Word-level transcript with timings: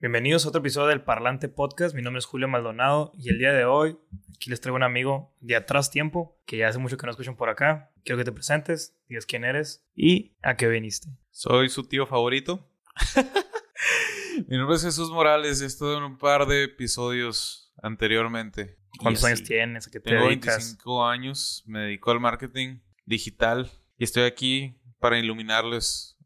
Bienvenidos 0.00 0.46
a 0.46 0.48
otro 0.48 0.60
episodio 0.60 0.86
del 0.86 1.02
Parlante 1.02 1.50
Podcast. 1.50 1.94
Mi 1.94 2.00
nombre 2.00 2.20
es 2.20 2.24
Julio 2.24 2.48
Maldonado 2.48 3.12
y 3.18 3.28
el 3.28 3.38
día 3.38 3.52
de 3.52 3.66
hoy 3.66 3.98
aquí 4.34 4.48
les 4.48 4.58
traigo 4.58 4.76
un 4.76 4.82
amigo 4.82 5.36
de 5.40 5.56
atrás 5.56 5.90
tiempo 5.90 6.40
que 6.46 6.56
ya 6.56 6.68
hace 6.68 6.78
mucho 6.78 6.96
que 6.96 7.04
no 7.04 7.10
escuchan 7.10 7.36
por 7.36 7.50
acá. 7.50 7.92
Quiero 8.02 8.16
que 8.16 8.24
te 8.24 8.32
presentes, 8.32 8.96
digas 9.10 9.26
quién 9.26 9.44
eres 9.44 9.84
y 9.94 10.38
a 10.40 10.56
qué 10.56 10.68
viniste. 10.68 11.10
Soy 11.30 11.68
su 11.68 11.86
tío 11.86 12.06
favorito. 12.06 12.66
Mi 14.48 14.56
nombre 14.56 14.76
es 14.76 14.84
Jesús 14.84 15.10
Morales. 15.10 15.60
He 15.60 15.66
estado 15.66 15.98
en 15.98 16.04
un 16.04 16.16
par 16.16 16.46
de 16.46 16.64
episodios 16.64 17.70
anteriormente. 17.82 18.78
¿Cuántos 18.98 19.22
años 19.24 19.42
tienes? 19.42 19.86
¿A 19.86 19.90
qué 19.90 20.00
te 20.00 20.12
Tengo 20.12 20.28
dedicas? 20.28 20.56
25 20.56 21.04
años. 21.04 21.62
Me 21.66 21.80
dedico 21.80 22.10
al 22.10 22.20
marketing 22.20 22.78
digital 23.04 23.70
y 23.98 24.04
estoy 24.04 24.22
aquí 24.22 24.80
para 24.98 25.18
iluminarles 25.18 26.16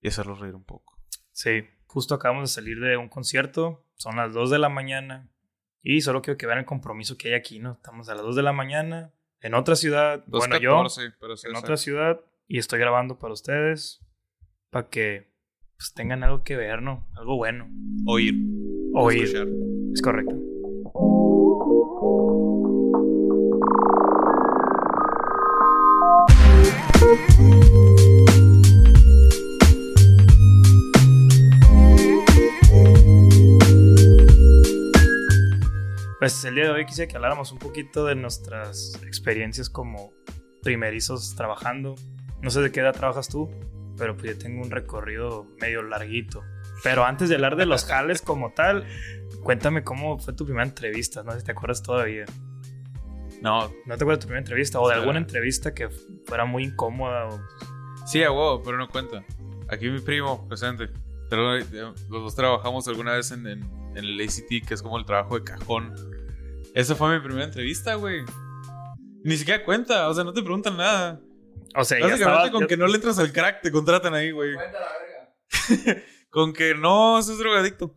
y 0.00 0.06
hacerlos 0.06 0.38
reír 0.38 0.54
un 0.54 0.64
poco. 0.64 1.00
Sí, 1.32 1.64
justo 1.94 2.16
acabamos 2.16 2.50
de 2.50 2.52
salir 2.52 2.80
de 2.80 2.96
un 2.96 3.08
concierto. 3.08 3.84
Son 3.94 4.16
las 4.16 4.34
2 4.34 4.50
de 4.50 4.58
la 4.58 4.68
mañana 4.68 5.28
y 5.80 6.00
solo 6.00 6.22
quiero 6.22 6.36
que 6.36 6.46
vean 6.46 6.58
el 6.58 6.64
compromiso 6.64 7.16
que 7.16 7.28
hay 7.28 7.34
aquí, 7.34 7.60
¿no? 7.60 7.74
Estamos 7.74 8.08
a 8.08 8.16
las 8.16 8.24
2 8.24 8.34
de 8.34 8.42
la 8.42 8.52
mañana 8.52 9.12
en 9.40 9.54
otra 9.54 9.76
ciudad. 9.76 10.24
bueno, 10.26 10.58
yo 10.58 10.72
2.14, 10.72 11.14
pero 11.20 11.36
sí, 11.36 11.46
en 11.48 11.54
otra 11.54 11.76
ciudad 11.76 12.20
y 12.48 12.58
estoy 12.58 12.80
grabando 12.80 13.16
para 13.20 13.32
ustedes 13.32 14.00
para 14.70 14.88
que 14.88 15.30
pues, 15.76 15.94
tengan 15.94 16.24
algo 16.24 16.42
que 16.42 16.56
ver, 16.56 16.82
¿no? 16.82 17.06
Algo 17.14 17.36
bueno. 17.36 17.70
oír. 18.06 18.34
Oír. 18.92 19.22
escuchar. 19.22 19.46
Es 19.92 20.02
correcto. 20.02 20.34
Pues 36.24 36.42
el 36.46 36.54
día 36.54 36.64
de 36.64 36.70
hoy 36.70 36.86
quise 36.86 37.06
que 37.06 37.16
habláramos 37.16 37.52
un 37.52 37.58
poquito 37.58 38.06
de 38.06 38.14
nuestras 38.14 38.98
experiencias 39.06 39.68
como 39.68 40.14
primerizos 40.62 41.36
trabajando. 41.36 41.96
No 42.40 42.48
sé 42.48 42.62
de 42.62 42.72
qué 42.72 42.80
edad 42.80 42.94
trabajas 42.94 43.28
tú, 43.28 43.50
pero 43.98 44.16
pues 44.16 44.32
yo 44.32 44.38
tengo 44.38 44.62
un 44.62 44.70
recorrido 44.70 45.46
medio 45.60 45.82
larguito. 45.82 46.42
Pero 46.82 47.04
antes 47.04 47.28
de 47.28 47.34
hablar 47.34 47.56
de 47.56 47.66
los 47.66 47.84
jales 47.84 48.22
como 48.22 48.54
tal, 48.54 48.86
cuéntame 49.42 49.84
cómo 49.84 50.18
fue 50.18 50.32
tu 50.32 50.46
primera 50.46 50.64
entrevista, 50.66 51.22
no 51.22 51.32
sé 51.32 51.40
si 51.40 51.44
te 51.44 51.52
acuerdas 51.52 51.82
todavía. 51.82 52.24
No, 53.42 53.68
¿No 53.84 53.98
te 53.98 54.04
acuerdas 54.04 54.20
de 54.20 54.22
tu 54.22 54.26
primera 54.28 54.38
entrevista? 54.40 54.80
O 54.80 54.88
de 54.88 54.94
alguna 54.94 55.18
entrevista 55.18 55.74
que 55.74 55.90
fuera 56.24 56.46
muy 56.46 56.64
incómoda. 56.64 57.26
o- 57.28 57.40
Sí, 58.06 58.22
a 58.22 58.28
pero 58.64 58.78
no 58.78 58.88
cuenta. 58.88 59.22
Aquí 59.68 59.90
mi 59.90 60.00
primo, 60.00 60.48
presente. 60.48 60.88
Pero, 61.28 61.54
eh, 61.58 61.66
Los 62.08 62.22
dos 62.22 62.34
trabajamos 62.34 62.88
alguna 62.88 63.12
vez 63.12 63.30
en, 63.30 63.46
en, 63.46 63.62
en 63.94 64.04
el 64.04 64.18
ACT, 64.22 64.66
que 64.66 64.72
es 64.72 64.80
como 64.80 64.96
el 64.98 65.04
trabajo 65.04 65.38
de 65.38 65.44
cajón. 65.44 65.94
Esa 66.74 66.94
fue 66.96 67.14
mi 67.16 67.24
primera 67.24 67.44
entrevista, 67.46 67.94
güey. 67.94 68.24
Ni 69.22 69.36
siquiera 69.36 69.64
cuenta, 69.64 70.08
o 70.08 70.14
sea, 70.14 70.24
no 70.24 70.32
te 70.32 70.42
preguntan 70.42 70.76
nada. 70.76 71.20
O 71.76 71.84
sea, 71.84 71.98
ya 71.98 72.06
Básicamente 72.06 72.14
estaba... 72.34 72.50
con 72.50 72.60
yo- 72.62 72.66
que 72.68 72.76
no 72.76 72.86
le 72.88 72.96
entras 72.96 73.18
al 73.18 73.32
crack, 73.32 73.62
te 73.62 73.70
contratan 73.72 74.12
ahí, 74.14 74.32
güey. 74.32 74.54
Cuenta 74.54 74.80
la 74.80 74.88
verga. 74.98 76.02
Con 76.30 76.52
que 76.52 76.74
no 76.74 77.22
seas 77.22 77.38
drogadicto. 77.38 77.94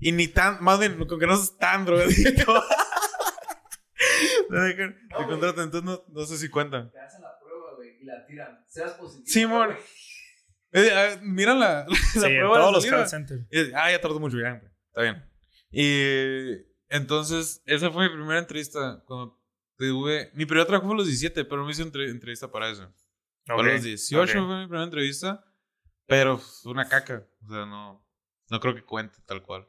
Y 0.00 0.12
ni 0.12 0.28
tan, 0.28 0.62
más 0.62 0.78
bien, 0.78 1.04
con 1.04 1.18
que 1.18 1.26
no 1.26 1.34
seas 1.36 1.58
tan 1.58 1.84
drogadicto. 1.84 2.62
te, 4.50 5.26
contratan, 5.26 5.64
entonces 5.64 5.82
no, 5.82 6.04
no 6.08 6.26
sé 6.26 6.38
si 6.38 6.48
cuentan. 6.48 6.90
Te 6.92 7.00
hacen 7.00 7.22
la 7.22 7.36
prueba, 7.40 7.74
güey, 7.76 7.96
y 8.00 8.04
la 8.04 8.24
tiran. 8.26 8.64
Seas 8.68 8.92
positivo. 8.92 9.26
Simón. 9.26 9.66
güey. 9.66 9.78
Eh, 10.74 10.90
ah, 10.94 11.18
miran 11.22 11.58
la, 11.60 11.86
la 11.88 11.96
Sí, 11.96 12.18
en 12.24 12.38
prueba 12.38 12.56
de 12.56 12.60
todos 12.62 12.72
los 12.72 12.86
call 12.86 13.08
centers. 13.08 13.42
Y- 13.50 13.72
ah, 13.74 13.90
ya 13.90 14.00
tardó 14.00 14.20
mucho, 14.20 14.38
ya, 14.40 14.50
güey. 14.52 14.72
Está 14.88 15.02
bien. 15.02 15.24
Y 15.72 16.71
entonces, 16.92 17.62
esa 17.66 17.90
fue 17.90 18.08
mi 18.08 18.14
primera 18.14 18.38
entrevista. 18.38 19.02
Cuando 19.06 19.38
tuve. 19.76 20.30
Mi 20.34 20.46
primer 20.46 20.66
trabajo 20.66 20.86
fue 20.86 20.94
a 20.94 20.98
los 20.98 21.06
17, 21.06 21.44
pero 21.44 21.58
no 21.58 21.64
me 21.66 21.72
hice 21.72 21.82
entre- 21.82 22.10
entrevista 22.10 22.50
para 22.50 22.68
eso. 22.70 22.88
Fue 23.46 23.54
Ok, 23.56 23.60
a 23.60 23.64
los 23.64 23.82
18 23.82 24.38
ok. 24.40 24.46
fue 24.46 24.56
mi 24.60 24.66
primera 24.66 24.84
entrevista. 24.84 25.44
Pero 26.06 26.38
fue 26.38 26.72
una 26.72 26.88
caca. 26.88 27.26
O 27.44 27.48
sea, 27.48 27.66
no. 27.66 28.04
No 28.50 28.60
creo 28.60 28.74
que 28.74 28.82
cuente 28.84 29.18
tal 29.26 29.42
cual. 29.42 29.66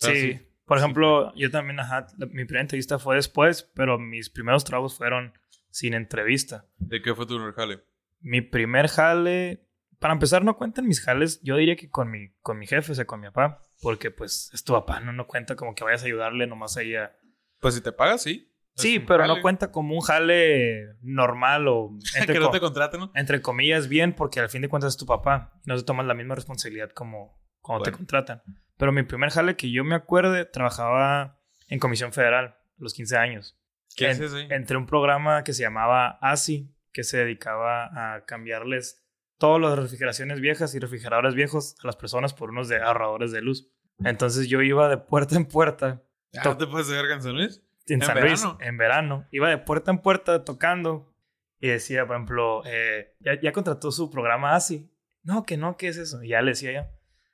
Pero 0.00 0.14
Sí. 0.14 0.48
Por 0.64 0.78
ejemplo, 0.78 1.34
yo 1.34 1.50
también, 1.50 1.80
ajá, 1.80 2.06
la- 2.18 2.26
mi 2.26 2.44
primera 2.44 2.60
entrevista 2.62 2.98
fue 2.98 3.16
después, 3.16 3.62
pero 3.74 3.98
mis 3.98 4.30
primeros 4.30 4.64
trabajos 4.64 4.96
fueron 4.96 5.32
sin 5.70 5.92
entrevista. 5.94 6.66
¿De 6.78 7.02
qué 7.02 7.14
fue 7.14 7.26
tu 7.26 7.34
primer 7.36 7.52
jale? 7.54 7.82
Mi 8.20 8.40
primer 8.42 8.88
jale, 8.88 9.66
para 9.98 10.14
empezar, 10.14 10.44
no 10.44 10.56
cuentan 10.56 10.86
mis 10.86 11.00
jales, 11.00 11.40
yo 11.42 11.56
diría 11.56 11.76
que 11.76 11.90
con 11.90 12.10
mi, 12.10 12.30
con 12.42 12.58
mi 12.58 12.66
jefe, 12.66 12.92
o 12.92 12.94
sea, 12.94 13.04
con 13.06 13.20
mi 13.20 13.26
papá, 13.26 13.62
porque 13.82 14.12
pues 14.12 14.48
es 14.54 14.62
tu 14.64 14.72
papá, 14.72 15.00
no, 15.00 15.12
no 15.12 15.26
cuenta 15.26 15.56
como 15.56 15.74
que 15.74 15.84
vayas 15.84 16.02
a 16.02 16.06
ayudarle 16.06 16.46
nomás 16.46 16.76
ahí 16.76 16.94
a... 16.94 17.14
Pues 17.58 17.74
si 17.74 17.80
te 17.80 17.92
pagas, 17.92 18.22
sí. 18.22 18.48
Sí, 18.76 18.96
Es 18.96 19.02
pero 19.06 19.26
no 19.26 19.42
cuenta 19.42 19.70
como 19.70 19.94
un 19.94 20.00
jale 20.00 20.94
normal 21.02 21.68
o 21.68 21.90
entre, 22.16 22.34
que 22.34 22.40
no 22.40 22.50
te 22.50 22.60
contraten, 22.60 23.00
¿no? 23.00 23.12
entre 23.14 23.42
comillas 23.42 23.88
bien, 23.88 24.14
porque 24.14 24.40
al 24.40 24.48
fin 24.48 24.62
de 24.62 24.68
cuentas 24.68 24.94
es 24.94 24.96
tu 24.96 25.04
papá 25.04 25.60
no 25.66 25.76
se 25.76 25.84
toman 25.84 26.08
la 26.08 26.14
misma 26.14 26.34
responsabilidad 26.34 26.90
como 26.90 27.38
cuando 27.60 27.84
te 27.84 27.92
contratan. 27.92 28.42
Pero 28.78 28.92
mi 28.92 29.02
primer 29.02 29.30
jale 29.30 29.56
que 29.56 29.70
yo 29.70 29.84
me 29.84 29.94
acuerde, 29.94 30.44
trabajaba 30.46 31.40
en 31.68 31.78
Comisión 31.78 32.12
Federal 32.12 32.46
a 32.46 32.58
los 32.78 32.94
15 32.94 33.16
años. 33.16 33.58
¿Qué 33.94 34.10
En-? 34.10 34.52
Entre 34.52 34.76
un 34.76 34.86
programa 34.86 35.44
que 35.44 35.52
se 35.52 35.62
llamaba 35.62 36.18
ASI, 36.22 36.74
que 36.92 37.04
se 37.04 37.18
dedicaba 37.18 38.14
a 38.14 38.24
cambiarles 38.24 39.01
todas 39.42 39.60
las 39.60 39.76
refrigeraciones 39.76 40.40
viejas 40.40 40.72
y 40.74 40.78
refrigeradores 40.78 41.34
viejos 41.34 41.74
a 41.82 41.86
las 41.88 41.96
personas 41.96 42.32
por 42.32 42.50
unos 42.50 42.68
de 42.68 42.80
ahorradores 42.80 43.32
de 43.32 43.42
luz. 43.42 43.68
Entonces 44.04 44.48
yo 44.48 44.62
iba 44.62 44.88
de 44.88 44.98
puerta 44.98 45.34
en 45.36 45.46
puerta 45.46 46.02
Ah, 46.38 46.56
¿Te 46.56 46.66
puedes 46.66 46.88
ver 46.88 47.04
en 47.10 47.20
San 47.22 47.34
Luis? 47.34 47.60
en, 47.88 48.00
¿En 48.00 48.06
San 48.06 48.20
Luis 48.20 48.40
verano? 48.40 48.58
en 48.60 48.76
verano. 48.78 49.26
Iba 49.32 49.50
de 49.50 49.58
puerta 49.58 49.90
en 49.90 49.98
puerta 49.98 50.44
tocando 50.44 51.12
y 51.60 51.68
decía, 51.68 52.06
por 52.06 52.16
ejemplo, 52.16 52.62
eh, 52.64 53.14
¿ya, 53.20 53.38
ya 53.40 53.52
contrató 53.52 53.90
su 53.90 54.10
programa 54.10 54.54
ASI. 54.54 54.88
No, 55.24 55.44
que 55.44 55.56
no, 55.56 55.76
¿qué 55.76 55.88
es 55.88 55.96
eso? 55.96 56.22
Y 56.22 56.28
ya 56.28 56.40
le 56.40 56.52
decía 56.52 56.72
yo. 56.72 56.82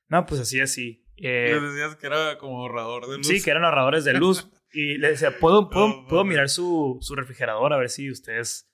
No, 0.09 0.25
pues 0.27 0.41
así, 0.41 0.61
así. 0.61 1.05
Eh, 1.17 1.51
Les 1.53 1.63
decías 1.75 1.97
que 1.97 2.07
era 2.07 2.39
como 2.39 2.63
ahorrador 2.63 3.07
de 3.07 3.19
luz. 3.19 3.27
Sí, 3.27 3.43
que 3.43 3.51
eran 3.51 3.65
ahorradores 3.65 4.05
de 4.05 4.15
luz. 4.15 4.49
Y 4.71 4.99
le 4.99 5.09
decía, 5.09 5.39
¿puedo, 5.39 5.71
puedo, 5.71 6.07
puedo 6.07 6.25
mirar 6.25 6.51
su, 6.51 6.99
su 7.01 7.15
refrigerador 7.15 7.73
a 7.73 7.79
ver 7.79 7.89
si 7.89 8.11
usted 8.11 8.39
es, 8.39 8.68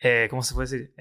eh, 0.00 0.26
¿cómo 0.30 0.42
se 0.42 0.54
puede 0.54 0.68
decir? 0.68 0.94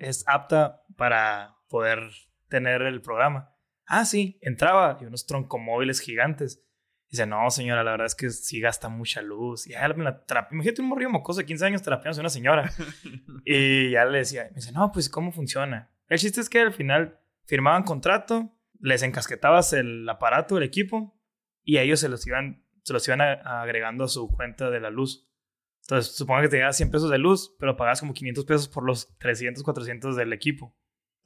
Es 0.00 0.24
apta 0.26 0.82
para 0.96 1.56
poder 1.68 2.00
tener 2.48 2.82
el 2.82 3.00
programa. 3.02 3.50
Ah, 3.86 4.04
sí, 4.04 4.38
entraba 4.42 4.96
y 5.00 5.04
unos 5.04 5.26
troncomóviles 5.26 6.00
gigantes. 6.00 6.62
Dice, 7.10 7.26
no, 7.26 7.48
señora, 7.50 7.84
la 7.84 7.92
verdad 7.92 8.06
es 8.06 8.14
que 8.14 8.30
sí 8.30 8.60
gasta 8.60 8.88
mucha 8.88 9.22
luz. 9.22 9.66
Y 9.66 9.70
ya 9.72 9.86
me 9.88 10.04
la 10.04 10.24
Imagínate 10.50 10.82
un 10.82 10.88
morrillo 10.88 11.10
mocoso 11.10 11.40
de 11.40 11.46
15 11.46 11.66
años 11.66 11.82
trapeándose 11.82 12.20
a 12.20 12.22
una 12.22 12.30
señora. 12.30 12.70
Y 13.44 13.90
ya 13.90 14.04
le 14.06 14.18
decía, 14.18 14.44
me 14.50 14.56
dice, 14.56 14.72
no, 14.72 14.90
pues 14.90 15.08
¿cómo 15.10 15.30
funciona? 15.30 15.90
El 16.08 16.18
chiste 16.18 16.40
es 16.40 16.48
que 16.48 16.60
al 16.60 16.72
final 16.72 17.20
firmaban 17.44 17.82
contrato, 17.82 18.56
les 18.80 19.02
encasquetabas 19.02 19.72
el 19.74 20.08
aparato, 20.08 20.56
el 20.56 20.62
equipo, 20.64 21.20
y 21.62 21.76
a 21.76 21.82
ellos 21.82 22.00
se 22.00 22.08
los 22.08 22.26
iban, 22.26 22.64
se 22.82 22.92
los 22.94 23.06
iban 23.06 23.20
a- 23.20 23.60
agregando 23.62 24.04
a 24.04 24.08
su 24.08 24.28
cuenta 24.28 24.70
de 24.70 24.80
la 24.80 24.90
luz. 24.90 25.28
Entonces, 25.84 26.16
supongo 26.16 26.40
que 26.42 26.48
te 26.48 26.56
llegaba 26.56 26.72
100 26.72 26.90
pesos 26.90 27.10
de 27.10 27.18
luz, 27.18 27.54
pero 27.58 27.76
pagabas 27.76 28.00
como 28.00 28.14
500 28.14 28.44
pesos 28.46 28.68
por 28.68 28.84
los 28.84 29.14
300, 29.18 29.62
400 29.62 30.16
del 30.16 30.32
equipo. 30.32 30.74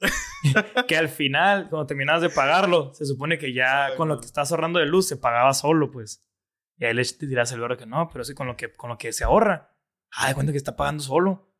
que 0.87 0.97
al 0.97 1.07
final, 1.07 1.69
cuando 1.69 1.87
terminabas 1.87 2.21
de 2.21 2.29
pagarlo, 2.29 2.93
se 2.93 3.05
supone 3.05 3.37
que 3.37 3.53
ya 3.53 3.95
con 3.95 4.09
lo 4.09 4.19
que 4.19 4.25
estás 4.25 4.51
ahorrando 4.51 4.79
de 4.79 4.85
luz 4.85 5.07
se 5.07 5.15
pagaba 5.15 5.53
solo, 5.53 5.91
pues. 5.91 6.25
Y 6.77 6.85
ahí 6.85 6.93
le 6.93 7.03
dirás 7.21 7.51
el 7.53 7.77
que 7.77 7.85
no, 7.85 8.09
pero 8.11 8.25
sí 8.25 8.33
con 8.33 8.47
lo 8.47 8.57
que, 8.57 8.73
con 8.73 8.89
lo 8.89 8.97
que 8.97 9.13
se 9.13 9.23
ahorra. 9.23 9.73
Ah, 10.11 10.27
de 10.27 10.33
cuenta 10.33 10.51
que 10.51 10.57
está 10.57 10.75
pagando 10.75 11.03
solo. 11.03 11.53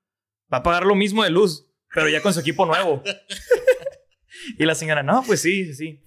Va 0.51 0.57
a 0.57 0.63
pagar 0.63 0.85
lo 0.85 0.95
mismo 0.95 1.23
de 1.23 1.29
luz, 1.29 1.71
pero 1.93 2.09
ya 2.09 2.21
con 2.21 2.33
su 2.33 2.41
equipo 2.41 2.65
nuevo. 2.65 3.01
y 4.57 4.65
la 4.65 4.75
señora, 4.75 5.03
no, 5.03 5.23
pues 5.25 5.41
sí, 5.41 5.65
sí, 5.65 5.73
sí. 5.73 6.03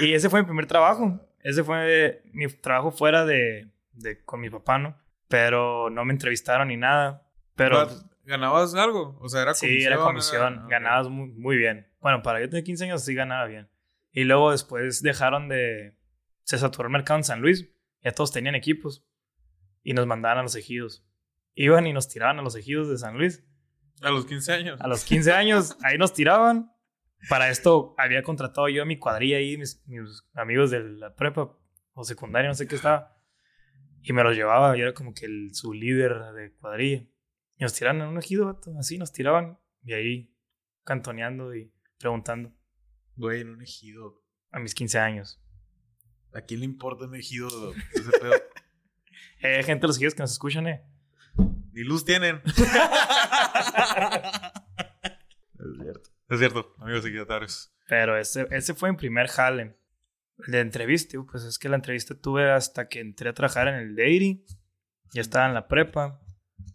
Y 0.00 0.12
ese 0.12 0.28
fue 0.28 0.40
mi 0.40 0.46
primer 0.46 0.66
trabajo. 0.66 1.18
Ese 1.42 1.64
fue 1.64 2.22
mi 2.32 2.46
trabajo 2.48 2.90
fuera 2.90 3.24
de, 3.24 3.70
de 3.92 4.22
con 4.22 4.40
mi 4.40 4.50
papá, 4.50 4.78
¿no? 4.78 5.00
Pero 5.30 5.90
no 5.90 6.04
me 6.04 6.12
entrevistaron 6.12 6.68
ni 6.68 6.76
nada. 6.76 7.24
Pero 7.54 7.88
¿Ganabas 8.24 8.74
algo? 8.74 9.16
O 9.20 9.28
sea, 9.28 9.42
era 9.42 9.52
comisión. 9.52 9.78
sí, 9.78 9.84
era 9.84 9.96
comisión. 9.98 10.58
ok. 10.58 10.70
Ganabas 10.70 11.08
muy, 11.08 11.28
muy 11.30 11.56
bien. 11.56 11.88
Bueno, 12.00 12.20
para 12.22 12.40
yo 12.40 12.48
tener 12.50 12.64
15 12.64 12.84
años 12.84 13.04
sí 13.04 13.14
ganaba 13.14 13.46
bien. 13.46 13.70
Y 14.10 14.24
luego 14.24 14.50
después 14.50 15.02
dejaron 15.02 15.48
de... 15.48 15.96
Se 16.42 16.58
saturó 16.58 16.88
el 16.88 16.92
mercado 16.92 17.18
en 17.18 17.24
San 17.24 17.40
Luis. 17.40 17.70
Ya 18.02 18.10
todos 18.10 18.32
tenían 18.32 18.56
equipos. 18.56 19.06
Y 19.84 19.94
nos 19.94 20.04
mandaban 20.06 20.38
a 20.38 20.42
los 20.42 20.56
ejidos. 20.56 21.06
Iban 21.54 21.86
y 21.86 21.92
nos 21.92 22.08
tiraban 22.08 22.40
a 22.40 22.42
los 22.42 22.56
ejidos 22.56 22.88
de 22.88 22.98
San 22.98 23.16
Luis. 23.16 23.46
A 24.02 24.10
los 24.10 24.26
15 24.26 24.52
años. 24.52 24.80
A 24.80 24.88
los 24.88 25.04
15 25.04 25.32
años, 25.32 25.76
ahí 25.84 25.96
nos 25.96 26.12
tiraban. 26.12 26.72
Para 27.28 27.50
esto 27.50 27.94
había 27.98 28.24
contratado 28.24 28.68
yo 28.68 28.82
a 28.82 28.86
mi 28.86 28.98
cuadrilla 28.98 29.36
ahí, 29.36 29.56
mis, 29.56 29.80
mis 29.86 30.24
amigos 30.34 30.72
de 30.72 30.80
la 30.80 31.14
prepa 31.14 31.56
o 31.92 32.02
secundaria, 32.02 32.48
no 32.48 32.54
sé 32.54 32.66
qué 32.66 32.74
estaba. 32.74 33.16
Y 34.02 34.12
me 34.12 34.22
los 34.22 34.34
llevaba, 34.36 34.76
yo 34.76 34.84
era 34.84 34.94
como 34.94 35.12
que 35.14 35.26
el, 35.26 35.54
su 35.54 35.72
líder 35.72 36.32
de 36.34 36.52
cuadrilla. 36.54 37.04
Y 37.56 37.62
nos 37.62 37.74
tiraban 37.74 38.00
en 38.00 38.08
un 38.08 38.18
ejido, 38.18 38.46
vato, 38.46 38.72
así 38.78 38.96
nos 38.98 39.12
tiraban. 39.12 39.58
Y 39.84 39.92
ahí 39.92 40.34
cantoneando 40.84 41.54
y 41.54 41.72
preguntando 41.98 42.52
Güey, 43.16 43.42
en 43.42 43.50
un 43.50 43.62
ejido. 43.62 44.22
a 44.50 44.58
mis 44.58 44.74
15 44.74 44.98
años. 44.98 45.42
¿A 46.32 46.40
quién 46.40 46.60
le 46.60 46.66
importa 46.66 47.04
un 47.04 47.14
ejido 47.14 47.48
ese 47.92 48.10
pedo? 48.18 48.32
Eh, 49.42 49.62
gente, 49.62 49.86
los 49.86 50.00
hijos 50.00 50.14
que 50.14 50.22
nos 50.22 50.32
escuchan, 50.32 50.66
eh. 50.66 50.82
Ni 51.72 51.82
luz 51.82 52.04
tienen. 52.04 52.40
es 52.44 52.54
cierto. 55.80 56.10
Es 56.28 56.38
cierto, 56.38 56.74
amigos 56.78 57.04
equidatarios. 57.04 57.74
Pero 57.88 58.16
ese, 58.18 58.46
ese 58.50 58.74
fue 58.74 58.90
mi 58.90 58.96
primer 58.96 59.28
jale. 59.28 59.78
De 60.46 60.60
entrevista, 60.60 61.18
pues 61.30 61.44
es 61.44 61.58
que 61.58 61.68
la 61.68 61.76
entrevista 61.76 62.14
tuve 62.14 62.50
hasta 62.50 62.88
que 62.88 63.00
entré 63.00 63.30
a 63.30 63.34
trabajar 63.34 63.68
en 63.68 63.74
el 63.74 63.96
Dairy. 63.96 64.44
Ya 65.12 65.20
estaba 65.20 65.46
en 65.46 65.54
la 65.54 65.68
prepa. 65.68 66.20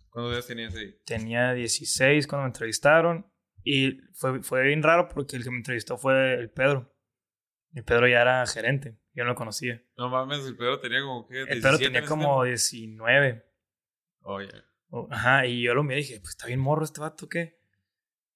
¿Cuántos 0.10 0.34
días 0.34 0.48
tenías 0.48 0.76
ahí? 0.76 0.96
Tenía 1.06 1.54
16 1.54 2.28
cuando 2.28 2.44
me 2.44 2.50
entrevistaron. 2.50 3.32
Y 3.64 4.00
fue, 4.14 4.44
fue 4.44 4.64
bien 4.64 4.84
raro 4.84 5.08
porque 5.08 5.36
el 5.36 5.44
que 5.44 5.52
me 5.52 5.58
entrevistó 5.58 5.98
fue 5.98 6.36
el 6.36 6.52
Pedro. 6.52 6.96
El 7.74 7.84
Pedro 7.84 8.08
ya 8.08 8.22
era 8.22 8.46
gerente. 8.46 8.98
Yo 9.14 9.24
no 9.24 9.32
lo 9.32 9.36
conocía. 9.36 9.84
No 9.98 10.10
mames, 10.10 10.46
el 10.46 10.56
Pedro 10.56 10.80
tenía 10.80 11.02
como 11.02 11.28
que. 11.28 11.42
El 11.42 11.62
Pedro 11.62 11.78
tenía 11.78 12.06
como 12.06 12.44
19. 12.44 13.46
Oye. 14.22 14.50
Oh, 14.90 15.08
ajá, 15.12 15.46
y 15.46 15.62
yo 15.62 15.74
lo 15.74 15.84
miré 15.84 16.00
y 16.00 16.04
dije, 16.04 16.20
pues 16.20 16.32
está 16.32 16.48
bien 16.48 16.60
morro 16.60 16.86
este 16.86 17.02
vato, 17.02 17.28
¿qué? 17.28 17.60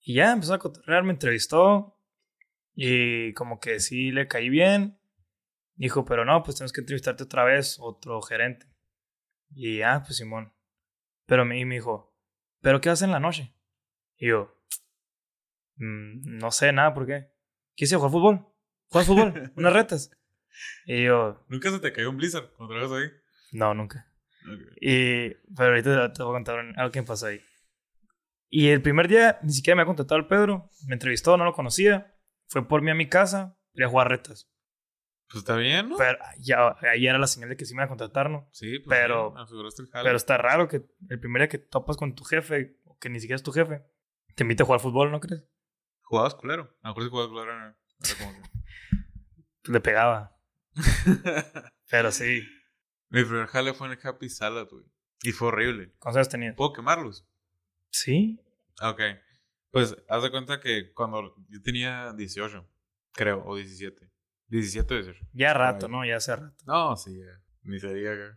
Y 0.02 0.16
ya 0.16 0.32
empezó 0.34 0.54
a 0.54 0.60
cotorrear, 0.60 1.04
me 1.04 1.12
entrevistó. 1.12 1.98
Y 2.74 3.34
como 3.34 3.60
que 3.60 3.80
sí 3.80 4.12
le 4.12 4.28
caí 4.28 4.50
bien. 4.50 4.99
Dijo, 5.80 6.04
pero 6.04 6.26
no, 6.26 6.44
pues 6.44 6.58
tenemos 6.58 6.74
que 6.74 6.82
entrevistarte 6.82 7.24
otra 7.24 7.46
vez, 7.46 7.78
otro 7.80 8.22
gerente. 8.22 8.68
Y 9.52 9.82
ah, 9.82 10.04
pues 10.06 10.18
Simón. 10.18 10.54
Pero 11.26 11.46
me, 11.46 11.58
y 11.58 11.64
me 11.64 11.76
dijo, 11.76 12.14
¿pero 12.62 12.82
qué 12.82 12.90
haces 12.90 13.04
en 13.06 13.12
la 13.12 13.20
noche? 13.22 13.54
Y 14.18 14.28
yo, 14.28 14.62
"Mm, 15.78 16.38
no 16.38 16.52
sé 16.52 16.74
nada, 16.74 16.94
¿por 16.94 17.06
qué? 17.08 17.32
Quise 17.76 17.96
jugar 17.96 18.12
fútbol. 18.12 18.46
¿Juegas 18.90 19.08
fútbol? 19.08 19.52
¿Unas 19.56 19.72
retas? 19.74 20.12
Y 20.86 21.06
yo, 21.06 21.46
¿Nunca 21.48 21.72
se 21.72 21.80
te 21.80 21.94
cayó 21.94 22.10
un 22.10 22.18
blizzard 22.18 22.52
cuando 22.58 22.76
trabajas 22.76 22.98
ahí? 23.02 23.10
no, 23.54 23.74
nunca. 23.74 24.06
Y, 24.82 25.30
pero 25.56 25.70
ahorita 25.70 26.12
te 26.12 26.24
voy 26.24 26.32
a 26.32 26.36
contar 26.36 26.60
algo 26.76 26.92
que 26.92 27.02
me 27.02 27.08
pasó 27.08 27.28
ahí. 27.28 27.40
Y 28.50 28.68
el 28.68 28.82
primer 28.82 29.08
día 29.08 29.40
ni 29.44 29.54
siquiera 29.54 29.78
me 29.78 29.84
ha 29.84 29.86
contactado 29.86 30.20
el 30.20 30.28
Pedro. 30.28 30.70
Me 30.88 30.96
entrevistó, 30.96 31.38
no 31.38 31.46
lo 31.46 31.54
conocía. 31.54 32.16
Fue 32.48 32.68
por 32.68 32.82
mí 32.82 32.92
a 32.92 32.96
mi 32.96 33.08
casa. 33.08 33.58
Quería 33.74 33.88
jugar 33.88 34.10
retas. 34.10 34.52
Pues 35.32 35.40
está 35.44 35.56
bien, 35.56 35.90
¿no? 35.90 35.98
Pero 35.98 36.18
ya, 36.40 36.76
ahí 36.92 37.06
era 37.08 37.20
la 37.20 37.28
señal 37.28 37.50
de 37.50 37.58
que 37.58 37.66
sí 37.66 37.74
me 37.76 37.80
iba 37.80 37.86
a 37.86 37.90
contactar, 37.90 38.30
¿no? 38.30 38.50
sí, 38.52 38.80
pues 38.80 38.98
pero- 39.00 39.34
sí, 39.36 39.42
aseguraste 39.44 39.82
el 39.84 39.88
jale. 39.90 40.04
Pero 40.04 40.18
está 40.18 40.38
raro 40.38 40.68
que 40.68 40.84
el 41.10 41.20
primer 41.20 41.42
día 41.44 41.50
que 41.50 41.60
topas 41.60 41.98
con 41.98 42.16
tu 42.16 42.24
jefe, 42.24 42.80
o 42.86 42.98
que 42.98 43.10
ni 43.10 43.20
siquiera 43.20 43.36
es 43.36 43.44
tu 43.44 43.52
jefe, 43.52 43.84
te 44.36 44.44
invite 44.44 44.64
a 44.64 44.66
jugar 44.66 44.80
fútbol, 44.82 45.12
¿no 45.12 45.20
crees? 45.20 45.44
¿Jugabas 46.02 46.34
culero? 46.36 46.76
A 46.82 46.88
lo 46.88 46.96
mejor 46.96 47.04
si 47.04 47.10
jugabas 47.10 47.30
culero 47.32 47.52
era, 47.54 47.78
como 48.18 48.34
que... 48.34 48.50
Le 49.72 49.80
pegaba. 49.82 50.36
Pero 51.90 52.12
sí. 52.12 52.42
Mi 53.10 53.24
primer 53.24 53.48
jale 53.48 53.74
fue 53.74 53.88
en 53.88 53.94
el 53.94 54.00
Happy 54.08 54.30
Salad, 54.30 54.68
güey. 54.70 54.86
Y 55.24 55.32
fue 55.32 55.50
horrible. 55.50 55.92
¿Cuántos 56.00 56.18
años 56.18 56.30
tenías? 56.30 56.56
¿Puedo 56.56 56.74
quemarlos? 56.74 57.28
Sí. 57.92 58.40
Ah, 58.80 58.92
Ok. 58.92 59.02
Pues, 59.72 59.96
haz 60.10 60.24
de 60.24 60.32
cuenta 60.32 60.60
que 60.60 60.92
cuando 60.94 61.36
yo 61.48 61.62
tenía 61.62 62.12
18, 62.14 62.68
creo, 63.14 63.44
o 63.46 63.56
17. 63.56 64.10
17 64.50 64.94
o 64.94 64.98
18. 64.98 65.26
Ya 65.34 65.54
rato, 65.54 65.86
Ay. 65.86 65.92
¿no? 65.92 66.06
Ya 66.06 66.18
hace 66.18 66.36
rato. 66.36 66.64
No, 66.66 66.96
sí, 66.96 67.18
ya. 67.18 67.42
Ni 67.64 67.80
sería, 67.80 68.16
güey. 68.16 68.30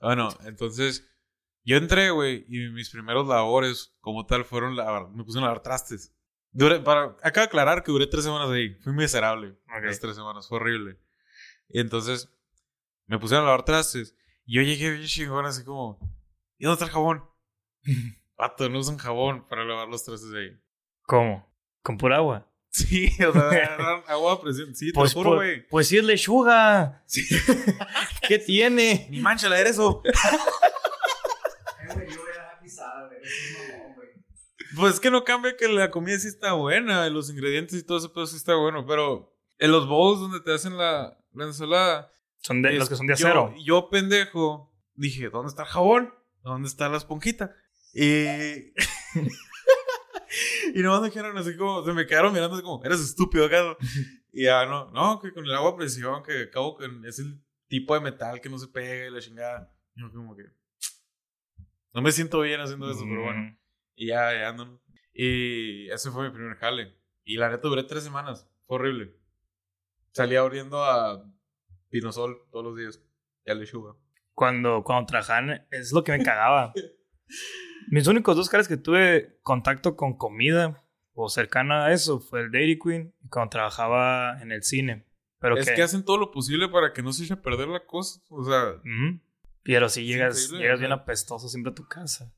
Bueno, 0.00 0.28
entonces, 0.44 1.08
yo 1.64 1.76
entré, 1.76 2.10
güey, 2.10 2.44
y 2.48 2.70
mis 2.70 2.90
primeros 2.90 3.26
labores, 3.26 3.96
como 4.00 4.26
tal, 4.26 4.44
fueron 4.44 4.76
lavar, 4.76 5.10
me 5.10 5.24
pusieron 5.24 5.44
a 5.44 5.48
lavar 5.48 5.62
trastes. 5.62 6.14
Duré, 6.50 6.80
para, 6.80 7.16
de 7.22 7.40
aclarar 7.40 7.82
que 7.82 7.90
duré 7.90 8.06
tres 8.06 8.24
semanas 8.24 8.50
ahí. 8.50 8.74
Fui 8.76 8.92
miserable. 8.92 9.58
Las 9.82 9.98
tres 9.98 10.14
semanas, 10.14 10.48
fue 10.48 10.58
horrible. 10.58 11.00
Y 11.68 11.80
entonces, 11.80 12.32
me 13.06 13.18
pusieron 13.18 13.44
a 13.44 13.48
lavar 13.48 13.64
trastes. 13.64 14.16
Y 14.44 14.56
yo 14.56 14.62
llegué 14.62 14.90
bien 14.90 15.06
chingón, 15.06 15.46
así 15.46 15.64
como, 15.64 15.98
¿y 16.58 16.64
dónde 16.64 16.74
está 16.74 16.84
el 16.84 16.90
jabón? 16.92 17.24
Pato, 18.36 18.68
no 18.68 18.78
usan 18.78 18.98
jabón 18.98 19.46
para 19.48 19.64
lavar 19.64 19.88
los 19.88 20.04
trastes 20.04 20.30
de 20.30 20.40
ahí. 20.40 20.60
¿Cómo? 21.02 21.52
¿Con 21.82 21.98
pura 21.98 22.16
agua? 22.16 22.50
Sí, 22.76 23.08
o 23.24 23.32
sea, 23.32 24.02
agua 24.08 24.32
a 24.32 24.40
presión. 24.40 24.74
Sí, 24.74 24.86
te 24.88 24.94
Pues, 24.94 25.14
lo 25.14 25.20
juro, 25.22 25.36
pues, 25.36 25.48
güey. 25.48 25.68
pues 25.68 25.86
sí 25.86 25.96
es 25.98 26.02
lechuga. 26.04 27.04
Sí. 27.06 27.22
¿Qué 28.28 28.40
tiene? 28.40 29.06
Ni 29.10 29.20
mancha 29.20 29.48
la 29.48 29.60
eso. 29.60 30.02
Yo. 30.04 30.12
Pues 34.76 34.94
es 34.94 35.00
que 35.00 35.10
no 35.10 35.22
cambia 35.24 35.56
que 35.56 35.68
la 35.68 35.90
comida 35.90 36.18
sí 36.18 36.26
está 36.28 36.52
buena, 36.54 37.06
y 37.06 37.10
los 37.12 37.30
ingredientes 37.30 37.78
y 37.78 37.84
todo 37.84 37.98
eso, 37.98 38.12
pero 38.12 38.26
sí 38.26 38.36
está 38.36 38.56
bueno. 38.56 38.84
Pero 38.86 39.32
en 39.58 39.70
los 39.70 39.86
bowls 39.86 40.20
donde 40.20 40.40
te 40.40 40.52
hacen 40.52 40.76
la, 40.76 41.16
la 41.32 41.44
ensalada. 41.44 42.10
Son 42.38 42.60
de, 42.60 42.72
es- 42.72 42.78
los 42.80 42.88
que 42.88 42.96
son 42.96 43.06
de 43.06 43.14
yo- 43.14 43.26
acero. 43.28 43.54
Yo, 43.64 43.88
pendejo, 43.88 44.74
dije, 44.94 45.30
¿dónde 45.30 45.50
está 45.50 45.62
el 45.62 45.68
jabón? 45.68 46.12
¿Dónde 46.42 46.68
está 46.68 46.88
la 46.88 46.96
esponjita? 46.96 47.54
Y. 47.94 48.72
y 50.74 50.82
nomás 50.82 51.00
me 51.00 51.08
dijeron 51.08 51.36
así 51.36 51.56
como, 51.56 51.84
se 51.84 51.92
me 51.92 52.06
quedaron 52.06 52.32
mirando 52.32 52.54
así 52.54 52.62
como, 52.62 52.84
eres 52.84 53.00
estúpido, 53.00 53.46
acá. 53.46 53.76
Y 54.36 54.46
ya, 54.46 54.66
no, 54.66 54.90
no, 54.90 55.20
que 55.20 55.32
con 55.32 55.44
el 55.44 55.54
agua 55.54 55.70
a 55.70 55.76
presión, 55.76 56.24
que 56.24 56.42
acabo 56.42 56.76
que 56.76 56.86
es 57.06 57.20
el 57.20 57.40
tipo 57.68 57.94
de 57.94 58.00
metal 58.00 58.40
que 58.40 58.48
no 58.48 58.58
se 58.58 58.66
pega 58.66 59.06
y 59.06 59.10
la 59.10 59.20
chingada. 59.20 59.72
Y 59.94 60.00
yo 60.00 60.10
como 60.12 60.34
que. 60.34 60.42
No 61.92 62.02
me 62.02 62.10
siento 62.10 62.40
bien 62.40 62.60
haciendo 62.60 62.90
eso, 62.90 63.04
pero 63.08 63.22
bueno. 63.22 63.42
Mm. 63.42 63.58
Y 63.94 64.06
ya, 64.08 64.32
ya 64.32 64.48
ando. 64.48 64.80
Y 65.12 65.88
ese 65.88 66.10
fue 66.10 66.24
mi 66.24 66.34
primer 66.34 66.56
jale. 66.56 66.96
Y 67.22 67.36
la 67.36 67.48
neta 67.48 67.68
duré 67.68 67.84
tres 67.84 68.02
semanas. 68.02 68.50
Fue 68.66 68.74
horrible. 68.74 69.14
Salía 70.10 70.42
oliendo 70.42 70.82
a 70.82 71.24
pinosol 71.90 72.42
todos 72.50 72.64
los 72.64 72.76
días. 72.76 73.00
Y 73.46 73.52
a 73.52 73.54
lechuga. 73.54 73.94
Cuando, 74.32 74.82
cuando 74.82 75.06
trabajaban, 75.06 75.64
es 75.70 75.92
lo 75.92 76.02
que 76.02 76.10
me 76.10 76.24
cagaba. 76.24 76.72
Mis 77.88 78.06
únicos 78.06 78.36
dos 78.36 78.48
caras 78.48 78.68
que 78.68 78.76
tuve 78.76 79.38
contacto 79.42 79.96
con 79.96 80.16
comida 80.16 80.84
o 81.12 81.28
cercana 81.28 81.86
a 81.86 81.92
eso 81.92 82.20
fue 82.20 82.40
el 82.40 82.50
Dairy 82.50 82.78
Queen 82.78 83.14
y 83.22 83.28
cuando 83.28 83.50
trabajaba 83.50 84.40
en 84.42 84.52
el 84.52 84.62
cine. 84.62 85.06
Pero 85.38 85.58
es 85.58 85.68
que, 85.68 85.74
que 85.74 85.82
hacen 85.82 86.04
todo 86.04 86.16
lo 86.16 86.30
posible 86.30 86.68
para 86.68 86.92
que 86.92 87.02
no 87.02 87.12
se 87.12 87.24
eche 87.24 87.34
a 87.34 87.42
perder 87.42 87.68
la 87.68 87.84
cosa. 87.84 88.20
O 88.30 88.44
sea. 88.44 88.80
Pero 89.62 89.88
si 89.88 90.04
llegas, 90.04 90.50
llegas 90.50 90.80
bien 90.80 90.92
apestoso 90.92 91.48
siempre 91.48 91.72
a 91.72 91.74
tu 91.74 91.86
casa. 91.86 92.32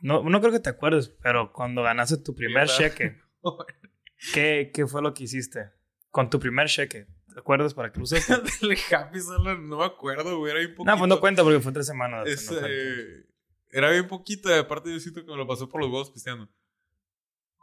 No, 0.00 0.22
no 0.22 0.40
creo 0.40 0.52
que 0.52 0.60
te 0.60 0.70
acuerdes, 0.70 1.08
pero 1.08 1.52
cuando 1.52 1.82
ganaste 1.82 2.18
tu 2.18 2.34
primer 2.34 2.68
cheque, 2.68 3.18
¿qué, 4.34 4.70
¿qué 4.72 4.86
fue 4.86 5.02
lo 5.02 5.12
que 5.12 5.24
hiciste? 5.24 5.70
Con 6.10 6.30
tu 6.30 6.38
primer 6.38 6.68
cheque, 6.68 7.06
¿te 7.32 7.38
acuerdas 7.40 7.74
para 7.74 7.92
lo 7.94 8.02
usaste? 8.02 8.32
del 8.66 8.78
Happy 8.92 9.20
Salad 9.20 9.58
no 9.58 9.78
me 9.78 9.84
acuerdo, 9.84 10.38
güey. 10.38 10.52
Era 10.52 10.60
bien 10.60 10.74
poquito. 10.74 10.90
no, 10.92 10.98
pues 10.98 11.08
no 11.08 11.20
cuenta 11.20 11.42
porque 11.42 11.60
fue 11.60 11.72
tres 11.72 11.86
semanas. 11.86 12.26
Es, 12.26 12.50
no 12.50 12.58
cuenta. 12.58 12.68
eh, 12.70 13.26
era 13.70 13.90
bien 13.90 14.06
poquito. 14.08 14.48
y 14.50 14.58
Aparte, 14.58 14.92
yo 14.92 15.00
siento 15.00 15.24
que 15.24 15.30
me 15.30 15.36
lo 15.36 15.46
pasó 15.46 15.68
por 15.68 15.80
los 15.80 15.90
huevos 15.90 16.10
pisteando. 16.10 16.48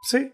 Sí, 0.02 0.32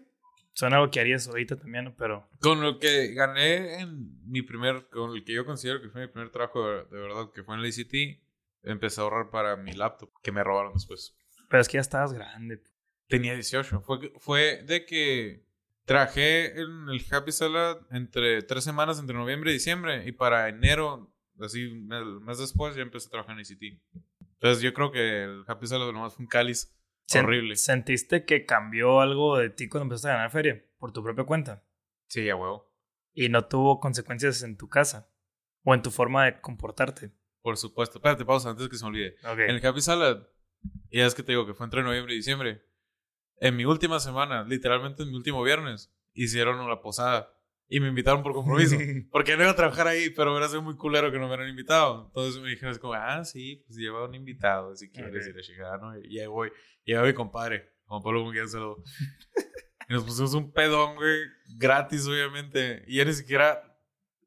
suena 0.53 0.77
algo 0.77 0.91
que 0.91 0.99
harías 0.99 1.27
ahorita 1.27 1.57
también, 1.57 1.93
pero 1.97 2.29
Con 2.39 2.61
lo 2.61 2.79
que 2.79 3.13
gané 3.13 3.79
en 3.81 4.29
mi 4.29 4.41
primer, 4.41 4.87
con 4.89 5.11
el 5.15 5.23
que 5.23 5.33
yo 5.33 5.45
considero 5.45 5.81
que 5.81 5.89
fue 5.89 6.01
mi 6.01 6.07
primer 6.07 6.29
trabajo 6.31 6.67
de, 6.67 6.85
de 6.85 7.01
verdad, 7.01 7.31
que 7.33 7.43
fue 7.43 7.55
en 7.55 7.61
la 7.61 7.67
ICT, 7.67 8.21
empecé 8.63 9.01
a 9.01 9.03
ahorrar 9.05 9.29
para 9.29 9.55
mi 9.55 9.73
laptop, 9.73 10.11
que 10.21 10.31
me 10.31 10.43
robaron 10.43 10.73
después. 10.73 11.15
pero 11.49 11.61
es 11.61 11.67
que 11.67 11.77
ya 11.77 11.81
estabas 11.81 12.13
grande. 12.13 12.61
Tenía 13.07 13.33
18. 13.33 13.81
Fue, 13.81 14.13
fue 14.17 14.63
de 14.63 14.85
que 14.85 15.45
trabajé 15.85 16.59
en 16.59 16.89
el 16.89 17.03
Happy 17.11 17.31
Salad 17.31 17.77
entre 17.91 18.41
tres 18.43 18.63
semanas, 18.63 18.99
entre 18.99 19.15
noviembre 19.15 19.51
y 19.51 19.55
diciembre, 19.55 20.07
y 20.07 20.11
para 20.13 20.49
enero, 20.49 21.13
así 21.39 21.61
el 21.63 22.21
mes 22.21 22.37
después, 22.37 22.75
ya 22.75 22.81
empecé 22.81 23.07
a 23.07 23.11
trabajar 23.11 23.35
en 23.37 23.41
ICT. 23.41 23.79
Entonces 24.43 24.61
yo 24.61 24.73
creo 24.73 24.91
que 24.91 25.23
el 25.23 25.45
Happy 25.47 25.67
Salad 25.67 25.89
nomás 25.93 26.15
fue 26.15 26.23
un 26.23 26.27
cáliz 26.27 26.75
Sen- 27.09 27.23
horrible. 27.23 27.55
¿Sentiste 27.55 28.25
que 28.25 28.45
cambió 28.45 28.99
algo 28.99 29.37
de 29.37 29.49
ti 29.49 29.69
cuando 29.69 29.83
empezaste 29.85 30.09
a 30.09 30.13
ganar 30.15 30.31
feria 30.31 30.61
por 30.79 30.91
tu 30.91 31.01
propia 31.01 31.23
cuenta? 31.23 31.63
Sí, 32.09 32.29
a 32.29 32.35
huevo. 32.35 32.69
Y 33.13 33.29
no 33.29 33.45
tuvo 33.47 33.79
consecuencias 33.79 34.43
en 34.43 34.57
tu 34.57 34.67
casa 34.67 35.09
o 35.63 35.73
en 35.73 35.81
tu 35.81 35.91
forma 35.91 36.25
de 36.25 36.41
comportarte. 36.41 37.13
Por 37.41 37.55
supuesto. 37.55 37.99
Espérate, 37.99 38.25
pausa 38.25 38.49
antes 38.49 38.67
que 38.67 38.75
se 38.75 38.83
me 38.83 38.89
olvide. 38.89 39.15
Ok. 39.23 39.39
En 39.47 39.55
el 39.55 39.65
Happy 39.65 39.79
Salad, 39.79 40.27
y 40.89 40.99
es 40.99 41.15
que 41.15 41.23
te 41.23 41.31
digo 41.31 41.45
que 41.47 41.53
fue 41.53 41.65
entre 41.65 41.81
noviembre 41.81 42.13
y 42.13 42.17
diciembre. 42.17 42.65
En 43.37 43.55
mi 43.55 43.63
última 43.63 44.01
semana, 44.01 44.43
literalmente 44.43 45.03
en 45.03 45.09
mi 45.09 45.15
último 45.15 45.41
viernes, 45.41 45.95
hicieron 46.13 46.59
una 46.59 46.81
posada 46.81 47.33
y 47.73 47.79
me 47.79 47.87
invitaron 47.87 48.21
por 48.21 48.33
compromiso. 48.33 48.77
Porque 49.11 49.35
no 49.35 49.41
iba 49.41 49.51
a 49.51 49.55
trabajar 49.55 49.87
ahí, 49.87 50.11
pero 50.11 50.29
hubiera 50.29 50.47
sido 50.47 50.61
muy 50.61 50.75
culero 50.75 51.11
que 51.11 51.17
no 51.17 51.23
me 51.23 51.29
hubieran 51.29 51.49
invitado. 51.49 52.05
Entonces 52.05 52.39
me 52.39 52.49
dijeron, 52.49 52.71
es 52.71 52.77
como, 52.77 52.93
ah, 52.93 53.25
sí, 53.25 53.63
pues 53.65 53.79
lleva 53.79 54.05
un 54.07 54.13
invitado 54.13 54.75
si 54.75 54.91
quieres 54.91 55.27
ir 55.27 55.35
a 55.35 55.41
llegar, 55.41 55.81
¿no? 55.81 55.97
Y 55.97 56.19
ahí 56.19 56.27
voy. 56.27 56.51
Llega 56.83 57.01
mi 57.01 57.13
compadre, 57.13 57.71
Juan 57.85 58.03
Pablo 58.03 58.23
Munguía, 58.23 58.43
un 58.43 58.49
saludo. 58.49 58.83
Y 59.89 59.93
nos 59.93 60.05
pusimos 60.05 60.33
un 60.33 60.53
pedón, 60.53 60.95
güey, 60.95 61.23
gratis, 61.57 62.07
obviamente. 62.07 62.85
Y 62.87 62.97
ya 62.97 63.05
ni 63.05 63.11
siquiera, 63.11 63.77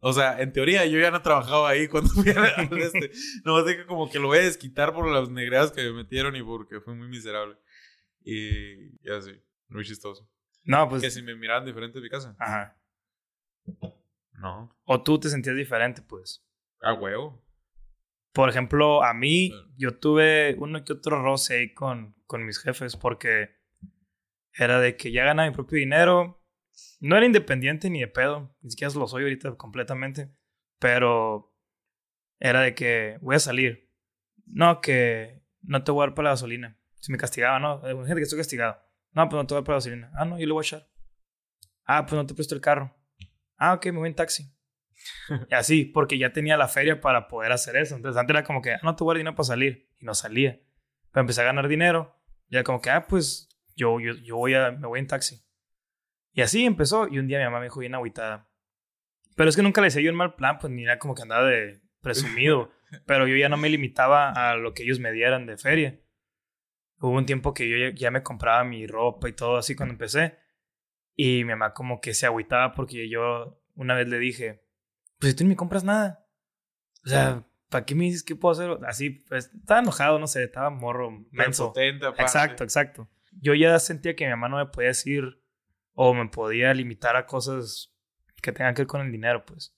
o 0.00 0.12
sea, 0.12 0.38
en 0.42 0.52
teoría 0.52 0.84
yo 0.84 0.98
ya 0.98 1.10
no 1.10 1.22
trabajaba 1.22 1.70
ahí 1.70 1.88
cuando 1.88 2.10
fui 2.10 2.30
al 2.30 2.68
este. 2.78 3.10
Nomás 3.42 3.64
dije 3.64 3.86
como 3.86 4.10
que 4.10 4.18
lo 4.18 4.26
voy 4.26 4.38
a 4.38 4.42
desquitar 4.42 4.92
por 4.92 5.10
las 5.10 5.30
negreadas 5.30 5.72
que 5.72 5.82
me 5.84 5.92
metieron 5.92 6.36
y 6.36 6.42
porque 6.42 6.80
fue 6.80 6.94
muy 6.94 7.08
miserable. 7.08 7.56
Y 8.22 8.98
ya 9.02 9.22
sí, 9.22 9.40
muy 9.68 9.84
chistoso. 9.84 10.28
No, 10.64 10.88
pues. 10.90 11.00
que 11.00 11.10
si 11.10 11.22
me 11.22 11.34
miraban 11.36 11.64
diferente 11.64 11.96
en 11.98 12.04
mi 12.04 12.10
casa. 12.10 12.36
Ajá. 12.38 12.76
No. 14.32 14.76
O 14.84 15.02
tú 15.02 15.18
te 15.18 15.28
sentías 15.28 15.56
diferente, 15.56 16.02
pues. 16.02 16.46
A 16.80 16.94
huevo. 16.94 17.42
Por 18.32 18.50
ejemplo, 18.50 19.02
a 19.02 19.14
mí, 19.14 19.50
yo 19.78 19.98
tuve 19.98 20.56
uno 20.58 20.84
que 20.84 20.92
otro 20.92 21.22
roce 21.22 21.56
ahí 21.56 21.74
con, 21.74 22.14
con 22.26 22.44
mis 22.44 22.58
jefes 22.58 22.96
porque 22.96 23.56
era 24.52 24.80
de 24.80 24.96
que 24.96 25.10
ya 25.10 25.24
ganaba 25.24 25.48
mi 25.48 25.54
propio 25.54 25.78
dinero. 25.78 26.42
No 27.00 27.16
era 27.16 27.24
independiente 27.24 27.88
ni 27.88 28.00
de 28.00 28.08
pedo, 28.08 28.54
ni 28.60 28.70
siquiera 28.70 28.92
lo 28.94 29.06
soy 29.06 29.22
ahorita 29.22 29.56
completamente, 29.56 30.30
pero 30.78 31.54
era 32.38 32.60
de 32.60 32.74
que 32.74 33.18
voy 33.22 33.36
a 33.36 33.40
salir. 33.40 33.90
No, 34.44 34.80
que 34.80 35.42
no 35.62 35.82
te 35.82 35.92
voy 35.92 36.02
a 36.02 36.06
dar 36.08 36.14
para 36.14 36.24
la 36.24 36.32
gasolina. 36.32 36.78
Si 37.00 37.12
me 37.12 37.18
castigaba, 37.18 37.58
no, 37.58 37.80
gente 37.80 38.16
que 38.16 38.22
estoy 38.22 38.38
castigado. 38.38 38.78
No, 39.12 39.28
pues 39.28 39.42
no 39.42 39.46
te 39.46 39.54
voy 39.54 39.58
a 39.58 39.60
dar 39.60 39.64
para 39.64 39.74
la 39.74 39.78
gasolina. 39.78 40.12
Ah, 40.14 40.24
no, 40.24 40.38
yo 40.38 40.46
le 40.46 40.52
voy 40.52 40.60
a 40.60 40.66
echar. 40.66 40.88
Ah, 41.84 42.04
pues 42.04 42.14
no 42.14 42.26
te 42.26 42.34
presto 42.34 42.54
el 42.54 42.60
carro. 42.60 42.95
Ah, 43.56 43.74
ok, 43.74 43.86
me 43.86 43.98
voy 43.98 44.08
en 44.08 44.14
taxi. 44.14 44.52
Y 45.50 45.54
así, 45.54 45.84
porque 45.84 46.18
ya 46.18 46.32
tenía 46.32 46.56
la 46.56 46.68
feria 46.68 47.00
para 47.00 47.28
poder 47.28 47.52
hacer 47.52 47.76
eso. 47.76 47.96
Entonces 47.96 48.18
antes 48.18 48.34
era 48.34 48.44
como 48.44 48.62
que, 48.62 48.72
ah, 48.72 48.80
no 48.82 48.94
dar 48.94 49.16
dinero 49.16 49.34
para 49.34 49.44
salir. 49.44 49.88
Y 49.98 50.04
no 50.04 50.14
salía. 50.14 50.60
Pero 51.12 51.22
empecé 51.22 51.42
a 51.42 51.44
ganar 51.44 51.68
dinero. 51.68 52.16
Y 52.48 52.56
era 52.56 52.64
como 52.64 52.80
que, 52.80 52.90
ah, 52.90 53.06
pues 53.06 53.48
yo, 53.74 54.00
yo, 54.00 54.14
yo 54.14 54.36
voy 54.36 54.54
a, 54.54 54.72
me 54.72 54.86
voy 54.86 55.00
en 55.00 55.06
taxi. 55.06 55.44
Y 56.32 56.42
así 56.42 56.64
empezó. 56.64 57.08
Y 57.08 57.18
un 57.18 57.28
día 57.28 57.38
mi 57.38 57.44
mamá 57.44 57.58
me 57.58 57.66
dijo 57.66 57.80
bien 57.80 57.94
agüitada. 57.94 58.48
Pero 59.36 59.50
es 59.50 59.56
que 59.56 59.62
nunca 59.62 59.80
le 59.80 59.90
yo 59.90 60.10
en 60.10 60.16
mal 60.16 60.34
plan, 60.34 60.58
pues 60.58 60.72
ni 60.72 60.84
era 60.84 60.98
como 60.98 61.14
que 61.14 61.22
andaba 61.22 61.46
de 61.46 61.80
presumido. 62.00 62.70
pero 63.06 63.26
yo 63.26 63.36
ya 63.36 63.48
no 63.48 63.56
me 63.56 63.68
limitaba 63.68 64.30
a 64.30 64.56
lo 64.56 64.74
que 64.74 64.82
ellos 64.82 65.00
me 65.00 65.12
dieran 65.12 65.46
de 65.46 65.56
feria. 65.56 66.00
Hubo 66.98 67.10
un 67.10 67.26
tiempo 67.26 67.52
que 67.52 67.68
yo 67.68 67.76
ya, 67.76 67.94
ya 67.94 68.10
me 68.10 68.22
compraba 68.22 68.64
mi 68.64 68.86
ropa 68.86 69.28
y 69.28 69.32
todo 69.32 69.56
así 69.56 69.74
cuando 69.74 69.92
empecé. 69.92 70.38
Y 71.16 71.44
mi 71.44 71.50
mamá 71.50 71.72
como 71.72 72.00
que 72.00 72.14
se 72.14 72.26
agüitaba 72.26 72.74
porque 72.74 73.08
yo 73.08 73.60
una 73.74 73.94
vez 73.94 74.08
le 74.08 74.18
dije, 74.18 74.62
pues 75.18 75.32
si 75.32 75.36
tú 75.36 75.44
ni 75.44 75.50
me 75.50 75.56
compras 75.56 75.82
nada. 75.82 76.26
O 77.04 77.08
sea, 77.08 77.46
¿para 77.70 77.84
qué 77.86 77.94
me 77.94 78.04
dices 78.04 78.22
que 78.22 78.36
puedo 78.36 78.52
hacer? 78.52 78.86
Así, 78.86 79.10
pues 79.10 79.50
estaba 79.54 79.80
enojado, 79.80 80.18
no 80.18 80.26
sé, 80.26 80.44
estaba 80.44 80.70
morro, 80.70 81.24
menso. 81.30 81.72
Exacto, 81.76 82.64
exacto. 82.64 83.08
Yo 83.40 83.54
ya 83.54 83.78
sentía 83.78 84.14
que 84.14 84.24
mi 84.24 84.30
mamá 84.30 84.48
no 84.48 84.56
me 84.58 84.66
podía 84.66 84.88
decir 84.88 85.42
o 85.92 86.12
me 86.12 86.28
podía 86.28 86.74
limitar 86.74 87.16
a 87.16 87.26
cosas 87.26 87.94
que 88.42 88.52
tengan 88.52 88.74
que 88.74 88.82
ver 88.82 88.86
con 88.86 89.00
el 89.00 89.10
dinero, 89.10 89.44
pues. 89.46 89.74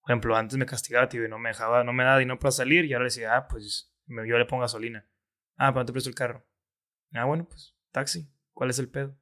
Por 0.00 0.12
ejemplo, 0.12 0.36
antes 0.36 0.56
me 0.56 0.66
castigaba, 0.66 1.08
tío, 1.08 1.24
y 1.24 1.28
no 1.28 1.38
me 1.38 1.50
dejaba, 1.50 1.84
no 1.84 1.92
me 1.92 2.04
daba 2.04 2.18
dinero 2.18 2.38
para 2.38 2.52
salir, 2.52 2.84
y 2.84 2.92
ahora 2.92 3.04
le 3.04 3.08
decía, 3.08 3.36
ah, 3.36 3.48
pues 3.48 3.92
yo 4.06 4.38
le 4.38 4.44
pongo 4.44 4.62
gasolina. 4.62 5.06
Ah, 5.56 5.72
pero 5.72 5.80
no 5.80 5.86
te 5.86 5.92
presto 5.92 6.08
el 6.08 6.14
carro. 6.14 6.46
Ah, 7.12 7.24
bueno, 7.24 7.46
pues, 7.48 7.76
taxi. 7.90 8.30
¿Cuál 8.52 8.70
es 8.70 8.78
el 8.78 8.88
pedo? 8.88 9.18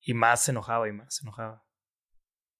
Y 0.00 0.14
más 0.14 0.44
se 0.44 0.50
enojaba 0.52 0.88
y 0.88 0.92
más 0.92 1.14
se 1.16 1.24
enojaba. 1.24 1.64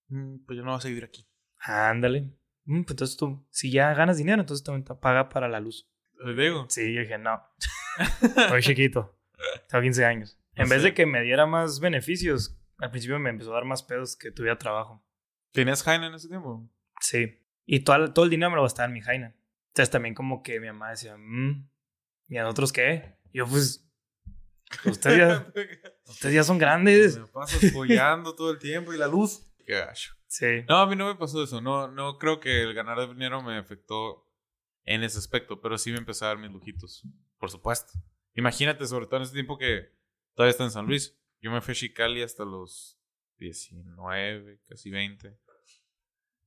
Mm, 0.08 0.44
Pues 0.46 0.56
yo 0.56 0.62
no 0.64 0.70
voy 0.72 0.78
a 0.78 0.82
seguir 0.82 1.04
aquí. 1.04 1.28
Ándale. 1.58 2.22
Mm, 2.64 2.82
pues 2.82 2.90
entonces 2.92 3.16
tú, 3.16 3.46
si 3.50 3.70
ya 3.70 3.94
ganas 3.94 4.18
dinero, 4.18 4.40
entonces 4.40 4.64
también 4.64 4.84
te 4.84 4.94
paga 4.94 5.28
para 5.28 5.48
la 5.48 5.60
luz. 5.60 5.90
Le 6.24 6.34
digo. 6.42 6.66
Sí, 6.68 6.92
yo 6.94 7.00
dije, 7.00 7.18
no. 7.18 7.40
Estoy 8.36 8.62
chiquito. 8.62 9.18
Tengo 9.68 9.82
15 9.82 10.04
años. 10.04 10.38
En 10.54 10.64
No 10.64 10.70
vez 10.70 10.82
sé. 10.82 10.88
de 10.88 10.94
que 10.94 11.06
me 11.06 11.22
diera 11.22 11.46
más 11.46 11.78
beneficios, 11.80 12.58
al 12.78 12.90
principio 12.90 13.18
me 13.18 13.30
empezó 13.30 13.52
a 13.52 13.54
dar 13.54 13.64
más 13.64 13.82
pedos 13.82 14.16
que 14.16 14.30
tuviera 14.32 14.58
trabajo. 14.58 15.04
¿Tenías 15.52 15.82
Jaina 15.82 16.08
en 16.08 16.14
ese 16.14 16.28
tiempo? 16.28 16.68
Sí. 17.00 17.40
Y 17.64 17.80
todo, 17.80 18.12
todo 18.12 18.24
el 18.24 18.30
dinero 18.30 18.50
me 18.50 18.56
lo 18.56 18.62
gastaba 18.62 18.86
en 18.88 18.94
mi 18.94 19.00
jaina. 19.00 19.34
Entonces 19.68 19.90
también 19.90 20.14
como 20.14 20.42
que 20.42 20.58
mi 20.58 20.66
mamá 20.66 20.90
decía, 20.90 21.16
mmm, 21.16 21.68
¿y 22.28 22.36
a 22.36 22.42
nosotros 22.42 22.72
qué? 22.72 23.18
Y 23.32 23.38
yo, 23.38 23.46
pues, 23.46 23.87
ustedes 24.84 25.18
ya, 25.18 25.52
ustedes 26.06 26.34
ya 26.34 26.44
son 26.44 26.58
grandes. 26.58 27.18
Me 27.18 27.26
pasas 27.26 27.72
follando 27.72 28.34
todo 28.34 28.50
el 28.50 28.58
tiempo 28.58 28.92
y 28.92 28.98
la 28.98 29.06
luz. 29.06 29.46
Qué 29.66 29.74
gacho. 29.74 30.14
Sí. 30.26 30.64
No, 30.68 30.78
a 30.78 30.86
mí 30.86 30.96
no 30.96 31.06
me 31.06 31.14
pasó 31.14 31.42
eso. 31.42 31.60
No, 31.60 31.88
no 31.88 32.18
creo 32.18 32.40
que 32.40 32.62
el 32.62 32.74
ganar 32.74 33.08
dinero 33.08 33.42
me 33.42 33.56
afectó 33.56 34.26
en 34.84 35.02
ese 35.02 35.18
aspecto, 35.18 35.60
pero 35.60 35.78
sí 35.78 35.90
me 35.92 35.98
empecé 35.98 36.24
a 36.24 36.28
dar 36.28 36.38
mis 36.38 36.50
lujitos. 36.50 37.02
Por 37.38 37.50
supuesto. 37.50 37.92
Imagínate, 38.34 38.86
sobre 38.86 39.06
todo 39.06 39.16
en 39.16 39.22
ese 39.22 39.34
tiempo 39.34 39.58
que 39.58 39.92
todavía 40.34 40.50
está 40.50 40.64
en 40.64 40.70
San 40.70 40.86
Luis. 40.86 41.18
Yo 41.40 41.50
me 41.50 41.60
fui 41.60 41.72
a 41.72 41.74
Chicali 41.74 42.22
hasta 42.22 42.44
los 42.44 42.98
19, 43.38 44.60
casi 44.68 44.90
20. 44.90 45.38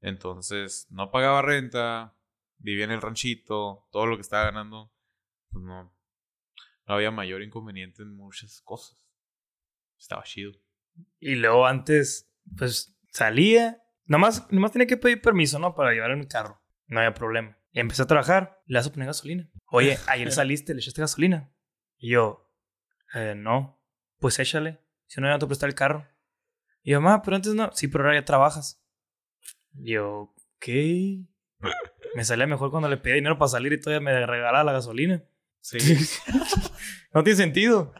Entonces, 0.02 0.88
no 0.90 1.12
pagaba 1.12 1.42
renta, 1.42 2.18
vivía 2.58 2.86
en 2.86 2.92
el 2.92 3.02
ranchito, 3.02 3.88
todo 3.92 4.08
lo 4.08 4.16
que 4.16 4.22
estaba 4.22 4.46
ganando, 4.46 4.92
pues 5.52 5.64
no, 5.64 5.94
no 6.92 6.96
había 6.96 7.10
mayor 7.10 7.42
inconveniente 7.42 8.04
en 8.04 8.14
muchas 8.18 8.62
cosas. 8.66 9.02
Estaba 9.98 10.24
chido. 10.24 10.52
Y 11.22 11.36
luego 11.36 11.66
antes, 11.66 12.30
pues, 12.58 13.00
salía. 13.12 13.82
Nomás, 14.04 14.52
nomás 14.52 14.74
tenía 14.74 14.88
que 14.88 14.98
pedir 14.98 15.22
permiso, 15.22 15.58
¿no? 15.58 15.74
Para 15.74 15.94
llevar 15.94 16.18
mi 16.18 16.28
carro. 16.28 16.62
No 16.88 17.00
había 17.00 17.14
problema. 17.14 17.58
Y 17.72 17.80
empecé 17.80 18.02
a 18.02 18.08
trabajar. 18.08 18.62
Le 18.66 18.78
vas 18.78 18.88
a 18.88 18.92
poner 18.92 19.08
gasolina. 19.08 19.50
Oye, 19.68 19.98
ayer 20.08 20.34
saliste, 20.34 20.74
le 20.74 20.82
echaste 20.82 21.00
gasolina. 21.00 21.50
Y 21.98 22.10
yo, 22.10 22.52
eh, 23.14 23.36
no. 23.38 23.82
Pues 24.20 24.38
échale. 24.40 24.82
Si 25.08 25.22
no, 25.22 25.28
ya 25.28 25.34
no 25.34 25.40
te 25.40 25.48
prestar 25.48 25.70
el 25.70 25.76
carro. 25.76 26.06
Y 26.84 26.92
yo, 26.92 27.00
mamá, 27.00 27.22
pero 27.22 27.38
antes 27.38 27.54
no. 27.54 27.72
Sí, 27.72 27.88
pero 27.88 28.04
ahora 28.04 28.20
ya 28.20 28.26
trabajas. 28.26 28.86
Y 29.76 29.94
yo, 29.94 30.36
¿qué? 30.60 31.24
Me 32.16 32.26
salía 32.26 32.48
mejor 32.48 32.70
cuando 32.70 32.90
le 32.90 32.98
pedía 32.98 33.16
dinero 33.16 33.38
para 33.38 33.48
salir 33.48 33.72
y 33.72 33.80
todavía 33.80 34.02
me 34.02 34.26
regalaba 34.26 34.66
la 34.66 34.74
gasolina. 34.74 35.24
Sí. 35.62 35.78
no 37.14 37.24
tiene 37.24 37.38
sentido. 37.38 37.94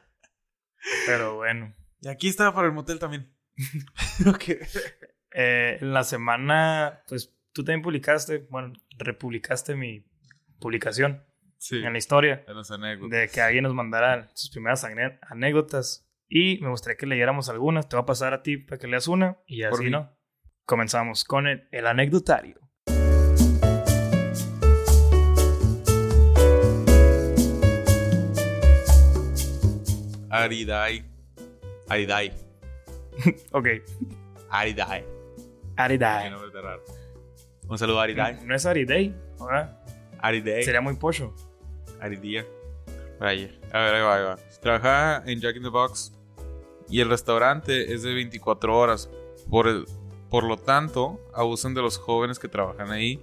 Pero 1.06 1.36
bueno. 1.36 1.74
y 2.02 2.08
aquí 2.08 2.28
estaba 2.28 2.54
para 2.54 2.68
el 2.68 2.74
motel 2.74 3.00
también. 3.00 3.34
ok. 4.28 4.44
Eh, 5.34 5.78
en 5.80 5.94
la 5.94 6.04
semana, 6.04 7.04
pues 7.08 7.38
tú 7.54 7.64
también 7.64 7.82
publicaste, 7.82 8.48
bueno, 8.50 8.74
republicaste 8.98 9.76
mi 9.76 10.06
publicación 10.60 11.24
Sí. 11.58 11.78
en 11.84 11.94
la 11.94 12.00
historia 12.00 12.44
En 12.48 12.56
las 12.56 12.72
anécdotas. 12.72 13.12
de 13.20 13.30
que 13.30 13.40
alguien 13.40 13.64
nos 13.64 13.74
mandara 13.76 14.32
sus 14.34 14.50
primeras 14.50 14.84
anécdotas 15.30 16.08
y 16.28 16.60
me 16.62 16.70
gustaría 16.70 16.98
que 16.98 17.06
leyéramos 17.06 17.50
algunas. 17.50 17.88
Te 17.88 17.96
va 17.96 18.02
a 18.02 18.06
pasar 18.08 18.34
a 18.34 18.42
ti 18.42 18.58
para 18.58 18.80
que 18.80 18.88
leas 18.88 19.08
una 19.08 19.38
y 19.46 19.62
así. 19.64 19.90
¿no? 19.92 20.18
Comenzamos 20.66 21.24
con 21.24 21.46
el, 21.48 21.68
el 21.72 21.86
anecdotario. 21.86 22.60
Aridai. 30.32 31.04
Aridai. 31.90 32.32
Ok, 33.52 33.68
Aridai. 34.50 35.02
Qué 35.02 35.82
Aridai. 35.82 36.30
nombre 36.30 36.50
tan 36.52 36.64
raro. 36.64 36.84
Un 37.68 37.78
saludo 37.78 38.00
a 38.00 38.04
Aridai. 38.04 38.40
No 38.46 38.56
es 38.56 38.66
Aridei, 38.66 39.14
¿verdad? 39.40 39.78
Aridai. 40.20 40.64
Sería 40.64 40.82
muy 40.82 40.96
pocho. 40.96 41.34
Aridía. 42.00 42.46
Vaya. 43.20 43.50
A 43.72 43.80
ver, 43.80 43.96
ahí 43.96 44.02
va, 44.02 44.16
ahí 44.16 44.24
va. 44.24 44.36
Trabajaba 44.62 45.24
en 45.30 45.40
Jack 45.40 45.58
in 45.58 45.64
the 45.64 45.70
Box 45.70 46.14
y 46.90 47.02
el 47.02 47.10
restaurante 47.10 47.94
es 47.94 48.02
de 48.04 48.14
24 48.14 48.78
horas. 48.78 49.10
Por, 49.50 49.68
el, 49.68 49.86
por 50.30 50.44
lo 50.46 50.58
tanto, 50.58 51.20
abusan 51.34 51.74
de 51.74 51.82
los 51.82 51.98
jóvenes 51.98 52.40
que 52.40 52.48
trabajan 52.48 52.92
ahí 52.92 53.22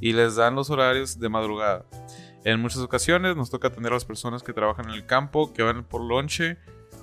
y 0.00 0.12
les 0.12 0.36
dan 0.36 0.54
los 0.54 0.70
horarios 0.70 1.18
de 1.18 1.28
madrugada. 1.28 1.86
En 2.46 2.60
muchas 2.60 2.78
ocasiones 2.78 3.34
nos 3.34 3.50
toca 3.50 3.66
atender 3.66 3.90
a 3.90 3.96
las 3.96 4.04
personas 4.04 4.44
que 4.44 4.52
trabajan 4.52 4.88
en 4.88 4.94
el 4.94 5.04
campo, 5.04 5.52
que 5.52 5.64
van 5.64 5.82
por 5.82 6.00
lonche 6.00 6.58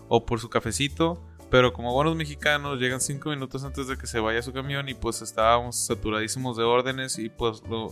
o 0.07 0.25
por 0.25 0.39
su 0.39 0.49
cafecito, 0.49 1.21
pero 1.51 1.73
como 1.73 1.91
buenos 1.91 2.15
mexicanos 2.15 2.79
llegan 2.79 3.01
5 3.01 3.29
minutos 3.29 3.65
antes 3.65 3.89
de 3.89 3.97
que 3.97 4.07
se 4.07 4.21
vaya 4.21 4.41
su 4.41 4.53
camión 4.53 4.87
y 4.87 4.93
pues 4.93 5.21
estábamos 5.21 5.75
saturadísimos 5.85 6.55
de 6.55 6.63
órdenes 6.63 7.19
y 7.19 7.27
pues 7.27 7.61
lo, 7.69 7.91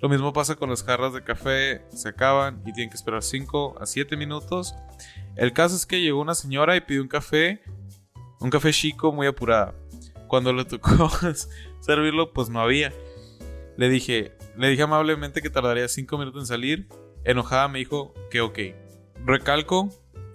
lo 0.00 0.08
mismo 0.08 0.32
pasa 0.32 0.54
con 0.54 0.70
las 0.70 0.84
jarras 0.84 1.12
de 1.12 1.24
café, 1.24 1.84
se 1.92 2.10
acaban 2.10 2.60
y 2.64 2.72
tienen 2.72 2.90
que 2.90 2.96
esperar 2.96 3.24
5 3.24 3.78
a 3.80 3.86
7 3.86 4.16
minutos. 4.16 4.76
El 5.34 5.52
caso 5.52 5.74
es 5.74 5.86
que 5.86 6.00
llegó 6.00 6.20
una 6.20 6.36
señora 6.36 6.76
y 6.76 6.80
pidió 6.80 7.02
un 7.02 7.08
café, 7.08 7.60
un 8.38 8.50
café 8.50 8.72
chico 8.72 9.10
muy 9.10 9.26
apurada. 9.26 9.74
Cuando 10.28 10.52
le 10.52 10.64
tocó 10.64 11.10
servirlo, 11.80 12.32
pues 12.32 12.50
no 12.50 12.60
había. 12.60 12.92
Le 13.76 13.88
dije, 13.88 14.36
le 14.56 14.68
dije 14.68 14.82
amablemente 14.82 15.42
que 15.42 15.50
tardaría 15.50 15.88
5 15.88 16.18
minutos 16.18 16.42
en 16.42 16.46
salir. 16.46 16.88
Enojada 17.24 17.68
me 17.68 17.80
dijo 17.80 18.14
que 18.30 18.40
ok. 18.40 18.58
Recalco 19.24 19.90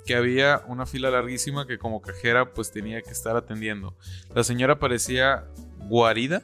que 0.05 0.15
había 0.15 0.63
una 0.67 0.85
fila 0.85 1.11
larguísima 1.11 1.67
que 1.67 1.77
como 1.77 2.01
cajera 2.01 2.53
pues 2.53 2.71
tenía 2.71 3.01
que 3.01 3.11
estar 3.11 3.35
atendiendo. 3.35 3.95
La 4.33 4.43
señora 4.43 4.79
parecía 4.79 5.45
guarida. 5.87 6.41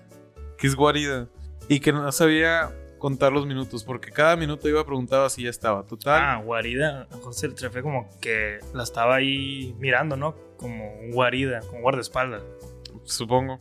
¿Qué 0.57 0.67
es 0.67 0.75
guarida? 0.75 1.27
Y 1.67 1.79
que 1.79 1.91
no 1.91 2.11
sabía 2.11 2.71
contar 2.99 3.31
los 3.31 3.45
minutos 3.45 3.83
porque 3.83 4.11
cada 4.11 4.35
minuto 4.35 4.69
iba 4.69 4.85
preguntaba 4.85 5.29
si 5.29 5.43
ya 5.43 5.49
estaba. 5.49 5.85
Total. 5.85 6.21
Ah, 6.21 6.41
guarida. 6.43 7.07
A 7.11 7.33
se 7.33 7.49
le 7.49 7.69
fue 7.69 7.81
como 7.81 8.09
que 8.21 8.59
la 8.73 8.83
estaba 8.83 9.15
ahí 9.15 9.75
mirando, 9.79 10.15
¿no? 10.15 10.35
Como 10.57 10.91
guarida, 11.11 11.59
como 11.61 11.81
guardaespaldas. 11.81 12.43
Supongo. 13.03 13.59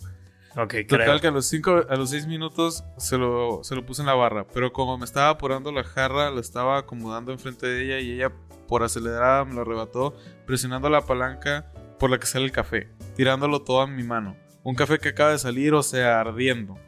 Ok, 0.56 0.74
creo. 0.86 0.86
Total 0.86 1.20
que 1.20 1.26
a 1.26 1.30
los 1.30 1.46
cinco, 1.46 1.84
a 1.88 1.96
los 1.96 2.10
6 2.10 2.26
minutos 2.26 2.84
se 2.96 3.18
lo, 3.18 3.64
se 3.64 3.74
lo 3.74 3.84
puse 3.84 4.02
en 4.02 4.06
la 4.06 4.14
barra. 4.14 4.46
Pero 4.46 4.72
como 4.72 4.96
me 4.98 5.04
estaba 5.04 5.30
apurando 5.30 5.72
la 5.72 5.84
jarra, 5.84 6.30
la 6.30 6.40
estaba 6.40 6.78
acomodando 6.78 7.32
enfrente 7.32 7.66
de 7.66 7.84
ella 7.84 7.98
y 8.00 8.12
ella 8.12 8.32
por 8.68 8.82
acelerada 8.82 9.44
me 9.44 9.54
lo 9.54 9.62
arrebató, 9.62 10.14
presionando 10.46 10.88
la 10.88 11.02
palanca 11.02 11.70
por 11.98 12.10
la 12.10 12.18
que 12.18 12.26
sale 12.26 12.44
el 12.44 12.52
café, 12.52 12.88
tirándolo 13.16 13.62
todo 13.62 13.84
en 13.84 13.96
mi 13.96 14.02
mano. 14.04 14.36
Un 14.62 14.74
café 14.74 14.98
que 14.98 15.10
acaba 15.10 15.32
de 15.32 15.38
salir, 15.38 15.74
o 15.74 15.82
sea, 15.82 16.20
ardiendo. 16.20 16.78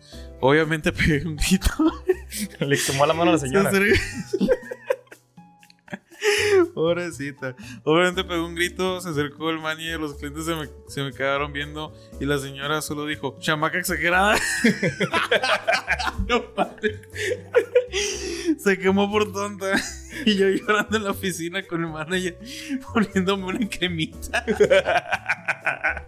Obviamente 0.41 0.93
pegué 0.93 1.27
un 1.27 1.37
grito. 1.37 1.71
Le 2.61 2.79
quemó 2.79 3.05
la 3.05 3.15
mano 3.15 3.31
a 3.31 3.35
la 3.35 3.39
señora. 3.41 3.71
Se 3.71 3.81
Pobrecita. 6.77 7.57
Obviamente 7.85 8.23
pegó 8.23 8.45
un 8.45 8.55
grito, 8.55 9.01
se 9.01 9.09
acercó 9.09 9.49
el 9.49 9.59
man 9.59 9.81
y 9.81 9.91
los 9.93 10.13
clientes 10.17 10.45
se 10.45 10.55
me, 10.55 10.69
se 10.89 11.03
me 11.03 11.11
quedaron 11.11 11.51
viendo 11.51 11.95
y 12.21 12.27
la 12.27 12.37
señora 12.39 12.83
solo 12.83 13.07
dijo, 13.07 13.39
chamaca 13.41 13.79
exagerada. 13.79 14.37
no 16.29 16.45
mames. 16.55 17.01
Se 18.63 18.79
quemó 18.79 19.11
por 19.11 19.33
tonta. 19.33 19.73
Y 20.27 20.37
yo 20.37 20.49
llorando 20.49 20.99
en 20.99 21.05
la 21.05 21.13
oficina 21.13 21.63
con 21.67 21.83
el 21.83 21.91
manager 21.91 22.39
poniéndome 22.93 23.45
una 23.47 23.69
cremita. 23.71 24.45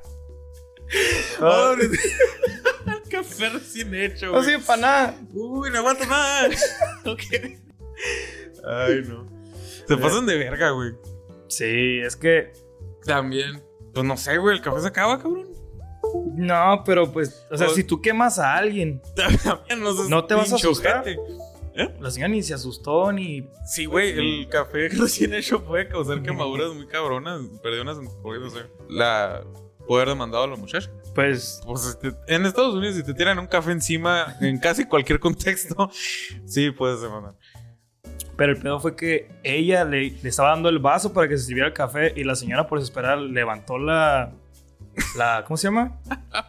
Pobre- 1.38 1.84
el 1.86 3.02
café 3.10 3.48
recién 3.48 3.94
hecho. 3.94 4.32
No 4.32 4.42
sirve 4.42 4.58
para 4.64 4.80
nada. 4.82 5.14
Uy, 5.32 5.70
no 5.70 5.78
aguanto 5.78 6.04
más. 6.06 6.78
Ok. 7.06 7.22
Ay, 8.66 9.02
no. 9.08 9.37
Se 9.88 9.96
pasan 9.96 10.26
de 10.26 10.36
verga, 10.38 10.70
güey. 10.70 10.92
Sí, 11.48 11.98
es 12.00 12.14
que. 12.16 12.52
También. 13.04 13.62
Pues 13.94 14.04
no 14.06 14.16
sé, 14.16 14.36
güey. 14.38 14.56
El 14.56 14.62
café 14.62 14.80
se 14.80 14.88
acaba, 14.88 15.18
cabrón. 15.18 15.48
No, 16.36 16.82
pero 16.84 17.10
pues. 17.10 17.46
O 17.50 17.56
sea, 17.56 17.66
Pues- 17.66 17.76
si 17.76 17.84
tú 17.84 18.00
quemas 18.00 18.38
a 18.38 18.54
alguien, 18.56 19.00
También 19.16 19.80
no, 19.82 19.92
No 20.08 20.24
te 20.26 20.34
vas 20.34 20.52
a 20.52 20.56
asustar. 20.56 21.00
ojete. 21.00 21.18
la 22.00 22.10
señora 22.10 22.28
ni 22.28 22.42
se 22.42 22.54
asustó 22.54 23.12
ni. 23.12 23.48
Sí, 23.66 23.86
güey. 23.86 24.10
El 24.42 24.48
café 24.48 24.88
recién 24.92 25.34
hecho 25.34 25.64
puede 25.64 25.88
causar 25.88 26.22
quemaduras 26.22 26.72
muy 26.74 26.86
cabronas. 26.86 27.40
Perdí 27.62 27.78
unas. 27.80 27.98
no 27.98 28.50
sé. 28.50 28.66
La. 28.88 29.42
Haber 29.90 30.08
demandado 30.08 30.44
a 30.44 30.48
la 30.48 30.56
muchacha. 30.56 30.90
Pues. 31.14 31.62
Pues 31.64 31.86
este, 31.86 32.12
en 32.26 32.44
Estados 32.44 32.74
Unidos, 32.74 32.96
si 32.96 33.02
te 33.02 33.14
tiran 33.14 33.38
un 33.38 33.46
café 33.46 33.72
encima, 33.72 34.36
en 34.42 34.58
casi 34.58 34.84
cualquier 34.84 35.18
contexto, 35.18 35.90
sí 36.44 36.70
puedes 36.72 37.00
demandar. 37.00 37.34
Pero 38.38 38.52
el 38.52 38.58
pedo 38.58 38.78
fue 38.78 38.94
que 38.94 39.28
ella 39.42 39.84
le, 39.84 40.10
le 40.10 40.28
estaba 40.28 40.50
dando 40.50 40.68
el 40.68 40.78
vaso 40.78 41.12
para 41.12 41.26
que 41.26 41.36
se 41.36 41.46
sirviera 41.46 41.66
el 41.66 41.74
café 41.74 42.12
y 42.14 42.22
la 42.22 42.36
señora, 42.36 42.68
por 42.68 42.78
desesperar, 42.78 43.18
levantó 43.18 43.78
la. 43.78 44.32
la 45.16 45.42
¿Cómo 45.44 45.56
se 45.56 45.66
llama? 45.66 46.00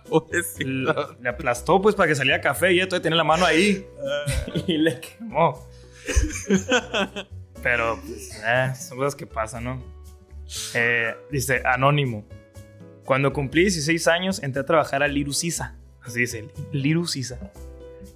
Le 0.62 1.30
aplastó, 1.30 1.82
pues, 1.82 1.96
para 1.96 2.08
que 2.08 2.14
saliera 2.14 2.42
café 2.42 2.74
y 2.74 2.76
ella 2.76 2.88
todavía 2.88 3.02
tenía 3.02 3.18
la 3.18 3.24
mano 3.24 3.44
ahí. 3.44 3.88
y 4.68 4.78
le 4.78 5.00
quemó. 5.00 5.68
Pero, 7.64 8.00
pues, 8.06 8.40
eh, 8.46 8.72
son 8.76 9.00
cosas 9.00 9.16
que 9.16 9.26
pasan, 9.26 9.64
¿no? 9.64 9.84
Eh, 10.76 11.16
dice, 11.32 11.64
anónimo. 11.66 12.24
Cuando 13.04 13.34
cumplí 13.34 13.62
16 13.62 14.08
años, 14.10 14.44
entré 14.44 14.62
a 14.62 14.66
trabajar 14.66 15.02
a 15.02 15.08
Liru 15.08 15.34
Sisa. 15.34 15.76
Así 16.04 16.20
dice, 16.20 16.50
Liru 16.72 17.08
Sisa. 17.08 17.40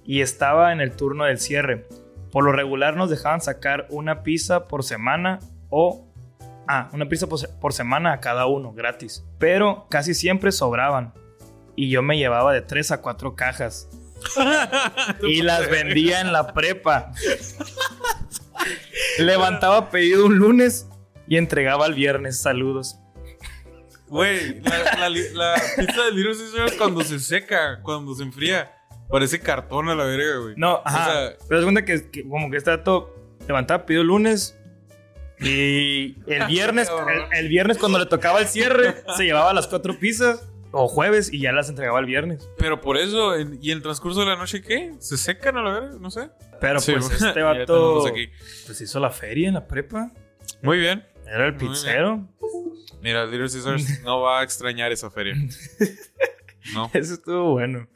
Y 0.04 0.20
estaba 0.20 0.72
en 0.72 0.80
el 0.80 0.92
turno 0.92 1.24
del 1.24 1.40
cierre. 1.40 1.88
Por 2.34 2.44
lo 2.44 2.52
regular 2.52 2.96
nos 2.96 3.08
dejaban 3.10 3.40
sacar 3.40 3.86
una 3.90 4.22
pizza 4.24 4.66
por 4.66 4.82
semana 4.84 5.38
o... 5.70 6.06
Ah, 6.66 6.88
una 6.92 7.06
pizza 7.08 7.28
por, 7.28 7.38
se- 7.38 7.48
por 7.48 7.72
semana 7.72 8.12
a 8.12 8.20
cada 8.20 8.46
uno, 8.46 8.72
gratis. 8.72 9.24
Pero 9.38 9.86
casi 9.88 10.14
siempre 10.14 10.50
sobraban. 10.50 11.14
Y 11.76 11.90
yo 11.90 12.02
me 12.02 12.18
llevaba 12.18 12.52
de 12.52 12.60
3 12.60 12.90
a 12.90 13.00
4 13.02 13.36
cajas. 13.36 13.88
y 15.22 15.42
las 15.42 15.70
vendía 15.70 16.20
en 16.20 16.32
la 16.32 16.52
prepa. 16.54 17.12
Levantaba 19.18 19.90
pedido 19.90 20.26
un 20.26 20.36
lunes 20.38 20.88
y 21.28 21.36
entregaba 21.36 21.86
el 21.86 21.94
viernes. 21.94 22.40
Saludos. 22.40 22.96
Güey, 24.08 24.60
la, 24.60 24.98
la, 24.98 25.08
li- 25.08 25.32
la 25.34 25.54
pizza 25.76 26.04
de 26.04 26.12
Little 26.12 26.34
Caesars 26.36 26.72
cuando 26.78 27.02
se 27.04 27.18
seca, 27.18 27.80
cuando 27.82 28.14
se 28.14 28.22
enfría, 28.22 28.73
parece 29.08 29.40
cartón 29.40 29.88
a 29.88 29.94
la 29.94 30.04
verga, 30.04 30.38
güey. 30.38 30.54
No, 30.56 30.80
ajá. 30.84 31.04
sea- 31.12 31.36
pero 31.48 31.60
es 31.60 31.64
cuenta 31.64 31.84
que, 31.84 32.10
que 32.10 32.28
como 32.28 32.50
que 32.50 32.56
está 32.56 32.82
todo. 32.84 33.14
Levantaba 33.46 33.84
pedido 33.86 34.02
el 34.02 34.08
lunes. 34.08 34.58
Y 35.40 36.16
el 36.26 36.46
viernes, 36.48 36.88
el, 36.88 37.38
el 37.38 37.48
viernes 37.48 37.78
cuando 37.78 37.98
le 37.98 38.06
tocaba 38.06 38.40
el 38.40 38.46
cierre, 38.46 39.02
se 39.16 39.24
llevaba 39.24 39.52
las 39.52 39.66
cuatro 39.66 39.98
pizzas. 39.98 40.48
O 40.76 40.88
jueves 40.88 41.32
y 41.32 41.38
ya 41.38 41.52
las 41.52 41.68
entregaba 41.68 42.00
el 42.00 42.06
viernes. 42.06 42.48
Pero 42.58 42.80
por 42.80 42.96
eso, 42.96 43.36
en- 43.36 43.60
¿y 43.62 43.70
en 43.70 43.76
el 43.76 43.82
transcurso 43.84 44.20
de 44.20 44.26
la 44.26 44.34
noche 44.36 44.60
qué? 44.60 44.92
¿Se 44.98 45.16
secan 45.16 45.56
a 45.56 45.62
la 45.62 45.70
verga? 45.72 45.96
No 46.00 46.10
sé. 46.10 46.30
Pero 46.60 46.80
Sí, 46.80 46.94
pues 46.98 47.22
este 47.22 47.42
vato 47.42 48.04
aquí. 48.08 48.28
pues 48.66 48.80
hizo 48.80 48.98
la 48.98 49.10
feria 49.10 49.46
en 49.46 49.54
la 49.54 49.68
prepa. 49.68 50.10
Muy 50.62 50.78
bien. 50.78 51.06
Era 51.28 51.46
el 51.46 51.52
Muy 51.52 51.60
bien. 51.60 51.72
pizzero. 51.72 52.28
Mira, 53.00 53.24
Little 53.24 53.48
Caesars 53.48 54.00
no 54.02 54.22
va 54.22 54.40
a 54.40 54.42
extrañar 54.42 54.90
esa 54.90 55.12
feria. 55.12 55.34
No. 56.72 56.90
Eso 56.92 57.14
estuvo 57.14 57.52
bueno. 57.52 57.86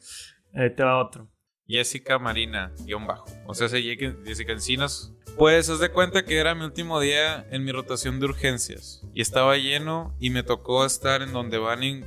Ahí 0.55 0.75
te 0.75 0.83
va 0.83 0.99
otro. 1.03 1.29
Jessica 1.67 2.19
Marina, 2.19 2.73
guion 2.85 3.07
bajo. 3.07 3.27
O 3.47 3.55
sea, 3.55 3.69
se 3.69 3.83
Jessica 3.83 4.53
Encinas. 4.53 5.13
Pues, 5.37 5.69
haz 5.69 5.79
de 5.81 5.91
cuenta 5.91 6.25
que 6.25 6.39
era 6.39 6.55
mi 6.55 6.65
último 6.65 6.99
día 6.99 7.47
en 7.51 7.65
mi 7.65 7.73
rotación 7.73 8.19
de 8.21 8.27
urgencias. 8.27 9.03
Y 9.15 9.21
estaba 9.21 9.57
lleno 9.57 10.17
y 10.19 10.31
me 10.31 10.43
tocó 10.43 10.85
estar 10.85 11.21
en 11.23 11.33
donde 11.33 11.59
van 11.59 11.83
in- 11.83 12.07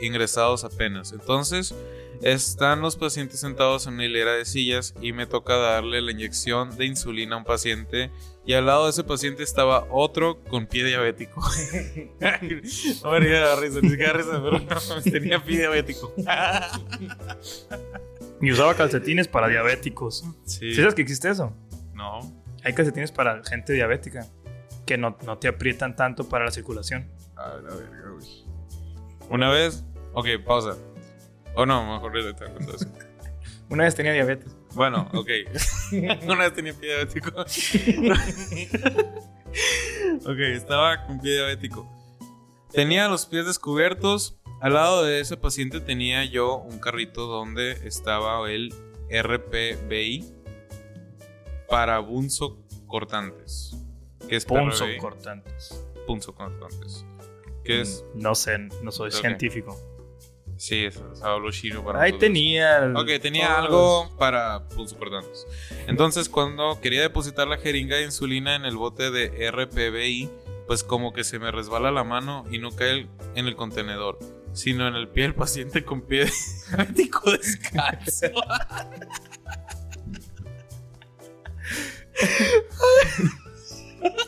ingresados 0.00 0.64
apenas. 0.64 1.12
Entonces, 1.12 1.74
están 2.22 2.80
los 2.80 2.96
pacientes 2.96 3.40
sentados 3.40 3.86
en 3.86 3.94
una 3.94 4.04
hilera 4.04 4.32
de 4.32 4.44
sillas 4.44 4.94
y 5.00 5.12
me 5.12 5.26
toca 5.26 5.56
darle 5.56 6.00
la 6.00 6.12
inyección 6.12 6.76
de 6.76 6.86
insulina 6.86 7.34
a 7.34 7.38
un 7.38 7.44
paciente. 7.44 8.10
Y 8.46 8.54
al 8.54 8.66
lado 8.66 8.84
de 8.84 8.90
ese 8.90 9.04
paciente 9.04 9.42
estaba 9.42 9.86
otro 9.90 10.40
con 10.44 10.66
pie 10.66 10.84
diabético. 10.84 11.40
no 13.02 13.10
me 13.10 13.20
ría 13.20 13.48
de 13.48 13.56
risa, 13.56 13.80
ni 13.82 13.90
siquiera 13.90 14.12
risa, 14.12 14.40
pero 14.42 14.58
no, 14.58 15.02
tenía 15.02 15.42
pie 15.42 15.58
diabético. 15.58 16.12
Y 18.40 18.50
usaba 18.50 18.74
calcetines 18.74 19.28
para 19.28 19.48
diabéticos. 19.48 20.24
Sí. 20.44 20.74
¿Sí 20.74 20.76
sabes 20.76 20.94
que 20.94 21.02
existe 21.02 21.30
eso? 21.30 21.54
No. 21.94 22.20
Hay 22.64 22.72
calcetines 22.72 23.12
para 23.12 23.42
gente 23.44 23.72
diabética. 23.72 24.26
Que 24.86 24.98
no, 24.98 25.16
no 25.24 25.38
te 25.38 25.46
aprietan 25.46 25.94
tanto 25.94 26.28
para 26.28 26.46
la 26.46 26.50
circulación. 26.50 27.08
A 27.36 27.56
la 27.62 27.74
verga, 27.74 28.10
güey. 28.10 28.44
Una 29.30 29.48
vez. 29.50 29.84
Ok, 30.12 30.26
pausa. 30.44 30.76
O 31.56 31.66
no, 31.66 31.84
mejor 31.94 32.14
le 32.16 32.32
te 32.32 32.46
cuento 32.46 32.76
eso. 32.76 32.86
Una 33.68 33.84
vez 33.84 33.94
tenía 33.94 34.12
diabetes. 34.12 34.54
Bueno, 34.74 35.08
ok. 35.12 35.28
Una 36.24 36.36
vez 36.44 36.54
tenía 36.54 36.72
pie 36.74 36.88
diabético. 36.90 37.30
ok, 40.24 40.38
estaba 40.54 41.06
con 41.06 41.20
pie 41.20 41.32
diabético. 41.34 41.88
Tenía 42.72 43.08
los 43.08 43.26
pies 43.26 43.46
descubiertos. 43.46 44.38
Al 44.60 44.74
lado 44.74 45.04
de 45.04 45.20
ese 45.20 45.36
paciente 45.36 45.80
tenía 45.80 46.24
yo 46.24 46.56
un 46.56 46.78
carrito 46.78 47.26
donde 47.26 47.72
estaba 47.86 48.50
el 48.50 48.72
RPBI 49.10 50.32
para 51.68 51.98
bunzo 51.98 52.58
cortantes. 52.86 53.76
Que 54.28 54.36
es 54.36 54.44
Punzo 54.44 54.84
cortantes. 55.00 55.84
punzo 56.06 56.34
cortantes. 56.34 57.04
Que 57.64 57.80
es. 57.80 58.04
No 58.14 58.34
sé, 58.34 58.58
no 58.82 58.92
soy 58.92 59.10
científico. 59.10 59.76
Sí, 60.56 60.84
es, 60.84 61.00
chino 61.50 61.84
para 61.84 62.00
Ahí 62.02 62.12
tenía. 62.12 62.92
Ok, 62.94 63.08
tenía 63.20 63.48
todos 63.48 63.58
algo 63.58 64.16
para 64.18 64.68
pulso 64.68 64.96
cortantes. 64.98 65.46
Entonces, 65.88 66.28
cuando 66.28 66.80
quería 66.80 67.00
depositar 67.02 67.48
la 67.48 67.58
jeringa 67.58 67.96
de 67.96 68.04
insulina 68.04 68.54
en 68.54 68.64
el 68.64 68.76
bote 68.76 69.10
de 69.10 69.50
RPBI, 69.50 70.30
pues 70.66 70.84
como 70.84 71.12
que 71.12 71.24
se 71.24 71.38
me 71.40 71.50
resbala 71.50 71.90
la 71.90 72.04
mano 72.04 72.44
y 72.50 72.58
no 72.58 72.70
cae 72.70 73.08
en 73.34 73.48
el 73.48 73.56
contenedor, 73.56 74.18
sino 74.52 74.86
en 74.86 74.94
el 74.94 75.08
pie 75.08 75.24
del 75.24 75.34
paciente 75.34 75.84
con 75.84 76.02
pie 76.02 76.30
diabético 76.68 77.30
descalzo. 77.32 78.26
los- 78.32 78.44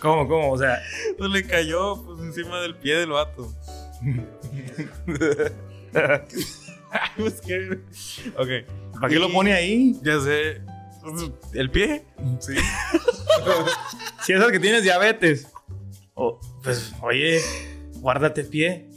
¿Cómo, 0.00 0.28
cómo? 0.28 0.52
O 0.52 0.58
sea, 0.58 0.80
Pues 1.18 1.30
le 1.30 1.46
cayó 1.46 2.02
pues, 2.04 2.20
encima 2.20 2.60
del 2.60 2.76
pie 2.76 2.96
del 2.96 3.10
vato. 3.10 3.52
Pues, 7.16 7.40
¿qué? 7.40 7.78
ok, 8.37 8.94
¿para 9.00 9.09
qué 9.09 9.18
lo 9.18 9.28
pone 9.33 9.52
ahí? 9.52 9.96
ya 10.02 10.20
sé. 10.20 10.61
¿El 11.52 11.70
pie? 11.70 12.04
Sí. 12.40 12.54
Si 14.24 14.33
es 14.33 14.40
el 14.42 14.50
que 14.52 14.59
tienes 14.61 14.83
diabetes. 14.85 15.48
O, 16.14 16.40
pues, 16.62 16.92
oye, 17.02 17.40
guárdate 17.96 18.42
pie. 18.44 18.88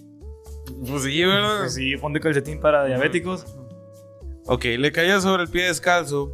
Pues 0.88 1.04
sí, 1.04 1.24
¿verdad? 1.24 1.60
Pues 1.62 1.74
sí, 1.74 1.98
ponte 1.98 2.20
calcetín 2.22 2.60
para 2.62 2.86
diabéticos. 2.86 3.46
Ok, 4.46 4.64
le 4.78 4.92
caía 4.94 5.20
sobre 5.20 5.44
el 5.44 5.50
pie 5.50 5.66
descalzo 5.66 6.32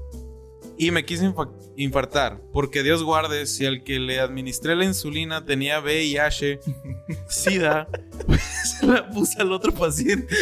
y 0.78 0.92
me 0.92 1.06
quise 1.06 1.26
infa- 1.26 1.52
infartar, 1.76 2.40
porque 2.52 2.84
Dios 2.84 3.02
guarde 3.04 3.48
si 3.48 3.66
al 3.66 3.84
que 3.84 3.98
le 4.00 4.20
administré 4.20 4.76
la 4.76 4.86
insulina 4.86 5.44
tenía 5.46 5.80
VIH, 5.80 6.60
SIDA, 7.28 7.88
se 8.86 8.92
la 8.92 9.10
puse 9.12 9.42
al 9.42 9.52
otro 9.52 9.74
paciente, 9.74 10.36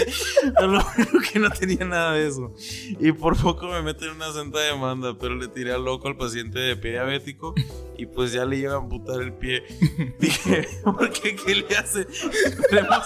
a 0.55 0.61
lo 0.63 0.83
bueno 0.83 1.11
que 1.31 1.39
no 1.39 1.49
tenía 1.51 1.85
nada 1.85 2.13
de 2.13 2.27
eso. 2.27 2.53
Y 2.99 3.11
por 3.11 3.37
poco 3.37 3.67
me 3.67 3.81
meten 3.81 4.09
en 4.09 4.15
una 4.15 4.31
santa 4.33 4.59
demanda, 4.59 5.15
pero 5.19 5.35
le 5.35 5.47
tiré 5.47 5.73
al 5.73 5.83
loco 5.85 6.07
al 6.07 6.17
paciente 6.17 6.59
de 6.59 6.75
pie 6.75 6.91
diabético 6.91 7.53
y 7.97 8.05
pues 8.05 8.31
ya 8.31 8.45
le 8.45 8.57
iba 8.57 8.73
a 8.73 8.77
amputar 8.77 9.21
el 9.21 9.33
pie. 9.33 9.63
Dije, 10.19 10.67
¿por 10.83 11.11
qué? 11.11 11.35
¿Qué 11.35 11.55
le 11.55 11.77
hace? 11.77 12.01
Esperemos, 12.01 13.05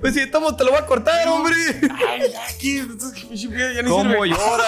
Pues 0.00 0.14
si 0.14 0.26
tomo, 0.30 0.54
te 0.56 0.64
lo 0.64 0.70
voy 0.70 0.80
a 0.80 0.86
cortar, 0.86 1.26
hombre. 1.28 1.54
Ay, 2.08 2.22
aquí, 2.48 2.78
entonces, 2.78 3.24
pinche 3.24 3.48
pie 3.48 3.74
ya 3.74 3.82
ni 3.82 3.88
¿Cómo 3.88 4.10
sirve. 4.12 4.28
llora? 4.30 4.64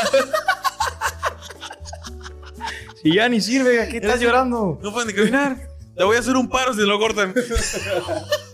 si 3.03 3.15
ya 3.15 3.29
ni 3.29 3.41
sirve, 3.41 3.83
¿a 3.83 3.89
qué 3.89 3.99
estás 3.99 4.21
llorando? 4.21 4.79
No 4.83 4.93
pueden 4.93 5.09
ni 5.09 5.15
caminar. 5.15 5.69
Te 5.97 6.05
voy 6.05 6.17
a 6.17 6.21
hacer 6.21 6.37
un 6.37 6.49
paro 6.49 6.75
si 6.75 6.81
lo 6.83 6.99
cortan. 6.99 7.35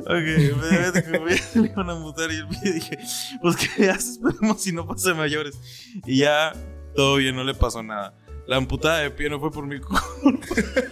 ok, 0.00 0.08
me 0.10 1.62
le 1.62 1.68
iban 1.68 1.90
a 1.90 1.92
amputar 1.92 2.30
y 2.30 2.36
el 2.36 2.48
pie 2.48 2.72
dije, 2.72 2.98
pues 3.42 3.56
qué 3.56 3.90
haces, 3.90 4.18
esperemos 4.22 4.60
si 4.62 4.72
no 4.72 4.86
pasa 4.86 5.14
mayores. 5.14 5.58
Y 6.06 6.18
ya, 6.18 6.52
todo 6.94 7.16
bien, 7.16 7.36
no 7.36 7.44
le 7.44 7.54
pasó 7.54 7.82
nada. 7.82 8.16
La 8.46 8.56
amputada 8.56 8.98
de 9.00 9.10
pie 9.10 9.30
no 9.30 9.40
fue 9.40 9.50
por 9.50 9.66
mi 9.66 9.80
culpa. 9.80 10.04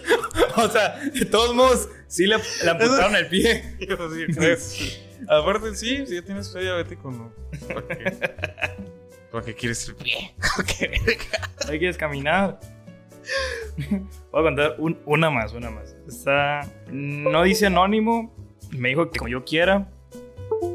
O 0.55 0.69
sea, 0.69 0.99
de 0.99 1.25
todos 1.25 1.55
modos, 1.55 1.89
sí 2.07 2.27
le, 2.27 2.37
le 2.63 2.69
amputaron 2.69 3.15
el 3.15 3.27
pie. 3.27 3.75
Sí, 3.79 3.87
creo. 3.87 4.57
Aparte, 5.27 5.75
sí, 5.75 6.05
si 6.05 6.13
ya 6.15 6.21
tienes 6.21 6.53
fe 6.53 6.61
diabético, 6.61 7.09
no. 7.11 7.33
¿Para 7.67 7.87
qué? 7.87 8.11
¿Para 9.31 9.45
qué 9.45 9.55
quieres 9.55 9.87
el 9.89 9.95
pie? 9.95 10.35
Ahí 11.67 11.79
quieres 11.79 11.97
caminar. 11.97 12.59
Voy 14.31 14.41
a 14.41 14.43
contar 14.43 14.75
un- 14.77 14.99
una 15.05 15.31
más, 15.31 15.53
una 15.53 15.71
más. 15.71 15.95
Está. 16.07 16.69
No 16.91 17.41
dice 17.43 17.65
anónimo. 17.65 18.31
Me 18.77 18.89
dijo 18.89 19.09
que 19.11 19.19
como 19.19 19.29
yo 19.29 19.43
quiera. 19.43 19.89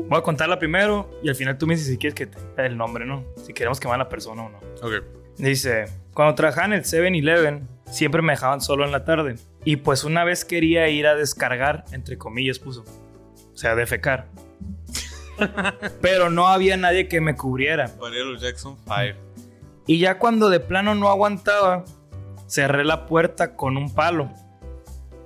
Voy 0.08 0.18
a 0.18 0.22
contarla 0.22 0.58
primero 0.58 1.10
y 1.22 1.28
al 1.28 1.34
final 1.34 1.58
tú 1.58 1.66
me 1.66 1.74
dices 1.74 1.88
si 1.88 1.98
quieres 1.98 2.14
que 2.14 2.26
te 2.26 2.66
el 2.66 2.76
nombre, 2.76 3.04
¿no? 3.04 3.24
Si 3.44 3.52
queremos 3.52 3.80
quemar 3.80 3.96
a 3.96 4.04
la 4.04 4.08
persona 4.08 4.44
o 4.44 4.50
no. 4.50 4.58
Ok. 4.82 5.04
Dice, 5.36 5.86
cuando 6.14 6.34
trabajaba 6.34 6.66
en 6.66 6.72
el 6.74 6.82
7-Eleven, 6.82 7.68
siempre 7.86 8.22
me 8.22 8.32
dejaban 8.32 8.60
solo 8.60 8.84
en 8.84 8.92
la 8.92 9.04
tarde. 9.04 9.36
Y 9.64 9.76
pues 9.76 10.04
una 10.04 10.24
vez 10.24 10.44
quería 10.44 10.88
ir 10.88 11.06
a 11.06 11.14
descargar, 11.14 11.84
entre 11.92 12.18
comillas 12.18 12.58
puso. 12.58 12.84
O 13.52 13.56
sea, 13.56 13.74
defecar. 13.74 14.26
Pero 16.00 16.30
no 16.30 16.48
había 16.48 16.76
nadie 16.76 17.08
que 17.08 17.20
me 17.20 17.36
cubriera. 17.36 17.92
Marielo 18.00 18.36
Jackson 18.36 18.76
5. 18.84 19.18
Y 19.86 19.98
ya 19.98 20.18
cuando 20.18 20.50
de 20.50 20.60
plano 20.60 20.94
no 20.94 21.08
aguantaba, 21.08 21.84
cerré 22.46 22.84
la 22.84 23.06
puerta 23.06 23.54
con 23.56 23.76
un 23.76 23.94
palo. 23.94 24.30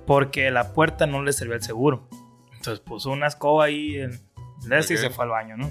Porque 0.05 0.51
la 0.51 0.73
puerta 0.73 1.07
no 1.07 1.23
le 1.23 1.33
servía 1.33 1.55
el 1.55 1.63
seguro. 1.63 2.07
Entonces 2.63 2.79
puso 2.79 3.09
una 3.09 3.27
escoba 3.27 3.65
ahí 3.65 3.97
en 3.97 4.21
de 4.61 4.79
ese 4.79 4.93
y 4.93 4.97
se 4.97 5.09
fue 5.09 5.25
al 5.25 5.31
baño, 5.31 5.57
¿no? 5.57 5.69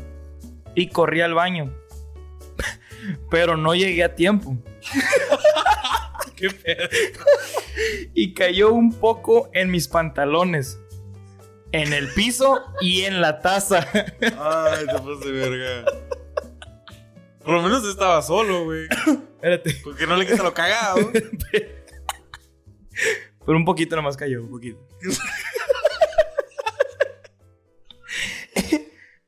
Y 0.75 0.89
corrí 0.89 1.23
al 1.23 1.33
baño. 1.33 1.73
Pero 3.31 3.57
no 3.57 3.75
llegué 3.75 4.05
a 4.05 4.15
tiempo. 4.15 4.59
¿Qué 6.37 6.51
pedo? 6.51 6.91
Y 8.13 8.35
cayó 8.35 8.75
un 8.75 8.93
poco 8.93 9.49
en 9.55 9.71
mis 9.71 9.89
pantalones. 9.89 10.79
En 11.73 11.95
el 11.95 12.13
piso 12.13 12.63
y 12.83 13.05
en 13.05 13.23
la 13.23 13.41
taza. 13.41 13.89
Ay, 13.95 14.85
te 14.85 14.93
pasaste 14.93 15.33
de 15.33 15.49
verga. 15.49 15.91
Por 17.43 17.55
lo 17.55 17.63
menos 17.63 17.89
estaba 17.89 18.21
solo, 18.21 18.65
güey. 18.65 18.87
Espérate. 19.37 19.81
Porque 19.83 20.07
no 20.07 20.15
le 20.17 20.27
quita 20.27 20.43
lo 20.43 20.53
cagado. 20.53 21.11
Pero 23.47 23.57
un 23.57 23.65
poquito 23.65 23.97
nomás 23.97 24.19
cayó, 24.19 24.43
un 24.43 24.51
poquito. 24.51 24.87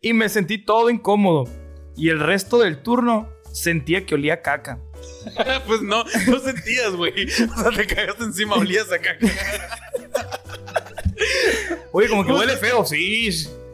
Y 0.05 0.12
me 0.12 0.29
sentí 0.29 0.59
todo 0.59 0.90
incómodo. 0.90 1.49
Y 1.97 2.11
el 2.11 2.21
resto 2.21 2.59
del 2.59 2.83
turno 2.83 3.31
sentía 3.51 4.05
que 4.05 4.14
olía 4.14 4.43
caca. 4.43 4.79
pues 5.67 5.81
no, 5.81 6.05
no 6.27 6.38
sentías, 6.40 6.95
güey. 6.95 7.25
O 7.25 7.29
sea, 7.62 7.71
te 7.71 7.87
cagaste 7.87 8.25
encima, 8.25 8.57
olías 8.57 8.93
a 8.93 8.99
caca. 8.99 9.27
Oye, 11.90 12.09
como 12.11 12.27
que 12.27 12.33
huele 12.33 12.55
feo. 12.59 12.85
Sí, 12.85 13.31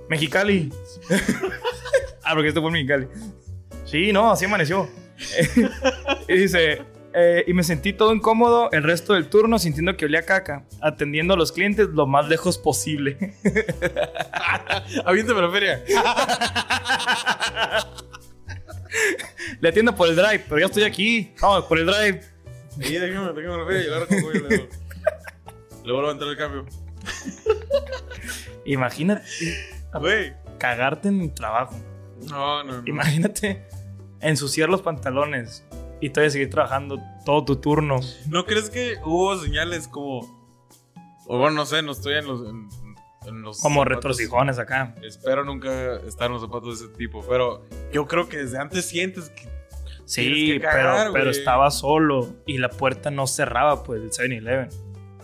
Mexicali. 0.09 0.73
ah, 2.23 2.35
porque 2.35 2.49
este 2.49 2.61
fue 2.61 2.69
en 2.69 2.75
Mexicali. 2.75 3.09
Sí, 3.85 4.13
no, 4.13 4.31
así 4.31 4.45
amaneció. 4.45 4.89
y 6.29 6.37
dice, 6.37 6.83
eh, 7.13 7.45
y 7.47 7.55
me 7.55 7.65
sentí 7.65 7.93
todo 7.93 8.15
incómodo 8.15 8.71
el 8.73 8.83
resto 8.83 9.15
del 9.15 9.29
turno 9.29 9.59
sintiendo 9.59 9.97
que 9.97 10.05
olía 10.05 10.25
caca, 10.25 10.65
atendiendo 10.81 11.35
a 11.35 11.37
los 11.37 11.51
clientes 11.53 11.89
lo 11.89 12.07
más 12.07 12.29
lejos 12.29 12.59
posible. 12.59 13.35
Aviéntame 15.05 15.43
la 15.43 15.51
feria. 15.51 15.83
Le 19.61 19.69
atiendo 19.69 19.95
por 19.95 20.09
el 20.09 20.17
drive, 20.17 20.45
pero 20.49 20.61
ya 20.61 20.67
estoy 20.67 20.85
aquí. 20.85 21.33
Vamos, 21.41 21.65
por 21.65 21.79
el 21.79 21.87
drive. 21.87 22.21
Ahí 22.83 22.93
déjame, 22.93 23.33
déjame 23.33 23.59
la 23.59 23.67
feria 23.67 23.83
y 23.83 23.87
y 23.87 24.39
luego. 24.39 24.69
Le 25.85 25.93
vuelvo 25.93 26.09
a 26.09 26.13
entrar 26.13 26.31
el 26.31 26.37
cambio. 26.37 26.67
Imagínate 28.65 29.23
cagarte 30.59 31.09
en 31.09 31.23
el 31.23 31.35
trabajo. 31.35 31.77
No, 32.29 32.63
no, 32.63 32.83
no. 32.83 32.83
Imagínate 32.87 33.67
ensuciar 34.21 34.69
los 34.69 34.83
pantalones 34.83 35.65
y 36.01 36.11
todavía 36.11 36.31
seguir 36.31 36.51
trabajando 36.51 36.99
todo 37.25 37.45
tu 37.45 37.57
turno. 37.57 38.01
¿No 38.29 38.45
crees 38.47 38.71
que 38.71 38.97
hubo 39.05 39.37
señales 39.39 39.89
como. 39.89 40.21
O 41.27 41.39
bueno, 41.39 41.57
no 41.57 41.67
sé, 41.67 41.83
no 41.83 41.93
estoy 41.93 42.15
en 42.15 42.27
los. 42.27 42.41
En, 42.49 42.69
en 43.27 43.43
los 43.43 43.61
Como 43.61 43.81
zapatos. 43.83 43.97
retrocijones 43.97 44.59
acá. 44.59 44.95
Espero 45.03 45.45
nunca 45.45 45.97
estar 46.07 46.27
en 46.29 46.33
los 46.33 46.43
zapatos 46.43 46.81
de 46.81 46.87
ese 46.87 46.95
tipo. 46.97 47.23
Pero 47.29 47.67
yo 47.93 48.07
creo 48.07 48.29
que 48.29 48.39
desde 48.39 48.59
antes 48.59 48.87
sientes 48.87 49.31
que. 49.31 49.49
Sí, 50.07 50.53
que 50.55 50.61
cagar, 50.61 50.97
pero, 50.99 51.13
pero 51.13 51.31
estaba 51.31 51.71
solo 51.71 52.35
y 52.45 52.59
la 52.59 52.69
puerta 52.71 53.13
no 53.13 53.29
cerraba, 53.29 53.85
pues, 53.85 54.03
el 54.03 54.11
7-Eleven. 54.11 54.69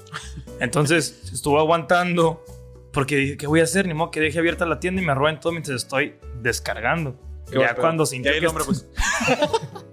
Entonces 0.60 1.30
estuvo 1.32 1.58
aguantando 1.58 2.44
porque 2.92 3.16
dije, 3.16 3.36
¿qué 3.36 3.46
voy 3.48 3.60
a 3.60 3.64
hacer? 3.64 3.88
Ni 3.88 3.94
modo 3.94 4.10
que 4.12 4.20
deje 4.20 4.38
abierta 4.38 4.64
la 4.64 4.78
tienda 4.78 5.02
y 5.02 5.04
me 5.04 5.14
roben 5.14 5.40
todo 5.40 5.52
mientras 5.52 5.76
estoy 5.82 6.14
descargando. 6.40 7.16
Qué 7.50 7.58
Ya 7.58 7.74
cuando 7.74 8.06
sintió 8.06 8.32
que 8.38 8.46
hombre, 8.46 8.64
pues. 8.64 8.88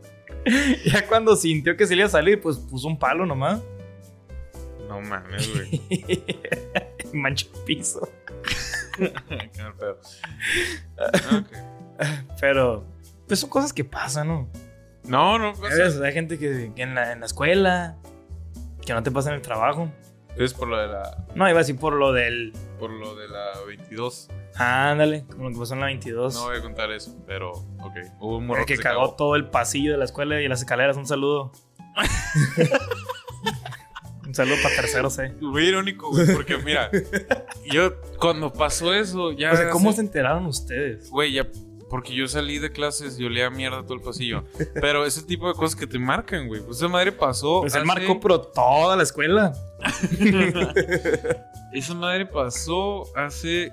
Ya 0.86 1.08
cuando 1.08 1.36
sintió 1.36 1.78
que 1.78 1.88
se 1.88 1.96
le 1.96 2.02
iba 2.02 2.08
a 2.08 2.12
salir, 2.12 2.42
pues 2.42 2.58
puso 2.58 2.88
un 2.88 2.98
palo 2.98 3.26
nomás. 3.26 3.62
No 4.88 5.02
mames, 5.02 5.54
güey. 5.54 5.82
y 7.14 7.18
manchó 7.18 7.48
el 7.54 7.64
piso. 7.64 8.10
Qué 8.98 9.62
mal 9.62 9.76
pedo. 9.76 10.00
Ok. 11.38 11.48
Pero, 12.40 12.86
pues 13.28 13.40
son 13.40 13.50
cosas 13.50 13.74
que 13.74 13.84
pasan, 13.84 14.28
¿no? 14.28 14.50
No, 15.06 15.38
no, 15.38 15.50
A 15.50 15.70
veces 15.70 16.00
hay 16.00 16.14
gente 16.14 16.38
que, 16.38 16.72
que 16.76 16.82
en, 16.82 16.96
la, 16.96 17.12
en 17.12 17.20
la 17.22 17.26
escuela, 17.26 17.98
que 18.86 18.94
no 18.94 19.04
te 19.04 19.12
pasa 19.12 19.30
en 19.30 19.36
el 19.36 19.42
trabajo. 19.42 19.92
es 20.38 20.54
por 20.54 20.68
lo 20.68 20.78
de 20.78 20.88
la. 20.88 21.26
No, 21.36 21.50
iba 21.50 21.58
a 21.60 21.62
decir 21.62 21.78
por 21.78 21.94
lo 21.94 22.14
del. 22.14 22.54
Por 22.80 22.92
lo 22.92 23.16
de 23.16 23.28
la 23.28 23.52
22. 23.68 24.30
Ándale, 24.58 25.26
como 25.32 25.46
lo 25.46 25.52
que 25.54 25.60
pasó 25.60 25.74
en 25.74 25.80
la 25.82 25.86
22. 25.88 26.34
No 26.36 26.44
voy 26.46 26.58
a 26.58 26.62
contar 26.62 26.92
eso, 26.92 27.16
pero. 27.26 27.52
Ok. 27.52 27.96
Hubo 28.20 28.38
un 28.38 28.44
el 28.44 28.48
morro 28.48 28.66
que 28.66 28.78
se 28.78 28.84
cagó 28.84 29.16
todo 29.16 29.36
el 29.36 29.50
pasillo 29.50 29.92
de 29.94 29.98
la 29.98 30.06
escuela 30.06 30.40
y 30.42 30.48
las 30.48 30.60
escaleras. 30.60 30.98
Un 30.98 31.08
saludo. 31.08 31.52
un 34.26 34.34
saludo 34.34 34.56
para 34.64 34.76
terceros, 34.76 35.20
eh. 35.20 35.34
Muy 35.42 35.68
irónico, 35.68 36.10
güey, 36.10 36.34
porque 36.34 36.58
mira, 36.58 36.90
yo 37.72 37.94
cuando 38.20 38.52
pasó 38.54 38.94
eso, 38.94 39.32
ya. 39.32 39.52
O 39.52 39.56
sea, 39.56 39.70
¿cómo 39.70 39.90
hace- 39.90 39.98
se 39.98 40.02
enteraron 40.04 40.46
ustedes? 40.46 41.10
Güey, 41.10 41.34
ya. 41.34 41.48
Porque 41.90 42.16
yo 42.16 42.28
salí 42.28 42.58
de 42.58 42.72
clases 42.72 43.20
y 43.20 43.26
olía 43.26 43.52
mierda 43.52 43.84
todo 43.84 43.94
el 43.94 44.02
pasillo. 44.02 44.46
Pero 44.82 45.06
ese 45.06 45.22
tipo 45.22 45.48
de 45.48 45.54
cosas 45.54 45.76
que 45.76 45.86
te 45.86 46.00
marcan, 46.00 46.48
güey. 46.48 46.62
Pues 46.62 46.78
esa 46.78 46.88
madre 46.88 47.12
pasó. 47.12 47.62
Pues 47.62 47.76
él 47.76 47.82
hace- 47.84 47.88
marcó 47.88 48.20
pero 48.20 48.42
toda 48.42 48.96
la 48.96 49.04
escuela. 49.04 49.54
Esa 51.74 51.96
madre 51.96 52.28
pasó 52.28 53.04
hace 53.16 53.72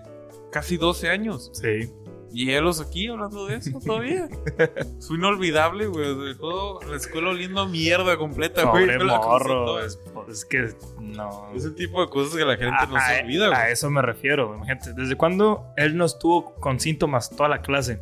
casi 0.50 0.76
12 0.76 1.08
años. 1.10 1.50
Sí. 1.54 1.92
Y 2.32 2.52
élos 2.52 2.80
aquí 2.80 3.08
hablando 3.08 3.46
de 3.46 3.56
eso 3.56 3.76
todavía. 3.84 4.28
Fue 5.06 5.16
inolvidable, 5.16 5.86
güey. 5.88 6.14
Dejó 6.28 6.78
la 6.88 6.96
escuela 6.96 7.30
oliendo 7.30 7.60
a 7.62 7.66
mierda 7.68 8.16
completa, 8.16 8.66
güey. 8.70 8.86
Morro. 8.98 9.80
Es, 9.84 9.98
es 10.28 10.44
que 10.44 10.68
no. 11.00 11.50
Es 11.56 11.64
el 11.64 11.74
tipo 11.74 12.00
de 12.00 12.08
cosas 12.08 12.36
que 12.36 12.44
la 12.44 12.56
gente 12.56 12.86
no 12.88 12.96
a, 12.96 13.00
se 13.08 13.18
a- 13.18 13.24
olvida, 13.24 13.46
a 13.46 13.48
güey. 13.62 13.72
eso 13.72 13.90
me 13.90 14.00
refiero, 14.00 14.54
imagínate. 14.54 14.92
¿Desde 14.92 15.16
cuándo 15.16 15.66
él 15.76 15.96
no 15.96 16.04
estuvo 16.04 16.54
con 16.54 16.78
síntomas 16.78 17.30
toda 17.30 17.48
la 17.48 17.62
clase? 17.62 18.00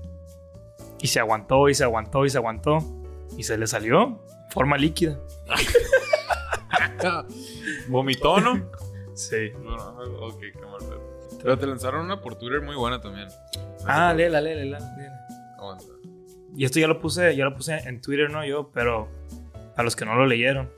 Y 1.00 1.06
se 1.06 1.20
aguantó 1.20 1.70
y 1.70 1.74
se 1.74 1.84
aguantó 1.84 2.26
y 2.26 2.30
se 2.30 2.37
aguantó. 2.37 2.80
Y 3.38 3.44
se 3.44 3.56
le 3.56 3.66
salió 3.66 4.22
forma 4.50 4.76
líquida. 4.76 5.18
Vomitó, 7.88 8.40
¿no? 8.40 8.70
Sí. 9.14 9.52
Ok, 10.20 10.40
qué 10.40 10.61
mal. 10.61 11.00
Pero 11.42 11.59
te 11.59 11.66
lanzaron 11.66 12.05
una 12.05 12.20
por 12.20 12.37
Twitter 12.37 12.61
muy 12.61 12.77
buena 12.77 13.01
también. 13.01 13.29
Ah, 13.87 14.12
léela, 14.12 14.40
léela, 14.40 14.62
léela. 14.64 15.27
Aguanta. 15.59 15.85
Y 16.57 16.64
esto 16.64 16.81
ya 16.81 16.88
lo 16.88 16.98
puse, 16.98 17.37
ya 17.37 17.44
lo 17.44 17.55
puse 17.55 17.77
en 17.77 18.01
Twitter, 18.01 18.31
no 18.31 18.44
yo, 18.44 18.70
pero 18.72 19.09
a 19.77 19.83
los 19.83 19.94
que 19.94 20.05
no 20.05 20.16
lo 20.16 20.27
leyeron. 20.27 20.70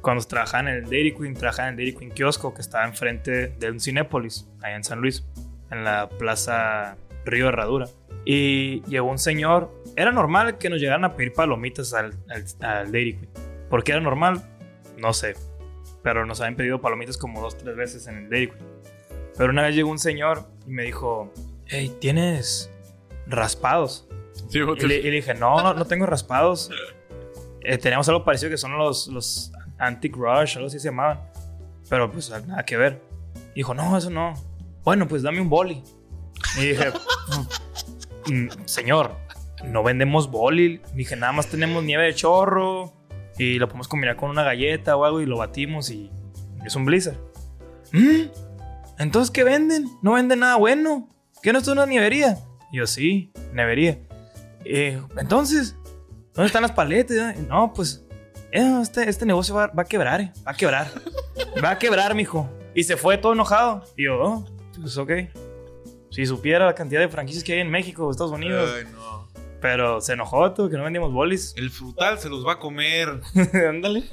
Cuando 0.00 0.22
trabajaban 0.24 0.68
en 0.68 0.74
el 0.76 0.84
Dairy 0.84 1.14
Queen, 1.14 1.34
trabajaban 1.34 1.74
en 1.74 1.80
el 1.80 1.86
Dairy 1.86 1.98
Queen 1.98 2.10
Kiosco, 2.10 2.52
que 2.52 2.60
estaba 2.60 2.84
enfrente 2.84 3.48
de 3.48 3.70
un 3.70 3.80
Cinépolis, 3.80 4.48
allá 4.60 4.76
en 4.76 4.84
San 4.84 5.00
Luis, 5.00 5.24
en 5.70 5.84
la 5.84 6.08
plaza 6.08 6.96
Río 7.24 7.48
Herradura. 7.48 7.86
Y 8.24 8.82
llegó 8.82 9.10
un 9.10 9.18
señor, 9.18 9.70
era 9.96 10.10
normal 10.10 10.58
que 10.58 10.68
nos 10.68 10.80
llegaran 10.80 11.04
a 11.04 11.14
pedir 11.14 11.32
palomitas 11.32 11.94
al, 11.94 12.14
al, 12.28 12.44
al 12.60 12.92
Dairy 12.92 13.16
Queen. 13.16 13.30
¿Por 13.70 13.84
qué 13.84 13.92
era 13.92 14.00
normal? 14.00 14.42
No 14.98 15.12
sé. 15.12 15.34
Pero 16.02 16.26
nos 16.26 16.40
habían 16.40 16.56
pedido 16.56 16.80
palomitas 16.80 17.16
como 17.16 17.40
dos, 17.40 17.56
tres 17.56 17.76
veces 17.76 18.06
en 18.06 18.16
el 18.16 18.30
Dairy 18.30 18.48
Queen. 18.48 18.64
Pero 19.36 19.50
una 19.50 19.62
vez 19.62 19.74
llegó 19.74 19.90
un 19.90 19.98
señor 19.98 20.48
y 20.66 20.70
me 20.70 20.84
dijo, 20.84 21.32
hey, 21.66 21.96
¿tienes 22.00 22.70
raspados? 23.26 24.06
Sí, 24.48 24.58
Y 24.58 24.86
le, 24.86 24.96
y 24.98 25.02
le 25.04 25.10
dije, 25.10 25.34
no, 25.34 25.62
no, 25.62 25.74
no 25.74 25.84
tengo 25.86 26.06
raspados. 26.06 26.70
Eh, 27.62 27.78
teníamos 27.78 28.08
algo 28.08 28.24
parecido 28.24 28.50
que 28.50 28.58
son 28.58 28.76
los, 28.76 29.08
los 29.08 29.52
Antique 29.78 30.16
Rush, 30.18 30.56
algo 30.56 30.66
así 30.68 30.78
se 30.78 30.88
llamaban. 30.88 31.20
Pero 31.88 32.10
pues 32.10 32.30
nada 32.46 32.64
que 32.64 32.76
ver. 32.76 33.00
Y 33.54 33.60
dijo, 33.60 33.74
no, 33.74 33.96
eso 33.96 34.10
no. 34.10 34.34
Bueno, 34.84 35.08
pues 35.08 35.22
dame 35.22 35.40
un 35.40 35.48
boli. 35.48 35.82
Y 36.58 36.66
dije, 36.68 36.92
"Mm, 38.26 38.48
señor, 38.66 39.12
no 39.64 39.82
vendemos 39.82 40.30
boli. 40.30 40.80
Dije, 40.94 41.16
nada 41.16 41.32
más 41.32 41.46
tenemos 41.48 41.82
nieve 41.82 42.04
de 42.04 42.14
chorro. 42.14 42.92
Y 43.38 43.58
lo 43.58 43.66
podemos 43.66 43.88
combinar 43.88 44.16
con 44.16 44.30
una 44.30 44.44
galleta 44.44 44.96
o 44.96 45.04
algo 45.04 45.20
y 45.20 45.26
lo 45.26 45.38
batimos 45.38 45.90
y 45.90 46.10
es 46.64 46.76
un 46.76 46.84
blizzard. 46.84 47.16
"Mm, 47.92 48.26
Entonces, 48.98 49.30
¿qué 49.30 49.44
venden? 49.44 49.88
No 50.02 50.12
venden 50.14 50.40
nada 50.40 50.56
bueno. 50.56 51.08
¿Qué 51.42 51.52
no 51.52 51.58
es 51.58 51.68
una 51.68 51.86
nievería? 51.86 52.38
Y 52.72 52.78
yo, 52.78 52.86
sí, 52.86 53.32
nevería. 53.52 53.98
Eh, 54.64 55.00
entonces, 55.18 55.76
¿dónde 56.32 56.46
están 56.46 56.62
las 56.62 56.72
paletas? 56.72 57.36
No, 57.40 57.72
pues, 57.74 58.04
eh, 58.52 58.78
este, 58.80 59.08
este 59.08 59.26
negocio 59.26 59.54
va, 59.54 59.66
va 59.66 59.82
a 59.82 59.86
quebrar, 59.86 60.20
eh, 60.20 60.32
va 60.46 60.52
a 60.52 60.56
quebrar. 60.56 60.90
Va 61.62 61.70
a 61.70 61.78
quebrar, 61.78 62.14
mijo. 62.14 62.48
Y 62.74 62.84
se 62.84 62.96
fue 62.96 63.18
todo 63.18 63.32
enojado. 63.32 63.84
Y 63.96 64.04
yo, 64.04 64.20
oh, 64.20 64.44
pues 64.80 64.96
ok. 64.96 65.12
Si 66.10 66.26
supiera 66.26 66.66
la 66.66 66.74
cantidad 66.74 67.00
de 67.00 67.08
franquicias 67.08 67.44
que 67.44 67.54
hay 67.54 67.60
en 67.60 67.70
México 67.70 68.10
Estados 68.10 68.32
Unidos. 68.32 68.70
Ay, 68.76 68.84
no. 68.92 69.28
Pero 69.60 70.00
se 70.00 70.12
enojó 70.12 70.52
tú, 70.52 70.68
que 70.68 70.76
no 70.76 70.84
vendíamos 70.84 71.12
bolis. 71.12 71.54
El 71.56 71.70
frutal 71.70 72.18
se 72.18 72.28
los 72.28 72.46
va 72.46 72.52
a 72.52 72.58
comer. 72.58 73.20
Ándale. 73.68 74.04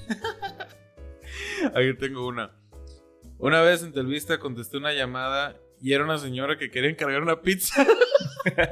Aquí 1.76 1.94
tengo 2.00 2.28
una. 2.28 2.52
Una 3.42 3.62
vez 3.62 3.82
en 3.84 3.92
Telvista 3.92 4.40
contesté 4.40 4.78
una 4.78 4.94
llamada 4.94 5.58
y 5.82 5.94
era 5.94 6.04
una 6.04 6.18
señora 6.20 6.58
que 6.58 6.70
quería 6.72 6.90
encargar 6.92 7.22
una 7.24 7.42
pizza. 7.42 7.86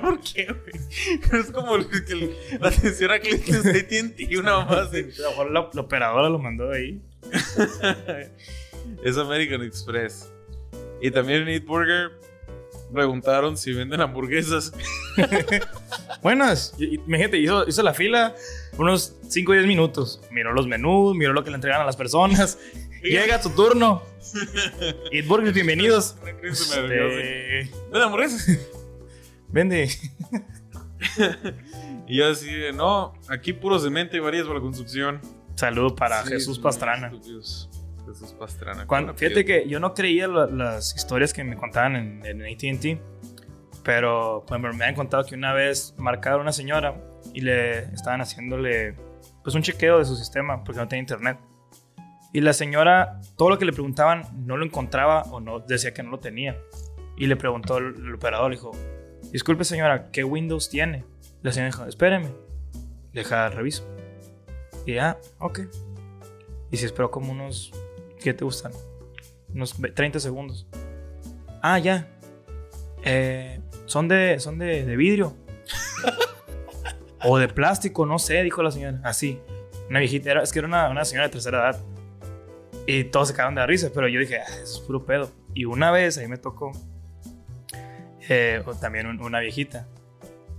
¿Por 0.00 0.20
qué, 0.20 0.46
güey? 0.46 1.40
Es 1.40 1.50
como 1.50 1.76
que 1.88 2.12
el- 2.12 2.36
la 2.60 2.68
atención 2.68 3.10
a 3.10 3.18
clientes 3.18 3.62
de 3.64 3.80
AT&T, 3.80 4.38
una 4.38 4.58
mamá 4.58 4.82
así. 4.82 4.98
A 4.98 5.22
lo 5.22 5.30
mejor 5.30 5.50
la, 5.50 5.68
la 5.72 5.80
operadora 5.80 6.28
lo 6.28 6.38
mandó 6.38 6.70
ahí. 6.70 7.02
Es 9.02 9.16
American 9.18 9.62
Express. 9.62 10.32
Y 11.00 11.10
también 11.10 11.42
en 11.42 11.48
Eat 11.48 11.64
Burger 11.64 12.12
preguntaron 12.92 13.56
si 13.56 13.72
venden 13.72 14.00
hamburguesas. 14.00 14.72
Buenas. 16.22 16.74
Imagínate, 16.78 17.38
hizo, 17.38 17.66
hizo 17.66 17.82
la 17.82 17.94
fila 17.94 18.34
unos 18.78 19.16
5 19.28 19.50
o 19.52 19.54
10 19.54 19.66
minutos. 19.66 20.20
Miró 20.30 20.52
los 20.52 20.66
menús, 20.66 21.14
miró 21.16 21.32
lo 21.32 21.42
que 21.44 21.50
le 21.50 21.56
entregan 21.56 21.80
a 21.80 21.84
las 21.84 21.96
personas. 21.96 22.58
Llega 23.02 23.40
tu 23.40 23.50
turno. 23.50 24.02
Eat 25.12 25.26
Burgers, 25.26 25.54
bienvenidos. 25.54 26.16
Este, 26.42 26.76
¿Venden 26.80 28.02
hamburguesas? 28.02 28.58
Vende. 29.48 29.88
Y 32.08 32.18
yo 32.18 32.28
así 32.30 32.52
de, 32.52 32.72
no, 32.72 33.14
aquí 33.28 33.52
puro 33.52 33.78
cemento 33.80 34.16
y 34.16 34.20
varillas 34.20 34.46
para 34.46 34.58
la 34.60 34.62
construcción. 34.62 35.20
Saludo 35.56 35.94
para 35.96 36.22
Sí, 36.22 36.28
Jesús 36.30 36.58
Pastrana. 36.58 37.10
Jesús 37.10 37.68
Pastrana. 38.38 38.86
Cuando, 38.86 39.12
fíjate 39.14 39.44
que 39.44 39.68
yo 39.68 39.80
no 39.80 39.92
creía 39.92 40.28
la- 40.28 40.46
las 40.46 40.94
historias 40.94 41.32
que 41.32 41.42
me 41.42 41.56
contaban 41.56 41.96
en, 41.96 42.24
en 42.24 42.42
ATT, 42.42 43.00
pero 43.82 44.44
pues, 44.46 44.60
me 44.60 44.84
han 44.84 44.94
contado 44.94 45.24
que 45.26 45.34
una 45.34 45.52
vez 45.52 45.94
marcaron 45.98 46.40
a 46.40 46.42
una 46.42 46.52
señora 46.52 46.94
y 47.34 47.40
le 47.40 47.84
estaban 47.94 48.20
haciéndole 48.20 48.94
pues 49.42 49.54
un 49.54 49.62
chequeo 49.62 49.98
de 49.98 50.04
su 50.04 50.16
sistema 50.16 50.64
porque 50.64 50.80
no 50.80 50.88
tenía 50.88 51.02
internet. 51.02 51.38
Y 52.32 52.40
la 52.40 52.52
señora, 52.52 53.20
todo 53.36 53.50
lo 53.50 53.58
que 53.58 53.64
le 53.64 53.72
preguntaban, 53.72 54.22
no 54.46 54.56
lo 54.56 54.64
encontraba 54.64 55.22
o 55.30 55.40
no 55.40 55.60
decía 55.60 55.94
que 55.94 56.02
no 56.02 56.10
lo 56.10 56.18
tenía. 56.18 56.56
Y 57.16 57.26
le 57.26 57.36
preguntó 57.36 57.78
el, 57.78 58.14
operador, 58.14 58.50
dijo, 58.50 58.72
disculpe 59.32 59.64
señora, 59.64 60.10
¿qué 60.10 60.24
Windows 60.24 60.68
tiene? 60.68 61.04
La 61.42 61.52
señora 61.52 61.70
dijo, 61.70 61.86
espéreme, 61.86 62.28
deja 63.12 63.48
reviso. 63.48 63.88
Y 64.84 64.94
ya, 64.94 65.18
ok. 65.38 65.60
Y 66.70 66.76
se 66.76 66.86
esperó 66.86 67.10
como 67.10 67.32
unos 67.32 67.72
¿Qué 68.20 68.34
te 68.34 68.44
gustan? 68.44 68.72
Unos 69.54 69.80
ve- 69.80 69.92
30 69.92 70.18
segundos. 70.20 70.66
Ah, 71.62 71.78
ya. 71.78 72.08
Eh, 73.04 73.60
son 73.84 74.08
de, 74.08 74.40
son 74.40 74.58
de, 74.58 74.84
de 74.84 74.96
vidrio. 74.96 75.36
O 77.28 77.38
de 77.38 77.48
plástico, 77.48 78.06
no 78.06 78.18
sé, 78.18 78.42
dijo 78.42 78.62
la 78.62 78.70
señora. 78.70 79.00
Así. 79.04 79.40
Una 79.90 80.00
viejita. 80.00 80.30
Era, 80.30 80.42
es 80.42 80.52
que 80.52 80.58
era 80.60 80.68
una, 80.68 80.88
una 80.88 81.04
señora 81.04 81.26
de 81.28 81.32
tercera 81.32 81.58
edad. 81.58 81.80
Y 82.86 83.04
todos 83.04 83.28
se 83.28 83.34
quedaron 83.34 83.54
de 83.54 83.60
la 83.60 83.66
risa, 83.66 83.90
pero 83.94 84.06
yo 84.08 84.20
dije, 84.20 84.38
"Ah, 84.38 84.44
eso 84.62 84.78
es 84.78 84.80
puro 84.80 85.04
pedo. 85.04 85.30
Y 85.54 85.64
una 85.64 85.90
vez 85.90 86.18
ahí 86.18 86.28
me 86.28 86.36
tocó 86.36 86.72
eh, 88.28 88.62
o 88.66 88.74
también 88.74 89.06
un- 89.06 89.20
una 89.22 89.40
viejita. 89.40 89.86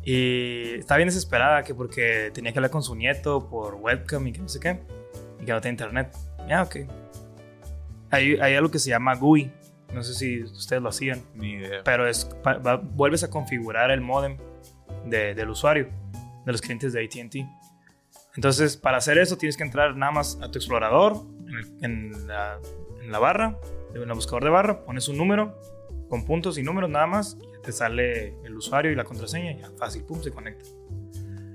Y 0.04 0.76
estaba 0.76 0.98
bien 0.98 1.10
desesperada 1.10 1.64
que 1.64 1.76
porque 1.76 2.32
tenía 2.34 2.54
que 2.54 2.60
hablar 2.60 2.72
con 2.72 2.82
su 2.82 2.96
nieto 2.96 3.50
por 3.50 3.76
webcam 3.76 4.26
y 4.28 4.32
que 4.32 4.40
no 4.40 4.48
sé 4.48 4.60
qué. 4.60 4.80
Y 5.42 5.46
que 5.46 5.52
no 5.52 5.60
tenía 5.60 5.72
internet. 5.74 6.16
Ya, 6.48 6.64
ok. 6.64 6.78
Hay, 8.12 8.36
hay 8.40 8.56
algo 8.56 8.72
que 8.72 8.80
se 8.80 8.90
llama 8.90 9.16
GUI. 9.16 9.52
No 9.94 10.04
sé 10.04 10.14
si 10.14 10.44
ustedes 10.44 10.82
lo 10.82 10.90
hacían. 10.90 11.22
Ni 11.36 11.54
idea. 11.56 11.82
Pero 11.84 12.08
es, 12.08 12.24
pa- 12.42 12.58
va- 12.58 12.78
vuelves 12.78 13.24
a 13.24 13.30
configurar 13.30 13.92
el 13.92 14.00
modem 14.02 14.38
de- 15.06 15.36
del 15.36 15.50
usuario, 15.50 15.90
de 16.48 16.54
los 16.54 16.62
clientes 16.62 16.94
de 16.94 17.04
ATT. 17.04 17.36
Entonces, 18.36 18.78
para 18.78 18.98
hacer 18.98 19.18
eso, 19.18 19.38
tienes 19.38 19.58
que 19.58 19.64
entrar 19.64 19.96
nada 19.96 20.12
más 20.12 20.40
a 20.42 20.50
tu 20.50 20.58
explorador, 20.58 21.24
en, 21.82 22.28
la, 22.28 23.20
barra, 23.20 23.60
en 23.94 24.02
el 24.02 24.14
buscador 24.14 24.46
de 24.46 24.50
barra, 24.50 24.86
pones 24.86 25.08
un 25.10 25.18
número 25.18 25.60
con 26.10 26.24
puntos 26.24 26.58
y 26.58 26.64
números 26.64 26.90
nada 26.90 27.06
más, 27.06 27.38
y 27.42 27.62
te 27.62 27.72
sale 27.72 28.30
el 28.46 28.56
usuario 28.56 28.92
y 28.92 28.96
la 28.96 29.04
contraseña, 29.04 29.58
ya 29.58 29.70
fácil, 29.78 30.04
pum, 30.04 30.22
se 30.22 30.32
conecta. 30.32 30.66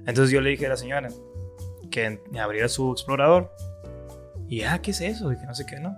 Entonces 0.06 0.30
yo 0.30 0.40
le 0.40 0.50
dije 0.50 0.66
a 0.66 0.70
la 0.70 0.76
señora 0.76 1.08
que 1.90 2.20
abriera 2.38 2.68
su 2.68 2.92
explorador, 2.92 3.50
y 4.46 4.62
ah, 4.62 4.82
¿qué 4.82 4.90
es 4.90 5.00
eso? 5.00 5.32
Y 5.32 5.38
que 5.38 5.46
no 5.46 5.54
sé 5.54 5.64
qué, 5.64 5.80
¿no? 5.80 5.96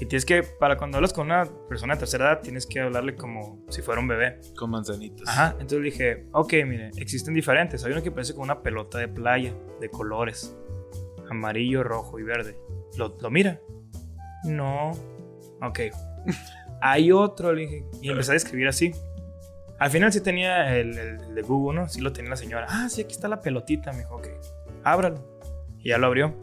Y 0.00 0.06
tienes 0.06 0.26
que, 0.26 0.42
para 0.42 0.76
cuando 0.76 0.98
hablas 0.98 1.12
con 1.14 1.26
una 1.26 1.44
persona 1.68 1.94
de 1.94 2.00
tercera 2.00 2.26
edad, 2.32 2.40
tienes 2.42 2.66
que 2.66 2.80
hablarle 2.80 3.16
como 3.16 3.64
si 3.70 3.80
fuera 3.80 4.00
un 4.00 4.08
bebé. 4.08 4.40
Con 4.56 4.70
manzanitas. 4.70 5.26
Ajá, 5.28 5.52
entonces 5.52 5.78
le 5.78 5.84
dije, 5.86 6.26
ok, 6.32 6.52
mire, 6.66 6.90
existen 6.96 7.32
diferentes. 7.32 7.82
Hay 7.84 7.92
uno 7.92 8.02
que 8.02 8.10
parece 8.10 8.32
como 8.34 8.44
una 8.44 8.62
pelota 8.62 8.98
de 8.98 9.08
playa, 9.08 9.54
de 9.80 9.88
colores, 9.88 10.54
amarillo, 11.30 11.82
rojo 11.82 12.18
y 12.18 12.24
verde. 12.24 12.58
¿Lo, 12.98 13.16
lo 13.20 13.30
mira? 13.30 13.60
No. 14.44 14.90
Ok. 15.62 15.80
Hay 16.82 17.10
otro, 17.10 17.54
le 17.54 17.62
dije, 17.62 17.84
y 18.02 18.10
empecé 18.10 18.32
a 18.32 18.34
describir 18.34 18.68
así. 18.68 18.92
Al 19.78 19.90
final 19.90 20.12
sí 20.12 20.20
tenía 20.20 20.76
el, 20.76 20.96
el- 20.98 21.20
el 21.22 21.34
de 21.34 21.42
Google, 21.42 21.80
¿no? 21.80 21.88
Sí 21.88 22.00
lo 22.02 22.12
tenía 22.12 22.30
la 22.30 22.36
señora. 22.36 22.66
Ah, 22.68 22.88
sí, 22.90 23.00
aquí 23.00 23.14
está 23.14 23.28
la 23.28 23.40
pelotita. 23.40 23.92
Me 23.92 23.98
dijo, 24.00 24.16
ok, 24.16 24.28
ábralo. 24.84 25.38
Y 25.78 25.88
ya 25.88 25.98
lo 25.98 26.06
abrió. 26.06 26.34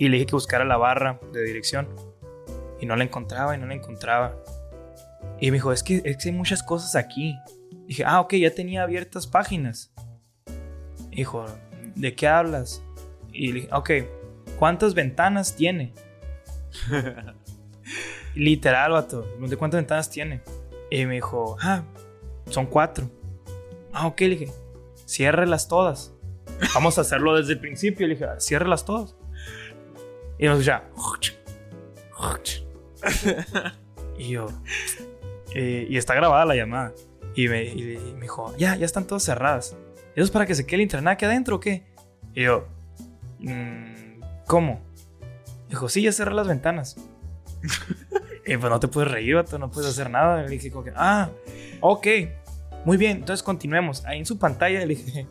Y 0.00 0.08
le 0.08 0.16
dije 0.16 0.26
que 0.26 0.32
buscara 0.32 0.64
la 0.64 0.76
barra 0.76 1.20
de 1.32 1.42
dirección. 1.44 1.88
Y 2.80 2.86
no 2.86 2.96
la 2.96 3.04
encontraba 3.04 3.54
y 3.54 3.58
no 3.58 3.66
la 3.66 3.74
encontraba. 3.74 4.36
Y 5.38 5.50
me 5.50 5.56
dijo, 5.56 5.72
es 5.72 5.82
que, 5.82 6.02
es 6.04 6.16
que 6.16 6.28
hay 6.30 6.34
muchas 6.34 6.62
cosas 6.62 6.96
aquí. 6.96 7.36
Dije, 7.86 8.04
ah, 8.06 8.20
ok, 8.20 8.34
ya 8.34 8.50
tenía 8.54 8.82
abiertas 8.82 9.26
páginas. 9.26 9.92
Dijo, 11.10 11.46
¿de 11.94 12.14
qué 12.14 12.28
hablas? 12.28 12.82
Y 13.32 13.48
le 13.48 13.60
dije, 13.60 13.68
ok, 13.72 13.90
¿cuántas 14.58 14.94
ventanas 14.94 15.54
tiene? 15.56 15.92
Literal, 18.34 18.92
vato. 18.92 19.26
¿De 19.40 19.56
cuántas 19.56 19.78
ventanas 19.78 20.10
tiene? 20.10 20.40
Y 20.90 21.06
me 21.06 21.14
dijo, 21.14 21.56
ah, 21.60 21.82
son 22.48 22.66
cuatro. 22.66 23.10
Ah, 23.92 24.06
ok, 24.06 24.20
le 24.20 24.28
dije, 24.30 24.52
ciérrelas 25.06 25.68
todas. 25.68 26.12
Vamos 26.74 26.98
a 26.98 27.00
hacerlo 27.00 27.36
desde 27.36 27.54
el 27.54 27.60
principio. 27.60 28.06
Le 28.06 28.14
dije, 28.14 28.26
"Ah, 28.26 28.38
ciérrelas 28.38 28.84
todas. 28.84 29.16
Y 30.38 30.46
nos 30.46 30.60
escucha, 30.60 31.34
y 34.18 34.28
yo, 34.30 34.48
eh, 35.54 35.86
y 35.88 35.96
está 35.96 36.14
grabada 36.14 36.44
la 36.44 36.54
llamada. 36.54 36.92
Y 37.34 37.48
me, 37.48 37.64
y 37.64 37.98
me 38.16 38.22
dijo, 38.22 38.54
ya, 38.56 38.74
ya 38.76 38.84
están 38.86 39.06
todas 39.06 39.22
cerradas. 39.22 39.76
¿Eso 40.14 40.24
es 40.24 40.30
para 40.30 40.46
que 40.46 40.54
se 40.54 40.66
quede 40.66 40.76
el 40.76 40.82
internet 40.82 41.12
aquí 41.12 41.24
adentro 41.24 41.56
o 41.56 41.60
qué? 41.60 41.84
Y 42.34 42.42
yo, 42.42 42.66
"Mm, 43.38 44.20
¿cómo? 44.46 44.80
Dijo, 45.68 45.88
sí, 45.88 46.02
ya 46.02 46.12
cerré 46.12 46.34
las 46.34 46.48
ventanas. 46.48 46.96
y 48.46 48.56
pues 48.56 48.70
no 48.70 48.80
te 48.80 48.88
puedes 48.88 49.10
reír, 49.10 49.36
vato, 49.36 49.58
no 49.58 49.70
puedes 49.70 49.90
hacer 49.90 50.10
nada. 50.10 50.42
Le 50.42 50.48
dije, 50.48 50.70
como 50.70 50.84
que, 50.84 50.92
ah, 50.96 51.30
ok, 51.80 52.06
muy 52.84 52.96
bien, 52.96 53.18
entonces 53.18 53.42
continuemos. 53.44 54.04
Ahí 54.04 54.18
en 54.18 54.26
su 54.26 54.38
pantalla 54.38 54.80
le 54.80 54.86
dije, 54.86 55.26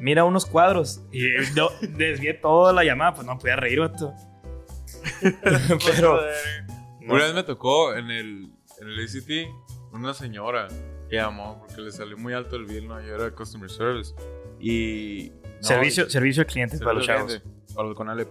mira 0.00 0.24
unos 0.24 0.46
cuadros. 0.46 1.02
Y 1.12 1.28
yo 1.54 1.70
desvié 1.82 2.32
toda 2.34 2.72
la 2.72 2.84
llamada, 2.84 3.14
pues 3.14 3.26
no 3.26 3.38
podía 3.38 3.56
reír, 3.56 3.80
vato. 3.80 4.14
Pero, 5.20 6.20
Una 7.08 7.24
vez 7.24 7.34
me 7.34 7.42
tocó 7.42 7.94
en 7.94 8.10
el, 8.10 8.52
en 8.80 8.88
el 8.88 9.00
ACT 9.04 9.92
una 9.92 10.14
señora 10.14 10.68
que 11.08 11.16
llamó 11.16 11.58
porque 11.60 11.80
le 11.82 11.92
salió 11.92 12.16
muy 12.16 12.32
alto 12.32 12.56
el 12.56 12.64
bill, 12.66 12.88
¿no? 12.88 13.00
Yo 13.00 13.14
era 13.14 13.30
customer 13.34 13.70
service. 13.70 14.14
Y. 14.60 15.32
no, 15.60 15.62
servicio, 15.62 16.08
servicio 16.08 16.42
al 16.42 16.46
cliente 16.46 16.78
para 16.78 16.94
los 16.94 17.06
chavos. 17.06 17.24
cliente, 17.26 17.48
Para 17.74 17.88
los 17.88 17.96
con 17.96 18.08
Alep. 18.08 18.28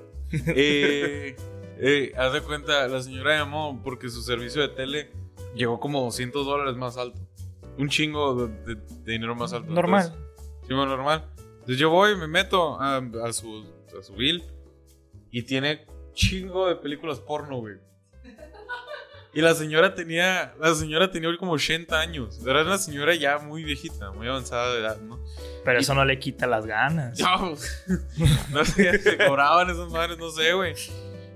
Eh, 0.48 1.36
Eh, 1.84 2.12
haz 2.16 2.32
de 2.34 2.42
cuenta, 2.42 2.88
la 2.88 3.02
señora 3.02 3.36
llamó 3.40 3.82
porque 3.84 4.08
su 4.12 4.22
servicio 4.22 4.62
de 4.62 4.68
tele 4.68 5.10
llegó 5.56 5.80
como 5.80 6.00
200 6.04 6.46
dólares 6.46 6.76
más 6.76 6.96
alto. 6.96 7.20
Un 7.80 7.90
chingo 7.90 8.36
de, 8.36 8.76
de- 8.76 8.82
de 9.04 9.12
dinero 9.14 9.34
más 9.36 9.52
alto. 9.52 9.72
Normal. 9.72 10.04
Entonces, 10.14 10.68
sí, 10.68 10.74
normal. 10.76 11.26
Entonces 11.54 11.78
yo 11.80 11.90
voy, 11.90 12.16
me 12.16 12.28
meto 12.28 12.80
a, 12.80 12.98
a 12.98 13.34
su, 13.34 13.66
a 14.00 14.04
su 14.04 14.14
bill 14.14 14.44
y 15.32 15.42
tiene 15.42 15.88
chingo 16.14 16.68
de 16.68 16.76
películas 16.76 17.20
porno, 17.20 17.58
güey. 17.58 17.78
Y 19.34 19.42
la 19.42 19.56
señora 19.56 19.96
tenía, 19.96 20.54
la 20.60 20.76
señora 20.76 21.10
tenía 21.10 21.30
como 21.38 21.54
80 21.54 21.98
años. 21.98 22.42
Era 22.46 22.64
una 22.64 22.78
señora 22.78 23.16
ya 23.16 23.40
muy 23.40 23.64
viejita, 23.64 24.12
muy 24.12 24.28
avanzada 24.28 24.74
de 24.74 24.80
edad, 24.82 25.00
¿no? 25.00 25.20
Pero 25.64 25.80
eso 25.80 25.94
no 25.94 26.04
le 26.04 26.20
quita 26.20 26.48
las 26.48 26.66
ganas. 26.66 27.18
No, 27.20 27.56
no 28.52 28.66
sé, 28.66 29.00
se 29.00 29.18
cobraban 29.18 29.70
esas 29.70 29.90
madres, 29.90 30.18
no 30.18 30.32
sé, 30.32 30.52
güey. 30.54 30.74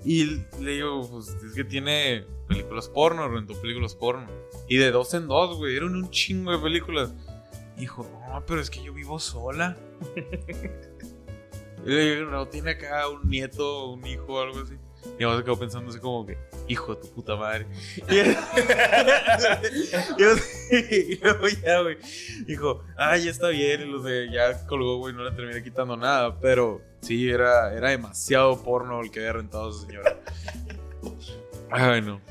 Y 0.04 0.26
le 0.60 0.71
digo, 0.71 1.10
pues 1.10 1.30
es 1.30 1.54
que 1.56 1.63
tiene 1.63 2.26
películas 2.48 2.89
porno, 2.89 3.30
rentó 3.30 3.60
películas 3.62 3.95
porno. 3.95 4.28
Y 4.67 4.78
de 4.78 4.91
dos 4.91 5.13
en 5.13 5.28
dos, 5.28 5.58
güey, 5.58 5.78
eran 5.78 5.95
un 5.95 6.10
chingo 6.12 6.52
de 6.52 6.60
películas. 6.60 7.13
Dijo, 7.78 8.06
no, 8.28 8.45
pero 8.45 8.60
es 8.60 8.69
que 8.69 8.84
yo 8.84 8.93
vivo 8.93 9.19
sola. 9.19 9.78
y 11.86 11.89
le 11.89 12.15
digo, 12.15 12.30
no, 12.30 12.48
tiene 12.48 12.71
acá 12.71 13.08
un 13.08 13.30
nieto, 13.30 13.91
un 13.91 14.06
hijo 14.06 14.41
algo 14.41 14.60
así. 14.60 14.76
Y 15.17 15.24
además 15.24 15.38
se 15.38 15.43
quedó 15.45 15.60
pensando 15.60 15.89
así 15.89 16.00
como 16.00 16.26
que, 16.26 16.38
hijo 16.67 16.95
de 16.95 17.01
tu 17.01 17.13
puta 17.13 17.36
madre. 17.36 17.67
Y, 20.69 21.17
luego 21.21 21.47
ya, 21.65 21.82
güey, 21.82 21.97
dijo, 22.45 22.84
ah, 22.97 23.17
ya 23.17 23.32
está 23.32 23.49
bien. 23.49 23.82
Y 23.82 23.86
los 23.86 24.04
de, 24.04 24.30
ya 24.32 24.65
colgó, 24.65 24.97
güey, 24.97 25.13
no 25.13 25.23
le 25.23 25.32
terminé 25.32 25.63
quitando 25.63 25.95
nada. 25.97 26.39
Pero 26.39 26.82
sí, 27.01 27.30
era, 27.30 27.73
era 27.73 27.89
demasiado 27.89 28.62
porno 28.63 29.01
el 29.01 29.12
que 29.12 29.19
había 29.19 29.34
rentado 29.34 29.69
esa 29.69 29.86
señora. 29.86 30.17
Ay, 31.71 32.01
no. 32.01 32.21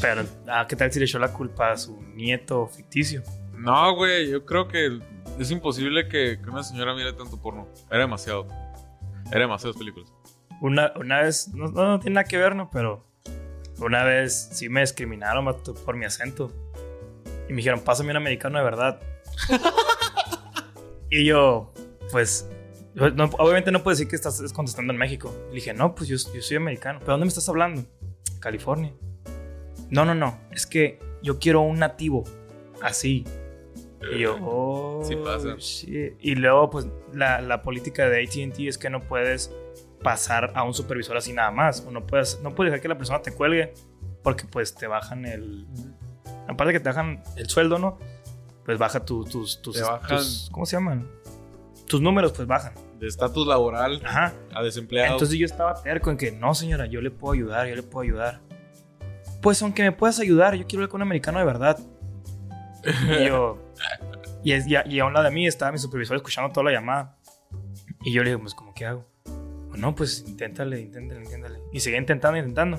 Pero, 0.00 0.24
ah, 0.48 0.66
¿qué 0.68 0.76
tal 0.76 0.92
si 0.92 0.98
le 0.98 1.06
echó 1.06 1.18
la 1.18 1.32
culpa 1.32 1.72
a 1.72 1.76
su 1.76 2.00
nieto 2.14 2.66
ficticio? 2.68 3.22
No, 3.52 3.94
güey, 3.96 4.30
yo 4.30 4.44
creo 4.44 4.68
que 4.68 5.00
es 5.38 5.50
imposible 5.50 6.08
que, 6.08 6.38
que 6.42 6.50
una 6.50 6.62
señora 6.62 6.94
mire 6.94 7.12
tanto 7.12 7.40
porno. 7.40 7.68
Era 7.90 8.00
demasiado. 8.00 8.46
Era 9.30 9.40
demasiadas 9.40 9.76
películas. 9.76 10.12
Una, 10.60 10.92
una 10.96 11.22
vez, 11.22 11.48
no, 11.54 11.68
no, 11.68 11.86
no 11.86 12.00
tiene 12.00 12.14
nada 12.14 12.24
que 12.24 12.36
ver, 12.36 12.54
¿no? 12.54 12.70
Pero 12.70 13.07
una 13.80 14.04
vez 14.04 14.48
sí 14.52 14.68
me 14.68 14.80
discriminaron 14.80 15.44
vato, 15.44 15.74
por 15.74 15.96
mi 15.96 16.04
acento. 16.04 16.52
Y 17.48 17.52
me 17.52 17.56
dijeron, 17.58 17.80
pásame 17.80 18.10
un 18.10 18.16
americano 18.16 18.58
de 18.58 18.64
verdad. 18.64 19.00
y 21.10 21.24
yo, 21.24 21.72
pues, 22.10 22.48
no- 22.94 23.30
obviamente 23.38 23.70
no 23.70 23.82
puedo 23.82 23.94
decir 23.94 24.08
que 24.08 24.16
estás 24.16 24.52
contestando 24.52 24.92
en 24.92 24.98
México. 24.98 25.34
Le 25.48 25.56
dije, 25.56 25.72
no, 25.72 25.94
pues 25.94 26.08
yo, 26.08 26.16
yo 26.34 26.42
soy 26.42 26.56
americano. 26.56 26.98
¿Pero 27.00 27.12
dónde 27.12 27.24
me 27.26 27.28
estás 27.28 27.48
hablando? 27.48 27.82
California. 28.40 28.92
No, 29.90 30.04
no, 30.04 30.14
no. 30.14 30.38
Es 30.50 30.66
que 30.66 30.98
yo 31.22 31.38
quiero 31.38 31.62
un 31.62 31.78
nativo. 31.78 32.24
Así. 32.82 33.24
Y 34.14 34.20
yo, 34.20 34.36
oh, 34.42 35.02
Sí 35.04 35.16
pasa. 35.16 35.56
shit. 35.58 36.14
Y 36.20 36.34
luego, 36.34 36.70
pues, 36.70 36.86
la, 37.12 37.40
la 37.40 37.62
política 37.62 38.08
de 38.08 38.22
ATT 38.22 38.60
es 38.60 38.78
que 38.78 38.90
no 38.90 39.00
puedes 39.00 39.52
pasar 40.02 40.52
a 40.54 40.62
un 40.62 40.74
supervisor 40.74 41.16
así 41.16 41.32
nada 41.32 41.50
más. 41.50 41.80
O 41.86 41.90
no 41.90 42.06
puedes, 42.06 42.40
no 42.42 42.54
puedes 42.54 42.70
dejar 42.72 42.82
que 42.82 42.88
la 42.88 42.98
persona 42.98 43.20
te 43.22 43.32
cuelgue 43.32 43.74
porque, 44.22 44.44
pues, 44.44 44.74
te 44.74 44.86
bajan 44.86 45.24
el. 45.24 45.66
Aparte 46.48 46.72
que 46.72 46.80
te 46.80 46.88
bajan 46.88 47.22
el 47.36 47.48
sueldo, 47.48 47.78
¿no? 47.78 47.98
Pues 48.64 48.78
baja 48.78 49.04
tu- 49.04 49.24
tus, 49.24 49.62
tus, 49.62 49.80
tus- 50.08 50.48
¿Cómo 50.52 50.66
se 50.66 50.76
llaman? 50.76 51.08
Tus 51.86 52.00
números, 52.02 52.32
pues 52.32 52.46
bajan. 52.46 52.74
De 52.98 53.06
estatus 53.06 53.46
laboral 53.46 54.02
Ajá. 54.04 54.34
a 54.54 54.62
desempleado. 54.62 55.12
Entonces 55.12 55.38
yo 55.38 55.46
estaba 55.46 55.74
terco 55.82 56.10
en 56.10 56.16
que, 56.16 56.32
no, 56.32 56.54
señora, 56.54 56.86
yo 56.86 57.00
le 57.00 57.10
puedo 57.10 57.32
ayudar, 57.32 57.66
yo 57.68 57.76
le 57.76 57.82
puedo 57.82 58.02
ayudar. 58.02 58.40
Pues 59.40 59.62
aunque 59.62 59.84
me 59.84 59.92
puedas 59.92 60.18
ayudar, 60.18 60.54
yo 60.54 60.66
quiero 60.66 60.80
hablar 60.80 60.88
con 60.90 60.98
un 60.98 61.02
americano 61.02 61.38
de 61.38 61.44
verdad. 61.44 61.78
Y 63.20 63.26
yo. 63.26 63.58
Y, 64.44 64.52
y 64.70 64.76
a, 64.76 64.86
y 64.86 65.00
a 65.00 65.04
un 65.04 65.12
lado 65.12 65.24
de 65.24 65.32
mí 65.32 65.48
estaba 65.48 65.72
mi 65.72 65.78
supervisor 65.78 66.16
escuchando 66.16 66.50
toda 66.52 66.64
la 66.64 66.70
llamada. 66.72 67.16
Y 68.02 68.12
yo 68.12 68.22
le 68.22 68.30
dije, 68.30 68.40
pues, 68.40 68.54
¿cómo 68.54 68.72
qué 68.72 68.86
hago? 68.86 69.04
No, 69.78 69.94
pues 69.94 70.24
inténtale, 70.26 70.80
inténtale, 70.80 71.22
inténtale. 71.22 71.58
Y 71.72 71.80
seguía 71.80 71.98
intentando, 71.98 72.36
intentando. 72.38 72.78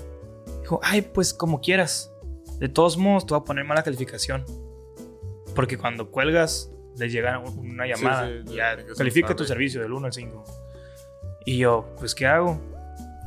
Dijo, 0.61 0.79
ay, 0.83 1.01
pues 1.01 1.33
como 1.33 1.61
quieras. 1.61 2.11
De 2.59 2.67
todos 2.69 2.97
modos, 2.97 3.25
te 3.25 3.33
voy 3.33 3.41
a 3.41 3.45
poner 3.45 3.63
mala 3.65 3.83
calificación. 3.83 4.43
Porque 5.55 5.77
cuando 5.77 6.11
cuelgas, 6.11 6.71
les 6.97 7.11
llega 7.11 7.39
un- 7.39 7.57
una 7.71 7.87
llamada. 7.87 8.27
sí, 8.27 8.55
ya 8.55 8.75
califica 8.97 9.29
tu 9.35 9.43
servicio 9.45 9.81
del 9.81 9.93
1 9.93 10.05
al 10.07 10.13
5. 10.13 10.43
Y 11.45 11.57
yo, 11.57 11.93
pues, 11.97 12.13
¿qué 12.15 12.27
hago? 12.27 12.59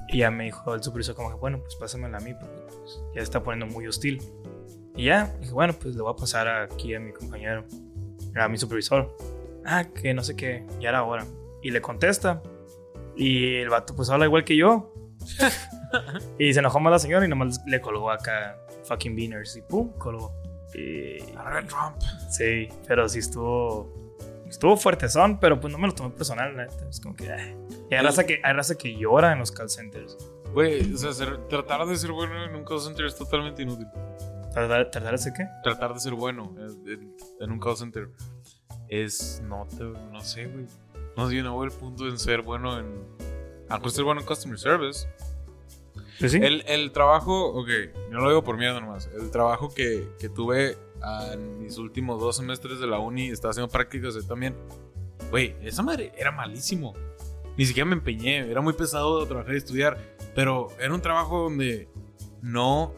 Y 0.08 0.18
ya 0.18 0.30
me 0.30 0.44
dijo 0.44 0.74
el 0.74 0.82
supervisor, 0.82 1.14
como 1.14 1.30
que, 1.30 1.37
bueno, 1.37 1.61
pues 1.61 1.74
pásamela 1.76 2.18
a 2.18 2.20
mí, 2.20 2.35
porque 2.35 2.54
pues, 2.78 3.02
ya 3.14 3.22
está 3.22 3.42
poniendo 3.42 3.66
muy 3.74 3.87
hostil. 3.87 4.22
Y 4.94 5.06
ya, 5.06 5.35
dije, 5.40 5.52
bueno, 5.52 5.72
pues 5.72 5.94
le 5.96 6.02
voy 6.02 6.12
a 6.12 6.16
pasar 6.16 6.46
aquí 6.48 6.94
a 6.94 7.00
mi 7.00 7.12
compañero, 7.12 7.64
a 8.37 8.46
mi 8.48 8.58
supervisor. 8.58 9.16
Ah, 9.64 9.85
que 9.85 10.12
no 10.12 10.22
sé 10.22 10.37
qué, 10.37 10.66
ya 10.80 10.90
era 10.90 11.02
hora. 11.04 11.24
Y 11.62 11.70
le 11.70 11.80
contesta. 11.80 12.42
Y 13.16 13.57
el 13.57 13.68
vato, 13.68 13.94
pues 13.94 14.09
habla 14.11 14.27
igual 14.27 14.44
que 14.44 14.57
yo. 14.57 14.92
y 16.38 16.53
se 16.53 16.59
enojó 16.61 16.81
más 16.81 16.90
la 16.92 16.98
señora 16.98 17.25
y 17.25 17.29
nomás 17.29 17.61
le 17.66 17.81
colgó 17.81 18.11
acá 18.11 18.59
fucking 18.85 19.14
beaners 19.14 19.57
y 19.57 19.62
pum, 19.62 19.90
colgó. 19.98 20.33
Y 20.75 21.18
Trump. 21.68 21.96
sí, 22.31 22.68
pero 22.87 23.09
sí 23.09 23.18
estuvo. 23.18 23.92
Estuvo 24.48 24.77
fuertezón, 24.77 25.38
pero 25.40 25.59
pues 25.61 25.72
no 25.72 25.79
me 25.79 25.87
lo 25.87 25.94
tomé 25.94 26.11
personal, 26.11 26.57
neta. 26.57 26.88
Es 26.88 27.01
como 27.01 27.14
que. 27.14 27.31
ay. 27.33 27.57
Y 27.90 27.94
hay 27.94 28.03
raza 28.05 28.25
que, 28.25 28.40
hay 28.42 28.53
raza 28.53 28.77
que 28.77 28.94
llora 28.96 29.33
en 29.33 29.38
los 29.38 29.51
call 29.53 29.68
centers. 29.70 30.16
Güey, 30.53 30.92
o 30.92 30.98
sea, 30.98 31.12
ser- 31.12 31.46
tratar 31.48 31.87
de 31.87 31.96
ser 31.96 32.12
bueno 32.12 32.42
en 32.44 32.55
un 32.55 32.64
call 32.64 32.81
center 32.81 33.07
es 33.07 33.16
totalmente 33.16 33.62
inútil. 33.62 33.87
¿Tardar, 34.53 34.90
tardar 34.90 35.14
ese 35.14 35.33
qué? 35.33 35.46
Tratar 35.62 35.94
de 35.94 36.01
ser 36.01 36.12
bueno 36.14 36.55
en, 36.59 36.88
en- 36.90 37.16
en 37.40 37.51
un 37.51 37.59
call 37.59 37.77
center 37.77 38.11
es. 38.88 39.42
No, 39.46 39.66
te, 39.66 39.85
no 39.85 40.20
sé, 40.20 40.46
güey. 40.46 40.66
No 41.16 41.29
no 41.31 41.59
veo 41.59 41.64
el 41.64 41.70
punto 41.72 42.09
en 42.09 42.18
ser 42.18 42.42
bueno 42.42 42.79
en. 42.79 42.87
A 43.68 43.75
lo 43.75 43.79
mejor 43.79 43.90
ser 43.90 44.05
bueno 44.05 44.20
en 44.20 44.27
customer 44.27 44.59
service. 44.59 45.07
Pues 46.18 46.33
sí. 46.33 46.38
El, 46.42 46.62
el 46.66 46.92
trabajo, 46.92 47.48
ok, 47.48 47.68
yo 47.94 48.11
no 48.11 48.20
lo 48.20 48.29
digo 48.29 48.44
por 48.44 48.57
miedo 48.57 48.81
nomás. 48.81 49.09
El 49.18 49.31
trabajo 49.31 49.72
que, 49.75 50.09
que 50.18 50.29
tuve 50.29 50.77
en 51.33 51.59
mis 51.59 51.79
últimos 51.79 52.20
dos 52.20 52.37
semestres 52.37 52.79
de 52.79 52.87
la 52.87 52.98
uni, 52.98 53.29
estaba 53.29 53.51
haciendo 53.51 53.70
prácticas 53.70 54.14
yo 54.14 54.22
también. 54.22 54.57
Güey, 55.31 55.57
esa 55.62 55.83
madre 55.83 56.12
era 56.16 56.31
malísimo. 56.31 56.94
Ni 57.57 57.66
siquiera 57.66 57.88
me 57.88 57.94
empeñé, 57.94 58.51
era 58.51 58.61
muy 58.61 58.72
pesado 58.72 59.27
trabajar 59.27 59.55
y 59.55 59.59
estudiar. 59.59 59.98
Pero 60.35 60.68
era 60.79 60.94
un 60.94 61.01
trabajo 61.01 61.42
donde 61.44 61.88
no. 62.40 62.94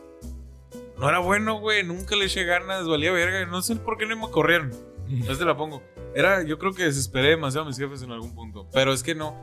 No 0.98 1.09
era 1.09 1.18
bueno, 1.18 1.59
güey. 1.59 1.83
Nunca 1.83 2.14
le 2.16 2.27
eché 2.27 2.44
ganas, 2.44 2.87
valía 2.87 3.11
verga. 3.12 3.46
No 3.46 3.62
sé 3.62 3.77
por 3.77 3.96
qué 3.96 4.07
no 4.07 4.16
me 4.16 4.31
corrieron. 4.31 4.70
No 5.07 5.37
te 5.37 5.44
la 5.44 5.55
pongo. 5.55 5.83
Era, 6.14 6.42
yo 6.42 6.59
creo 6.59 6.72
que 6.72 6.85
desesperé 6.85 7.31
demasiado 7.31 7.64
a 7.64 7.68
mis 7.68 7.79
jefes 7.79 8.03
en 8.03 8.11
algún 8.12 8.35
punto. 8.35 8.68
Pero 8.72 8.92
es 8.92 9.03
que 9.03 9.14
no. 9.14 9.35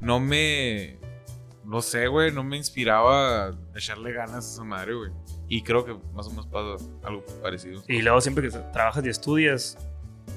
No 0.00 0.20
me. 0.20 0.98
No 1.64 1.80
sé, 1.82 2.06
güey. 2.08 2.32
No 2.32 2.42
me 2.42 2.56
inspiraba 2.56 3.46
a 3.48 3.54
echarle 3.76 4.12
ganas 4.12 4.34
a 4.34 4.38
esa 4.38 4.64
madre, 4.64 4.94
güey. 4.94 5.10
Y 5.48 5.62
creo 5.62 5.84
que 5.84 5.96
más 6.14 6.26
o 6.26 6.30
menos 6.30 6.46
pasa 6.46 6.84
algo 7.04 7.24
parecido. 7.42 7.82
Y 7.88 8.02
luego 8.02 8.20
siempre 8.20 8.48
que 8.48 8.56
trabajas 8.72 9.04
y 9.04 9.08
estudias, 9.08 9.76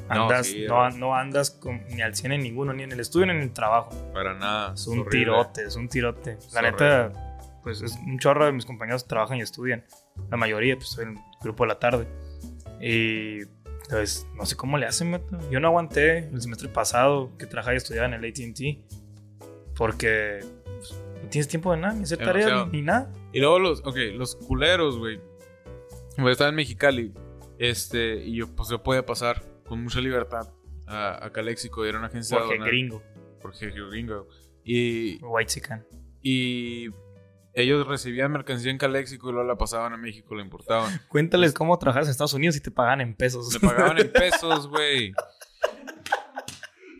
No, 0.10 0.24
andas, 0.24 0.48
sí, 0.48 0.66
no, 0.68 0.86
era- 0.88 0.90
no 0.98 1.16
andas 1.16 1.52
con- 1.52 1.84
ni 1.90 2.02
al 2.02 2.16
100 2.16 2.32
en 2.34 2.42
ninguno, 2.42 2.74
ni 2.74 2.84
en 2.84 2.92
el 2.92 3.00
estudio 3.00 3.28
ni 3.28 3.34
en 3.34 3.42
el 3.42 3.54
trabajo. 3.54 3.90
Para 4.14 4.34
nada. 4.34 4.74
Es 4.74 4.88
un 4.88 5.00
horrible. 5.00 5.20
tirote, 5.20 5.64
es 5.66 5.76
un 5.76 5.88
tirote. 5.88 6.38
La 6.54 6.62
Es 6.62 6.72
neta, 6.72 7.12
pues 7.64 7.82
es 7.82 7.96
un 8.06 8.18
chorro 8.20 8.46
de 8.46 8.52
mis 8.52 8.66
compañeros 8.66 9.08
trabajan 9.08 9.38
y 9.38 9.42
estudian. 9.42 9.84
La 10.32 10.38
mayoría, 10.38 10.76
pues 10.76 10.90
estoy 10.90 11.06
en 11.06 11.12
el 11.12 11.24
grupo 11.42 11.64
de 11.64 11.68
la 11.68 11.80
tarde. 11.80 12.08
Y 12.82 13.40
pues 13.90 14.28
no 14.36 14.46
sé 14.46 14.56
cómo 14.56 14.78
le 14.78 14.86
hacen. 14.86 15.22
Yo 15.52 15.60
no 15.60 15.68
aguanté 15.68 16.30
el 16.30 16.42
semestre 16.42 16.70
pasado 16.70 17.32
que 17.38 17.46
trabajaba 17.46 17.74
y 17.74 17.78
estudiaba 17.78 18.08
en 18.08 18.14
el 18.14 18.30
ATT. 18.30 19.76
Porque 19.76 20.40
pues, 20.78 20.94
no 21.22 21.30
tienes 21.30 21.48
tiempo 21.48 21.72
de 21.72 21.80
nada, 21.80 21.94
ni 21.94 22.04
hacer 22.04 22.20
tareas, 22.20 22.68
ni, 22.72 22.82
nada. 22.82 23.12
Y 23.32 23.40
luego 23.40 23.60
los, 23.60 23.80
ok, 23.86 23.98
los 24.14 24.36
culeros, 24.36 24.98
güey. 24.98 25.20
Estaba 26.30 26.50
en 26.50 26.56
Mexicali. 26.56 27.14
Este, 27.58 28.24
y 28.24 28.36
yo, 28.36 28.48
pues 28.56 28.70
yo 28.70 28.84
podía 28.84 29.06
pasar 29.06 29.44
con 29.66 29.84
mucha 29.84 30.00
libertad 30.00 30.52
a, 30.86 31.26
a 31.26 31.32
Calexico 31.32 31.86
y 31.86 31.90
era 31.90 31.98
una 31.98 32.08
agencia 32.08 32.40
Porque 32.40 32.58
gringo, 32.58 33.02
Porque 33.42 33.70
gringo. 33.70 34.28
Y, 34.64 35.18
white 35.24 35.52
chican. 35.52 35.86
y 36.22 36.90
ellos 37.54 37.88
recibían 37.88 38.32
mercancía 38.32 38.72
en 38.72 38.78
Calexico 38.78 39.30
y 39.30 39.34
luego 39.34 39.48
la 39.48 39.58
pasaban 39.58 39.94
a 39.94 39.98
México, 39.98 40.36
la 40.36 40.42
importaban. 40.44 41.02
Cuéntales 41.08 41.54
cómo 41.54 41.78
trabajas 41.78 42.06
en 42.08 42.12
Estados 42.12 42.34
Unidos 42.34 42.56
y 42.56 42.62
te 42.62 42.72
pagan 42.72 43.02
en 43.02 43.16
pesos. 43.16 43.54
Le 43.54 43.60
pagaban 43.60 43.98
en 44.00 44.12
pesos, 44.12 44.68
güey. 44.68 45.14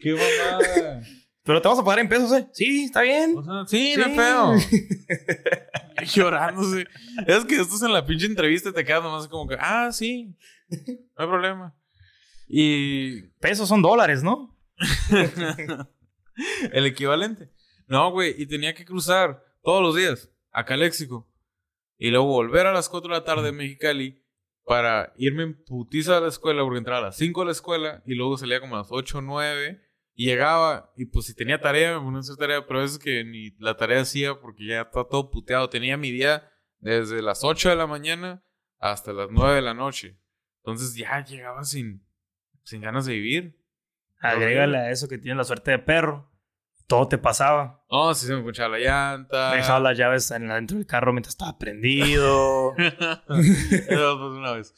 ¡Qué 0.02 0.12
mamada! 0.14 1.02
Pero 1.46 1.62
te 1.62 1.68
vamos 1.68 1.82
a 1.82 1.86
pagar 1.86 2.00
en 2.00 2.10
pesos, 2.10 2.32
¿eh? 2.34 2.48
Sí, 2.54 2.86
está 2.86 3.02
bien. 3.02 3.36
O 3.38 3.44
sea, 3.44 3.66
sí, 3.68 3.96
no 3.98 4.04
Sí. 4.06 4.10
hay 4.12 4.16
pedo. 4.16 4.56
Llorándose. 6.16 6.88
Es 7.28 7.46
que 7.46 7.56
estás 7.60 7.82
en 7.82 7.92
la 7.92 8.06
pinche 8.06 8.26
entrevista 8.26 8.70
y 8.70 8.74
te 8.74 8.86
quedas 8.86 9.04
nomás 9.04 9.28
como 9.28 9.48
que, 9.48 9.58
ah, 9.60 9.92
sí, 9.92 10.38
no 10.70 10.78
hay 11.18 11.28
problema. 11.28 11.76
Y 12.48 13.24
Pesos 13.40 13.68
son 13.68 13.82
dólares, 13.82 14.24
¿no? 14.24 14.58
el 16.72 16.86
equivalente. 16.86 17.50
No, 17.88 18.12
güey, 18.12 18.34
y 18.38 18.46
tenía 18.46 18.74
que 18.74 18.86
cruzar 18.86 19.44
todos 19.64 19.82
los 19.82 19.96
días 19.96 20.30
a 20.54 20.66
Caléxico. 20.66 21.30
Y 21.98 22.12
luego 22.12 22.28
volver 22.28 22.66
a 22.66 22.74
las 22.74 22.90
4 22.90 23.10
de 23.10 23.20
la 23.20 23.26
tarde 23.26 23.50
en 23.50 23.58
Mexicali 23.58 24.24
para 24.66 25.14
irme 25.18 25.44
en 25.44 25.64
putiza 25.64 26.18
a 26.18 26.22
la 26.22 26.30
escuela, 26.30 26.64
porque 26.64 26.78
entraba 26.78 27.00
a 27.00 27.04
las 27.06 27.18
5 27.18 27.42
a 27.42 27.46
la 27.46 27.52
escuela 27.52 28.04
y 28.06 28.16
luego 28.16 28.38
salía 28.38 28.60
como 28.60 28.76
a 28.76 28.80
las 28.80 28.88
8 28.92 29.18
o 29.18 29.22
9 29.22 29.82
y 30.16 30.28
llegaba 30.28 30.94
y 30.96 31.06
pues 31.06 31.26
si 31.26 31.36
tenía 31.36 31.60
tarea, 31.60 31.98
me 31.98 32.06
ponía 32.06 32.18
a 32.18 32.22
hacer 32.22 32.38
tarea, 32.38 32.66
pero 32.66 32.80
a 32.80 32.82
veces 32.84 33.00
que 33.00 33.24
ni 33.24 33.52
la 33.58 33.76
tarea 33.76 34.02
hacía 34.02 34.40
porque 34.40 34.68
ya 34.68 34.82
estaba 34.82 35.08
todo 35.08 35.32
puteado. 35.32 35.70
Tenía 35.70 35.98
mi 35.98 36.12
día 36.12 36.50
desde 36.80 37.22
las 37.22 37.44
8 37.44 37.70
de 37.70 37.76
la 37.76 37.88
mañana 37.88 38.44
hasta 38.80 39.12
las 39.12 39.30
9 39.32 39.56
de 39.56 39.62
la 39.62 39.74
noche. 39.74 40.20
Entonces 40.64 40.96
ya 40.96 41.24
llegaba 41.26 41.64
sin, 41.64 42.06
sin 42.64 42.82
ganas 42.82 43.06
de 43.06 43.14
vivir. 43.14 43.60
Agrégale 44.20 44.78
a 44.78 44.92
eso 44.92 45.10
que 45.10 45.18
tienes 45.18 45.38
la 45.38 45.44
suerte 45.44 45.72
de 45.72 45.80
perro. 45.80 46.33
Todo 46.88 47.08
te 47.08 47.18
pasaba. 47.18 47.84
No, 47.90 48.14
si 48.14 48.28
se 48.28 48.36
me 48.36 48.44
ponchaba 48.44 48.78
la 48.78 48.84
llanta. 48.84 49.56
Dejaba 49.56 49.80
las 49.80 49.98
llaves 49.98 50.30
en 50.32 50.48
dentro 50.48 50.78
del 50.78 50.86
carro 50.86 51.12
mientras 51.14 51.34
estaba 51.34 51.58
prendido. 51.58 52.76
Eso 52.78 54.18
fue 54.18 54.38
una 54.38 54.52
vez. 54.54 54.76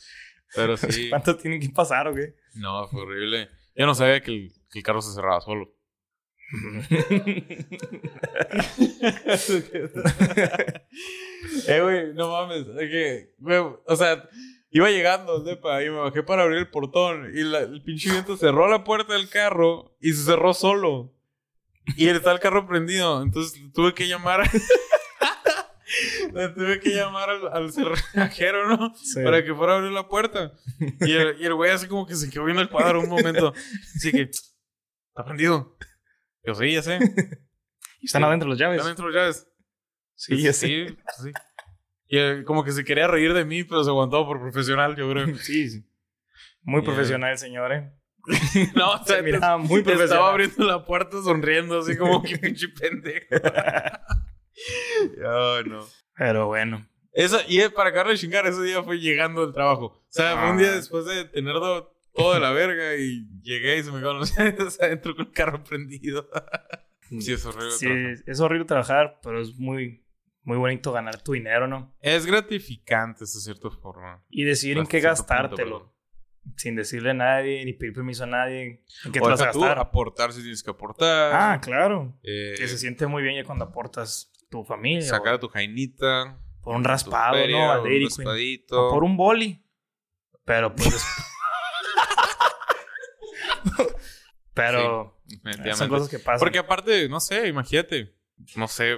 Pero 0.56 0.78
sí. 0.78 1.10
¿Cuánto 1.10 1.36
tienen 1.36 1.60
que 1.60 1.70
pasar 1.70 2.08
o 2.08 2.16
qué? 2.16 2.36
No, 2.54 2.88
fue 2.88 3.02
horrible. 3.02 3.50
Yo 3.76 3.86
no 3.86 3.94
sabía 3.96 4.22
que 4.22 4.32
el, 4.32 4.54
que 4.72 4.80
el 4.80 4.86
carro 4.86 5.02
se 5.02 5.14
cerraba 5.14 5.42
solo. 5.42 5.74
eh, 11.68 11.82
güey, 11.82 12.14
no 12.14 12.32
mames. 12.32 12.68
Es 12.68 12.90
que, 12.90 13.34
güey, 13.40 13.60
o 13.86 13.96
sea, 13.96 14.28
iba 14.72 14.90
llegando 14.90 15.40
depa 15.42 15.84
y 15.84 15.90
me 15.90 15.98
bajé 15.98 16.24
para 16.24 16.44
abrir 16.44 16.60
el 16.60 16.70
portón 16.70 17.32
y 17.34 17.44
la- 17.44 17.60
el 17.60 17.82
pinche 17.84 18.12
viento 18.12 18.38
cerró 18.38 18.68
la 18.70 18.84
puerta 18.84 19.14
del 19.14 19.30
carro 19.30 19.96
y 20.00 20.14
se 20.14 20.24
cerró 20.24 20.54
solo. 20.54 21.14
Y 21.98 22.08
está 22.10 22.32
el 22.32 22.40
carro 22.40 22.68
prendido. 22.68 23.22
Entonces 23.22 23.60
tuve 23.74 23.94
que 23.94 24.08
llamar. 24.08 24.50
Le 26.34 26.50
tuve 26.50 26.80
que 26.80 26.90
llamar 26.90 27.30
al, 27.30 27.48
al 27.54 27.72
cerrajero, 27.72 28.68
¿no? 28.76 28.94
Sí. 28.96 29.24
Para 29.24 29.44
que 29.46 29.54
fuera 29.54 29.74
a 29.74 29.76
abrir 29.78 29.92
la 29.92 30.08
puerta. 30.08 30.52
Y 31.02 31.12
el, 31.14 31.40
y 31.40 31.46
el 31.46 31.54
güey 31.54 31.72
así 31.72 31.88
como 31.88 32.06
que 32.08 32.16
se 32.16 32.30
quedó 32.30 32.44
viendo 32.46 32.62
el 32.62 32.70
cuadro 32.70 33.02
un 33.02 33.10
momento. 33.10 33.54
Así 33.96 34.12
que, 34.12 34.24
¿está 34.24 35.24
prendido? 35.24 35.78
Yo 36.44 36.56
sí, 36.56 36.74
ya 36.74 36.82
sé. 36.82 37.00
¿Y 38.02 38.06
están 38.08 38.22
Sí. 38.24 38.28
adentro 38.28 38.50
las 38.50 38.58
llaves? 38.58 38.78
¿Están 38.78 38.90
dentro 38.90 39.10
las 39.10 39.16
llaves? 39.16 39.48
Sí, 40.16 40.42
ya 40.42 40.54
sé. 40.54 40.68
Sí, 40.68 40.86
pues 40.94 41.16
sí. 41.24 41.32
Y 42.08 42.18
él 42.18 42.44
como 42.46 42.64
que 42.64 42.72
se 42.72 42.84
quería 42.84 43.08
reír 43.08 43.34
de 43.34 43.46
mí, 43.46 43.64
pero 43.64 43.84
se 43.84 43.90
aguantó 43.90 44.26
por 44.26 44.40
profesional, 44.40 44.96
yo 44.96 45.10
creo. 45.12 45.28
Sí, 45.38 45.70
sí. 45.70 45.86
Muy 46.64 46.82
Yeah. 46.82 46.92
profesional 46.94 47.32
el 47.32 47.38
señor, 47.38 47.72
¿eh? 47.74 47.92
No, 48.76 48.92
o 49.02 49.06
sea, 49.06 49.18
Se 49.18 49.24
miraba 49.24 49.58
muy 49.58 49.82
te- 49.84 49.92
te 49.92 49.96
profesional. 49.98 50.04
Estaba 50.06 50.30
abriendo 50.32 50.64
la 50.66 50.86
puerta 50.86 51.22
sonriendo, 51.22 51.80
así 51.80 51.98
como 51.98 52.22
que 52.24 52.38
pinche 52.40 52.68
pendejo. 52.70 53.26
No. 55.18 55.86
Pero 56.18 56.48
bueno. 56.48 56.88
Eso, 57.14 57.38
y 57.48 57.60
es 57.60 57.70
para 57.72 57.90
acabar 57.90 58.08
de 58.10 58.18
chingar, 58.18 58.46
ese 58.46 58.62
día 58.64 58.84
fue 58.84 59.00
llegando 59.00 59.42
del 59.46 59.54
trabajo. 59.54 59.86
O 59.86 60.06
sea, 60.10 60.38
fue 60.38 60.52
un 60.52 60.58
día 60.58 60.70
Ah. 60.72 60.76
después 60.76 61.06
de 61.06 61.26
tener 61.26 61.54
do- 61.54 61.94
todo 62.14 62.34
de 62.34 62.40
la 62.42 62.52
verga 62.52 62.96
y 62.96 63.26
llegué 63.42 63.78
y 63.78 63.84
se 63.84 63.92
me 63.92 64.00
quedaron 64.00 64.20
los 64.20 64.36
dientes 64.36 64.82
adentro 64.82 65.16
con 65.16 65.28
el 65.28 65.32
carro 65.32 65.64
prendido. 65.64 66.30
sí, 67.20 67.34
es 67.34 67.46
horrible. 67.46 67.72
Sí, 67.72 67.86
trabajar. 67.88 68.24
es 68.26 68.40
horrible 68.40 68.66
trabajar, 68.66 69.20
pero 69.24 69.42
es 69.42 69.56
muy, 69.58 70.06
muy 70.44 70.58
bonito 70.58 70.92
ganar 70.92 71.22
tu 71.22 71.34
dinero, 71.34 71.68
¿no? 71.68 71.96
Es 72.02 72.26
gratificante, 72.26 73.24
hasta 73.24 73.40
cierta 73.40 73.70
forma. 73.70 74.24
Y 74.30 74.44
decidir 74.44 74.78
en 74.78 74.86
qué 74.88 74.98
punto, 74.98 75.08
gastártelo. 75.10 75.78
perdón. 75.80 75.95
Sin 76.58 76.76
decirle 76.76 77.12
a 77.12 77.14
nadie, 77.14 77.64
ni 77.66 77.74
pedir 77.74 77.94
permiso 77.94 78.24
a 78.24 78.28
nadie. 78.28 78.84
¿En 79.06 79.12
qué 79.12 79.20
te 79.20 79.28
vas 79.28 79.40
a 79.42 79.44
deja 79.46 79.52
tú 79.54 79.62
gastar? 79.62 79.80
aportar 79.80 80.32
si 80.34 80.42
tienes 80.42 80.64
que 80.64 80.72
aportar. 80.72 81.32
Ah, 81.34 81.60
claro. 81.62 82.18
Eh, 82.24 82.54
Que 82.58 82.68
se 82.68 82.78
siente 82.78 83.08
muy 83.08 83.24
bien 83.24 83.36
ya 83.36 83.44
cuando 83.44 83.66
aportas 83.66 84.32
tu 84.50 84.64
familia. 84.64 85.02
sacar 85.02 85.34
o 85.34 85.36
a 85.38 85.40
tu 85.40 85.48
jainita. 85.50 86.40
por 86.62 86.76
un 86.76 86.84
raspado, 86.84 87.34
feria, 87.36 87.76
¿no? 87.76 87.82
Un 87.84 88.04
raspadito. 88.04 88.88
O 88.88 88.92
por 88.94 89.04
un 89.04 89.18
boli. 89.18 89.62
Pero 90.46 90.74
pues. 90.76 91.04
Pero 94.54 95.14
son 95.76 95.90
cosas 95.90 96.08
que 96.10 96.20
pasan. 96.20 96.40
Porque 96.40 96.60
aparte, 96.60 97.10
no 97.10 97.20
sé, 97.20 97.48
imagínate. 97.48 98.16
No 98.56 98.68
sé. 98.68 98.98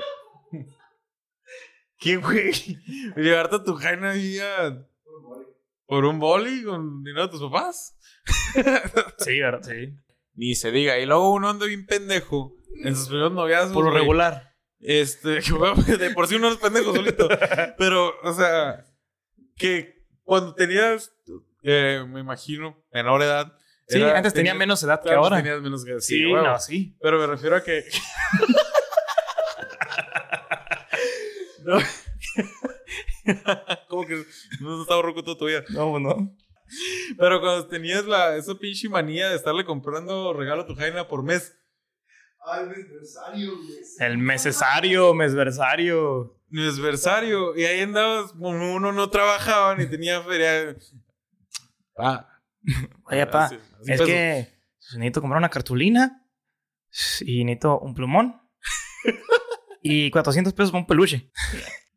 ¿Qué, 1.99 2.17
güey? 2.17 2.51
Llevarte 3.15 3.55
a 3.55 3.63
tu 3.63 3.73
jaina 3.75 4.11
ahí 4.11 4.37
a- 4.39 4.85
por 5.87 6.05
un 6.05 6.19
boli 6.19 6.63
con 6.63 7.03
dinero 7.03 7.23
de 7.27 7.31
tus 7.31 7.41
papás. 7.41 7.95
Sí, 9.19 9.39
¿verdad? 9.39 9.61
Sí. 9.63 9.93
Ni 10.35 10.53
se 10.55 10.71
diga. 10.71 10.99
Y 10.99 11.05
luego 11.05 11.33
uno 11.33 11.49
anda 11.49 11.65
bien 11.65 11.85
pendejo 11.87 12.55
en 12.83 12.95
sus 12.95 13.07
primeros 13.07 13.31
noviazgos. 13.31 13.73
Por 13.73 13.85
lo 13.85 13.89
güey. 13.91 14.01
regular. 14.01 14.53
Este, 14.79 15.39
que, 15.45 15.51
bueno, 15.53 15.81
de 15.81 16.09
por 16.11 16.27
sí 16.27 16.35
uno 16.35 16.49
es 16.49 16.57
pendejo 16.57 16.93
solito. 16.95 17.27
Pero, 17.77 18.13
o 18.21 18.33
sea, 18.33 18.85
que 19.55 20.05
cuando 20.23 20.53
tenías, 20.53 21.11
eh, 21.63 22.03
me 22.07 22.19
imagino, 22.19 22.83
menor 22.91 23.23
edad. 23.23 23.53
Sí, 23.87 23.99
era- 24.01 24.17
antes 24.17 24.33
tenía 24.33 24.53
menos 24.53 24.83
edad 24.83 25.01
que 25.01 25.11
ahora. 25.11 25.37
Tenías 25.37 25.61
menos 25.61 25.83
que 25.85 25.99
Sí, 26.01 26.25
huevo. 26.25 26.45
no, 26.45 26.59
sí. 26.59 26.95
Pero 27.01 27.17
me 27.19 27.25
refiero 27.27 27.55
a 27.55 27.63
que. 27.63 27.85
no. 31.63 31.77
Como 33.89 34.05
que 34.05 34.23
no 34.61 34.81
estaba 34.81 35.01
roco 35.01 35.23
toda 35.23 35.37
tu 35.37 35.45
vida. 35.45 35.63
No, 35.69 35.91
pues 35.91 36.03
no. 36.03 36.35
Pero 37.17 37.39
cuando 37.39 37.67
tenías 37.67 38.05
la, 38.05 38.35
esa 38.35 38.55
pinche 38.55 38.89
manía 38.89 39.29
de 39.29 39.35
estarle 39.35 39.63
comprando 39.65 40.33
regalo 40.33 40.63
a 40.63 40.67
tu 40.67 40.75
jaina 40.75 41.07
por 41.07 41.23
mes. 41.23 41.55
Ay, 42.45 42.65
mi 42.65 42.73
aniversario, 42.75 43.55
güey. 43.57 43.69
El 43.99 44.17
mesesario, 44.17 45.13
mesversario. 45.13 46.37
Aniversario. 46.51 47.57
Y 47.57 47.63
ahí 47.65 47.81
andabas, 47.81 48.31
como 48.33 48.49
uno 48.75 48.91
no 48.91 49.09
trabajaba 49.09 49.75
ni 49.75 49.85
tenía 49.85 50.21
feria. 50.21 50.75
Ah. 51.97 52.27
Oye, 53.05 53.25
pa, 53.27 53.45
así- 53.45 53.59
así 53.81 53.91
es 53.93 54.01
que 54.01 54.59
necesito 54.97 55.21
comprar 55.21 55.39
una 55.39 55.49
cartulina 55.49 56.25
y 57.21 57.43
necesito 57.45 57.79
un 57.79 57.93
plumón 57.93 58.41
y 59.81 60.09
400 60.11 60.53
pesos 60.53 60.71
para 60.71 60.81
un 60.81 60.87
peluche. 60.87 61.31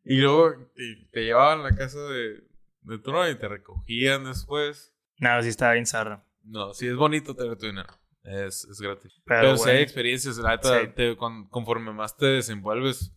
Y 0.03 0.17
luego 0.17 0.53
te, 0.75 1.07
te 1.11 1.21
llevaban 1.25 1.59
a 1.59 1.63
la 1.69 1.75
casa 1.75 1.99
de, 2.09 2.43
de 2.81 2.99
tu 2.99 3.11
novia 3.11 3.31
y 3.31 3.37
te 3.37 3.47
recogían 3.47 4.25
después. 4.25 4.93
No, 5.19 5.41
sí 5.43 5.49
estaba 5.49 5.73
bien 5.73 5.85
zarra. 5.85 6.25
No, 6.43 6.73
sí 6.73 6.87
es 6.87 6.95
bonito 6.95 7.35
tener 7.35 7.55
tu 7.57 7.67
dinero. 7.67 7.89
Es, 8.23 8.65
es 8.65 8.79
gratis. 8.79 9.21
Pero, 9.25 9.41
Pero, 9.41 9.57
sí 9.57 9.69
hay 9.69 9.81
experiencias, 9.83 10.37
la 10.37 10.51
neta, 10.51 10.81
Sí. 10.81 10.87
te- 10.95 11.15
con- 11.17 11.47
conforme 11.49 11.91
más 11.93 12.15
te 12.17 12.25
desenvuelves. 12.27 13.15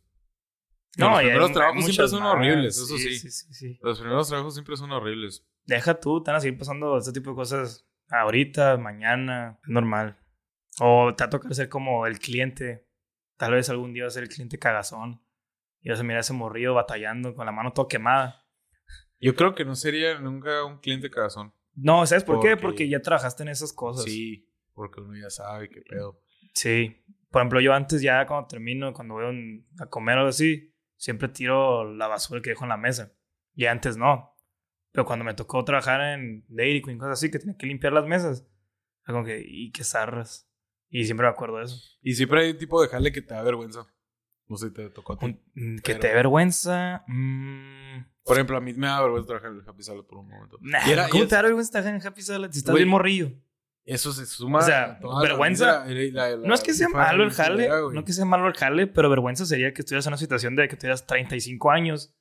No, 0.97 1.09
los 1.11 1.19
hay- 1.19 1.25
primeros 1.27 1.49
hay 1.49 1.55
trabajos 1.55 1.85
siempre 1.85 2.09
son 2.09 2.23
horribles, 2.23 2.77
eso 2.77 2.97
sí. 2.97 3.17
Sí, 3.19 3.31
sí, 3.31 3.53
sí. 3.55 3.79
Los 3.83 3.99
primeros 3.99 4.29
trabajos 4.29 4.55
siempre 4.55 4.77
son 4.77 4.93
horribles. 4.93 5.47
Deja 5.67 5.99
tú, 5.99 6.23
te 6.23 6.31
van 6.31 6.37
a 6.39 6.41
seguir 6.41 6.59
pasando 6.59 6.97
este 6.99 7.13
tipo 7.13 7.31
de 7.31 7.37
cosas 7.37 7.87
ahorita, 8.11 8.77
mañana, 8.77 9.59
es 9.65 9.69
normal. 9.71 10.19
O 10.81 11.15
te 11.17 11.25
va 11.25 11.27
a 11.27 11.31
tocar 11.31 11.55
ser 11.55 11.69
como 11.69 12.07
el 12.07 12.19
cliente. 12.19 12.87
Tal 13.37 13.53
vez 13.53 13.69
algún 13.71 13.93
día 13.93 14.05
vas 14.05 14.13
a 14.13 14.15
ser 14.15 14.23
el 14.25 14.29
cliente 14.29 14.59
cagazón. 14.59 15.21
Y 15.85 15.91
vas 15.91 16.01
a 16.01 16.03
mirar 16.03 16.17
a 16.17 16.21
ese 16.23 16.33
morrido 16.33 16.75
batallando 16.75 17.35
con 17.35 17.47
la 17.47 17.53
mano 17.53 17.73
toda 17.73 17.87
quemada. 17.87 18.45
Yo 19.21 19.37
creo 19.37 19.55
que 19.55 19.65
no 19.65 19.77
sería 19.77 20.19
nunca 20.19 20.65
un 20.65 20.79
cliente 20.81 21.09
cagazón. 21.11 21.55
No, 21.75 22.05
¿sabes 22.07 22.25
por 22.25 22.41
qué? 22.41 22.57
Porque- 22.57 22.89
ya 22.89 23.01
trabajaste 23.01 23.45
en 23.45 23.51
esas 23.51 23.73
cosas. 23.73 24.05
Sí, 24.07 24.49
porque 24.73 25.01
uno 25.01 25.17
ya 25.17 25.31
sabe 25.31 25.69
qué 25.69 25.83
pedo. 25.83 26.21
Sí. 26.55 27.05
Por 27.31 27.43
ejemplo, 27.43 27.61
yo 27.61 27.73
antes 27.73 28.03
ya 28.03 28.27
cuando 28.27 28.49
termino, 28.49 28.93
cuando 28.93 29.15
voy 29.15 29.65
a 29.79 29.87
comer 29.87 30.17
o 30.17 30.21
algo 30.21 30.31
así, 30.31 30.75
siempre 30.97 31.29
tiro 31.29 31.93
la 31.95 32.07
basura 32.09 32.41
que 32.41 32.51
dejo 32.51 32.65
en 32.65 32.71
la 32.71 32.77
mesa. 32.77 33.13
Y 33.55 33.67
antes 33.67 33.97
no. 33.97 34.37
Pero 34.93 35.05
cuando 35.05 35.25
me 35.25 35.35
tocó 35.35 35.65
trabajar 35.65 36.01
en 36.01 36.45
Dairy 36.49 36.81
Queen, 36.83 36.99
cosas 36.99 37.19
así, 37.19 37.31
que 37.31 37.39
tenía 37.39 37.57
que 37.57 37.67
limpiar 37.67 37.93
las 37.93 38.07
mesas, 38.07 38.47
como 39.05 39.25
que, 39.25 39.45
y 39.47 39.71
qué 39.73 39.85
zarras. 39.85 40.49
Y 40.89 41.05
siempre 41.05 41.27
me 41.27 41.33
acuerdo 41.33 41.59
de 41.59 41.65
eso. 41.65 41.77
Y 42.01 42.15
siempre 42.15 42.43
hay 42.43 42.51
un 42.53 42.59
tipo 42.59 42.81
de 42.81 42.89
jale 42.89 43.11
que 43.11 43.21
te 43.21 43.35
da 43.35 43.43
vergüenza. 43.43 43.87
No 44.49 44.57
sé 44.57 44.69
si 44.69 44.75
te 44.75 44.91
tocó 44.91 45.15
a 45.15 45.19
ti. 45.19 45.27
Un- 45.27 45.41
mm, 45.55 45.77
que 45.79 45.93
Pero- 45.95 46.01
te 46.01 46.13
vergüenza. 46.15 47.05
mm, 47.07 48.05
Por 48.25 48.37
ejemplo, 48.37 48.57
a 48.57 48.61
mí 48.61 48.73
me 48.75 48.87
da 48.87 49.01
vergüenza 49.03 49.27
trabajar 49.27 49.51
en 49.53 49.59
el 49.59 49.69
Happy 49.69 49.83
Salad 49.83 50.05
por 50.05 50.19
un 50.19 50.29
momento. 50.29 50.59
nah, 50.61 50.87
Y 50.87 50.93
era- 50.93 51.09
¿Cómo 51.09 51.27
te 51.27 51.35
da 51.35 51.43
vergüenza 51.43 51.73
trabajar 51.73 51.95
en 51.95 52.07
Happy 52.07 52.23
Salad 52.23 52.51
si 52.53 52.59
estás 52.59 52.75
bien 52.75 52.89
morrillo? 52.89 53.31
Eso 53.87 54.13
se 54.15 54.25
suma. 54.25 54.61
O 54.61 54.63
sea, 54.63 54.99
a 55.03 55.21
vergüenza- 55.23 55.85
vida, 55.85 56.11
la- 56.15 56.31
la- 56.31 56.37
la- 56.39 56.49
No 56.49 56.55
es 56.55 56.63
que 56.63 56.73
sea 56.73 56.89
malo 56.89 57.23
el 57.23 57.33
jale, 57.33 57.69
güey. 57.83 57.95
no 57.95 58.05
que 58.05 58.15
sea 58.15 58.25
malo 58.25 58.47
el 58.49 58.55
jale, 58.55 58.87
pero 58.87 59.11
vergüenza 59.11 59.45
sería 59.45 59.75
que 59.75 59.83
estuvieras 59.83 60.07
en 60.07 60.13
una 60.13 60.17
situación 60.17 60.57
de 60.57 60.69
que 60.69 60.77
tuvieras 60.77 61.07
35 61.07 61.71
años 61.71 62.15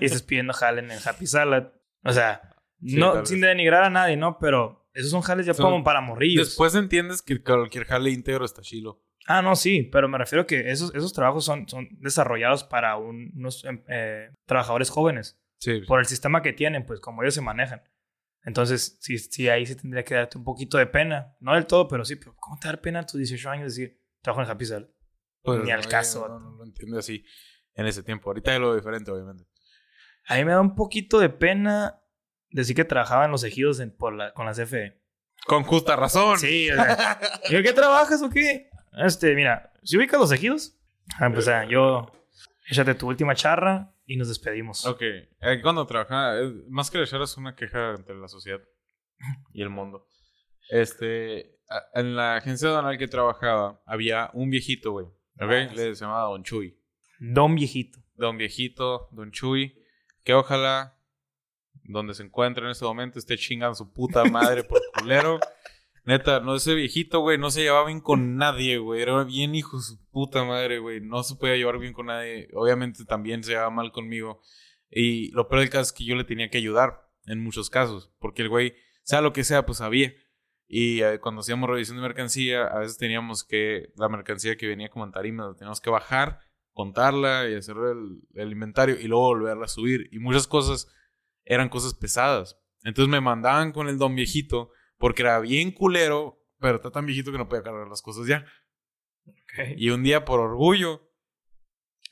y 0.00 0.04
estés 0.04 0.22
pidiendo 0.22 0.52
jale 0.52 0.82
en 0.82 0.90
el 0.92 1.00
Happy 1.04 1.26
Salad. 1.26 1.72
O 2.04 2.12
sea, 2.12 2.42
Sí, 2.80 2.96
no 2.96 3.26
sin 3.26 3.40
denigrar 3.40 3.82
a 3.82 3.90
nadie, 3.90 4.16
¿no? 4.16 4.38
Pero 4.38 4.88
esos 4.94 5.10
son 5.10 5.20
jales 5.22 5.46
ya 5.46 5.54
como 5.54 5.82
para 5.82 6.00
morrillos. 6.00 6.46
Después 6.48 6.74
entiendes 6.76 7.22
que 7.22 7.42
cualquier 7.42 7.86
jale 7.86 8.10
íntegro 8.10 8.44
está 8.44 8.62
chilo. 8.62 9.02
Ah, 9.26 9.42
no, 9.42 9.54
sí, 9.54 9.82
pero 9.84 10.08
me 10.08 10.18
refiero 10.18 10.46
que 10.46 10.70
esos, 10.70 10.94
esos 10.94 11.12
trabajos 11.12 11.44
son, 11.44 11.68
son 11.68 11.88
desarrollados 12.00 12.64
para 12.64 12.96
un- 12.96 13.32
unos 13.36 13.64
em, 13.64 13.82
eh, 13.88 14.30
trabajadores 14.46 14.90
jóvenes. 14.90 15.38
Sí. 15.58 15.82
Por 15.86 16.00
el 16.00 16.06
sistema 16.06 16.42
que 16.42 16.52
tienen, 16.52 16.86
pues 16.86 17.00
como 17.00 17.22
ellos 17.22 17.34
se 17.34 17.40
manejan. 17.42 17.82
Entonces, 18.44 18.96
sí, 19.00 19.18
sí, 19.18 19.48
ahí 19.50 19.66
sí 19.66 19.76
tendría 19.76 20.02
que 20.04 20.14
darte 20.14 20.38
un 20.38 20.44
poquito 20.44 20.78
de 20.78 20.86
pena. 20.86 21.36
No 21.40 21.54
del 21.54 21.66
todo, 21.66 21.86
pero 21.86 22.04
sí. 22.06 22.16
Pero 22.16 22.34
¿Cómo 22.36 22.58
te 22.58 22.68
da 22.68 22.76
pena 22.78 23.00
a 23.00 23.06
tus 23.06 23.18
18 23.18 23.50
años 23.50 23.76
decir, 23.76 24.00
trabajo 24.22 24.40
en 24.40 24.46
el 24.46 24.52
Happy 24.52 24.64
Salad? 24.64 24.88
Pues, 25.42 25.62
Ni 25.62 25.70
al 25.70 25.82
no, 25.82 25.88
caso. 25.88 26.26
No, 26.26 26.38
no 26.40 26.56
lo 26.56 26.64
entiendo 26.64 26.98
así. 26.98 27.22
en 27.74 27.86
ese 27.86 28.02
tiempo. 28.02 28.30
Ahorita 28.30 28.54
es 28.54 28.60
lo 28.60 28.74
diferente, 28.74 29.10
obviamente. 29.10 29.44
A 30.26 30.36
mí 30.36 30.44
me 30.46 30.52
da 30.52 30.60
un 30.60 30.74
poquito 30.74 31.18
de 31.20 31.28
pena 31.28 32.00
decir 32.50 32.74
que 32.74 32.84
trabajaba 32.84 33.26
en 33.26 33.30
los 33.30 33.44
ejidos 33.44 33.78
en- 33.80 33.94
por 33.94 34.14
la, 34.14 34.32
con 34.32 34.46
la 34.46 34.54
CFE. 34.54 34.98
Con 35.46 35.62
justa 35.64 35.94
razón. 35.96 36.38
Sí, 36.38 36.70
o 36.70 36.74
sea, 36.74 37.20
¿yo 37.50 37.62
qué 37.62 37.72
trabajas 37.74 38.22
o 38.22 38.30
qué? 38.30 38.69
Este, 38.92 39.34
mira, 39.34 39.72
¿si 39.82 39.96
ubicas 39.96 40.20
los 40.20 40.32
ejidos? 40.32 40.76
Ah, 41.18 41.30
pues 41.32 41.48
ah, 41.48 41.64
yo, 41.64 42.10
échate 42.68 42.94
tu 42.94 43.08
última 43.08 43.34
charra 43.34 43.92
y 44.06 44.16
nos 44.16 44.28
despedimos. 44.28 44.86
Ok, 44.86 45.02
eh, 45.02 45.60
cuando 45.62 45.86
trabajaba, 45.86 46.38
eh, 46.40 46.52
más 46.68 46.90
que 46.90 46.98
la 46.98 47.06
charla 47.06 47.24
es 47.24 47.36
una 47.36 47.54
queja 47.54 47.94
entre 47.96 48.16
la 48.16 48.28
sociedad 48.28 48.60
y 49.52 49.62
el 49.62 49.70
mundo. 49.70 50.06
Este, 50.68 51.58
en 51.94 52.16
la 52.16 52.36
agencia 52.36 52.68
donal 52.68 52.98
que 52.98 53.08
trabajaba 53.08 53.82
había 53.86 54.30
un 54.34 54.50
viejito, 54.50 54.92
güey. 54.92 55.06
Ok, 55.40 55.72
le 55.74 55.94
se 55.94 56.04
llamaba 56.04 56.28
Don 56.28 56.42
Chuy. 56.42 56.78
Don 57.18 57.54
viejito. 57.54 57.98
Don 58.14 58.36
viejito, 58.36 59.08
Don 59.12 59.30
Chuy, 59.30 59.74
que 60.24 60.34
ojalá 60.34 60.96
donde 61.84 62.14
se 62.14 62.22
encuentre 62.22 62.64
en 62.64 62.70
este 62.70 62.84
momento 62.84 63.18
esté 63.18 63.36
chingando 63.36 63.74
su 63.74 63.92
puta 63.92 64.24
madre 64.24 64.64
por 64.64 64.80
culero. 64.98 65.40
Neta, 66.04 66.40
no, 66.40 66.56
ese 66.56 66.74
viejito, 66.74 67.20
güey, 67.20 67.38
no 67.38 67.50
se 67.50 67.62
llevaba 67.62 67.86
bien 67.86 68.00
con 68.00 68.36
nadie, 68.36 68.78
güey. 68.78 69.02
Era 69.02 69.22
bien 69.24 69.54
hijo 69.54 69.76
de 69.76 69.82
su 69.82 69.98
puta 70.10 70.44
madre, 70.44 70.78
güey. 70.78 71.00
No 71.00 71.22
se 71.22 71.36
podía 71.36 71.56
llevar 71.56 71.78
bien 71.78 71.92
con 71.92 72.06
nadie. 72.06 72.48
Obviamente 72.54 73.04
también 73.04 73.44
se 73.44 73.52
llevaba 73.52 73.70
mal 73.70 73.92
conmigo. 73.92 74.40
Y 74.90 75.30
lo 75.32 75.48
peor 75.48 75.60
del 75.60 75.70
caso 75.70 75.82
es 75.82 75.92
que 75.92 76.04
yo 76.04 76.16
le 76.16 76.24
tenía 76.24 76.50
que 76.50 76.58
ayudar 76.58 77.08
en 77.26 77.42
muchos 77.42 77.70
casos. 77.70 78.12
Porque 78.18 78.42
el 78.42 78.48
güey, 78.48 78.74
sea 79.02 79.20
lo 79.20 79.32
que 79.32 79.44
sea, 79.44 79.66
pues 79.66 79.78
sabía. 79.78 80.12
Y 80.66 81.02
eh, 81.02 81.18
cuando 81.20 81.40
hacíamos 81.40 81.68
revisión 81.68 81.96
de 81.96 82.02
mercancía, 82.02 82.64
a 82.64 82.78
veces 82.78 82.96
teníamos 82.96 83.44
que, 83.44 83.92
la 83.96 84.08
mercancía 84.08 84.56
que 84.56 84.68
venía 84.68 84.88
como 84.88 85.04
en 85.04 85.12
tarima, 85.12 85.48
la 85.48 85.54
teníamos 85.54 85.80
que 85.80 85.90
bajar, 85.90 86.40
contarla 86.72 87.48
y 87.48 87.56
hacer 87.56 87.76
el, 87.76 88.20
el 88.34 88.52
inventario 88.52 88.98
y 88.98 89.08
luego 89.08 89.26
volverla 89.26 89.66
a 89.66 89.68
subir. 89.68 90.08
Y 90.12 90.18
muchas 90.18 90.46
cosas 90.46 90.88
eran 91.44 91.68
cosas 91.68 91.94
pesadas. 91.94 92.58
Entonces 92.84 93.10
me 93.10 93.20
mandaban 93.20 93.72
con 93.72 93.88
el 93.88 93.98
don 93.98 94.14
viejito 94.14 94.70
porque 95.00 95.22
era 95.22 95.40
bien 95.40 95.72
culero, 95.72 96.44
pero 96.58 96.76
está 96.76 96.90
tan 96.90 97.06
viejito 97.06 97.32
que 97.32 97.38
no 97.38 97.48
podía 97.48 97.62
cargar 97.62 97.88
las 97.88 98.02
cosas 98.02 98.26
ya. 98.26 98.44
Y 99.76 99.88
un 99.90 100.02
día, 100.02 100.26
por 100.26 100.40
orgullo, 100.40 101.10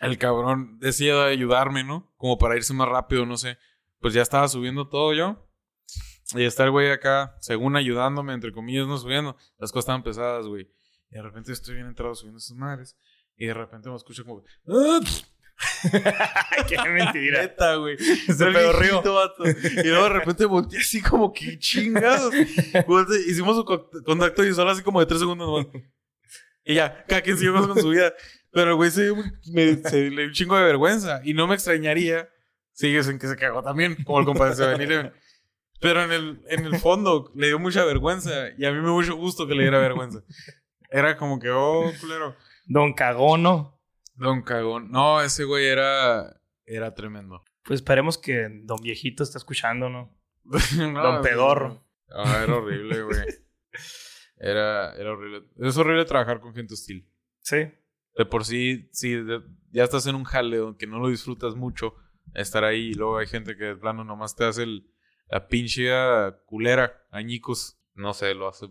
el 0.01 0.16
cabrón 0.16 0.78
decía 0.80 1.26
ayudarme, 1.26 1.84
¿no? 1.84 2.12
Como 2.16 2.39
para 2.39 2.57
irse 2.57 2.72
más 2.72 2.89
rápido, 2.89 3.26
no 3.26 3.36
sé. 3.36 3.59
Pues 4.01 4.14
ya 4.14 4.22
estaba 4.22 4.49
subiendo 4.49 4.89
todo 4.89 5.12
yo. 5.12 5.47
Y 6.34 6.45
está 6.45 6.64
el 6.64 6.70
güey 6.70 6.91
acá, 6.91 7.36
según 7.41 7.76
ayudándome, 7.76 8.32
entre 8.32 8.53
comillas, 8.53 8.86
no 8.86 8.97
subiendo. 8.97 9.36
Las 9.59 9.70
cosas 9.70 9.84
estaban 9.84 10.03
pesadas, 10.03 10.47
güey. 10.47 10.70
Y 11.11 11.14
de 11.16 11.22
repente 11.22 11.53
estoy 11.53 11.74
bien 11.74 11.89
entrado 11.89 12.14
subiendo 12.14 12.39
esas 12.39 12.57
madres. 12.57 12.97
Y 13.36 13.47
de 13.47 13.55
repente 13.55 13.91
me 13.91 13.97
escucho 13.97 14.24
como... 14.24 14.43
"Ah, 14.66 15.01
Qué 16.68 16.76
mentira. 16.88 17.42
Neta, 17.42 17.74
güey. 17.76 17.94
Ese 17.96 18.34
Soy 18.34 18.52
pedo 18.52 18.72
viejito, 18.78 19.02
río. 19.02 19.14
vato. 19.14 19.44
Y 19.46 19.88
luego 19.88 20.04
de 20.04 20.09
repente 20.11 20.44
volteé 20.44 20.78
así 20.80 21.02
como 21.02 21.32
que 21.32 21.59
chingados. 21.59 22.32
Volteé, 22.86 23.18
Hicimos 23.28 23.56
un 23.56 23.64
co- 23.64 23.90
contacto 24.04 24.42
visual 24.42 24.68
así 24.68 24.82
como 24.82 25.00
de 25.00 25.06
tres 25.06 25.20
segundos 25.20 25.48
nomás. 25.48 25.84
Y 26.64 26.74
ya, 26.74 27.04
cada 27.09 27.22
quien 27.22 27.36
siguió 27.36 27.54
con 27.66 27.80
su 27.80 27.88
vida. 27.88 28.12
Pero 28.50 28.70
el 28.70 28.76
güey 28.76 28.90
se, 28.90 29.12
me, 29.52 29.76
se 29.76 30.11
le 30.11 30.16
dio 30.16 30.26
un 30.26 30.32
chingo 30.32 30.56
de 30.56 30.64
vergüenza. 30.64 31.20
Y 31.24 31.34
no 31.34 31.46
me 31.46 31.54
extrañaría 31.54 32.28
si 32.72 32.88
ellos 32.88 33.09
en 33.09 33.18
que 33.18 33.26
se 33.26 33.36
cagó 33.36 33.62
también, 33.62 33.96
como 34.04 34.20
el 34.20 34.26
compadre 34.26 34.54
de 34.54 34.76
venir. 34.78 35.12
Pero 35.80 36.02
en 36.04 36.12
el, 36.12 36.40
en 36.48 36.64
el 36.66 36.78
fondo 36.78 37.30
le 37.34 37.48
dio 37.48 37.59
mucha 37.59 37.84
vergüenza. 37.84 38.48
Y 38.56 38.64
a 38.64 38.70
mí 38.70 38.76
me 38.78 38.84
dio 38.84 38.92
mucho 38.94 39.16
gusto 39.16 39.46
que 39.46 39.54
le 39.54 39.62
diera 39.62 39.78
vergüenza. 39.78 40.20
Era 40.90 41.16
como 41.16 41.38
que, 41.38 41.50
oh, 41.50 41.92
culero. 42.00 42.36
Don 42.66 42.92
Cagono. 42.94 43.77
Don 44.18 44.42
cagón. 44.42 44.90
No, 44.90 45.20
ese 45.20 45.44
güey 45.44 45.66
era, 45.66 46.40
era 46.66 46.94
tremendo. 46.94 47.44
Pues 47.64 47.80
esperemos 47.80 48.18
que 48.18 48.48
Don 48.64 48.80
Viejito 48.82 49.22
esté 49.22 49.38
escuchando, 49.38 49.88
¿no? 49.88 50.16
No, 50.78 51.02
Don 51.02 51.22
Pedorro. 51.22 51.84
Ah, 52.10 52.40
era 52.42 52.56
horrible, 52.56 53.02
güey. 53.02 53.20
Era, 54.36 54.94
era 54.94 55.12
horrible. 55.12 55.44
Es 55.58 55.76
horrible 55.76 56.04
trabajar 56.04 56.40
con 56.40 56.54
gente 56.54 56.74
hostil. 56.74 57.08
Sí. 57.40 57.70
De 58.16 58.24
por 58.24 58.44
sí, 58.44 58.88
de- 59.02 59.42
ya 59.70 59.84
estás 59.84 60.06
en 60.06 60.14
un 60.14 60.24
jaleo 60.24 60.76
que 60.76 60.86
no 60.86 60.98
lo 60.98 61.08
disfrutas 61.08 61.54
mucho, 61.54 61.94
estar 62.34 62.64
ahí 62.64 62.88
y 62.90 62.94
luego 62.94 63.18
hay 63.18 63.26
gente 63.26 63.56
que 63.56 63.64
de 63.64 63.76
plano 63.76 64.04
nomás 64.04 64.34
te 64.34 64.44
hace 64.44 64.62
el, 64.62 64.90
la 65.28 65.46
pinche 65.48 65.90
culera, 66.46 67.06
añicos. 67.10 67.80
No 67.94 68.14
sé, 68.14 68.34
lo 68.34 68.48
hace. 68.48 68.66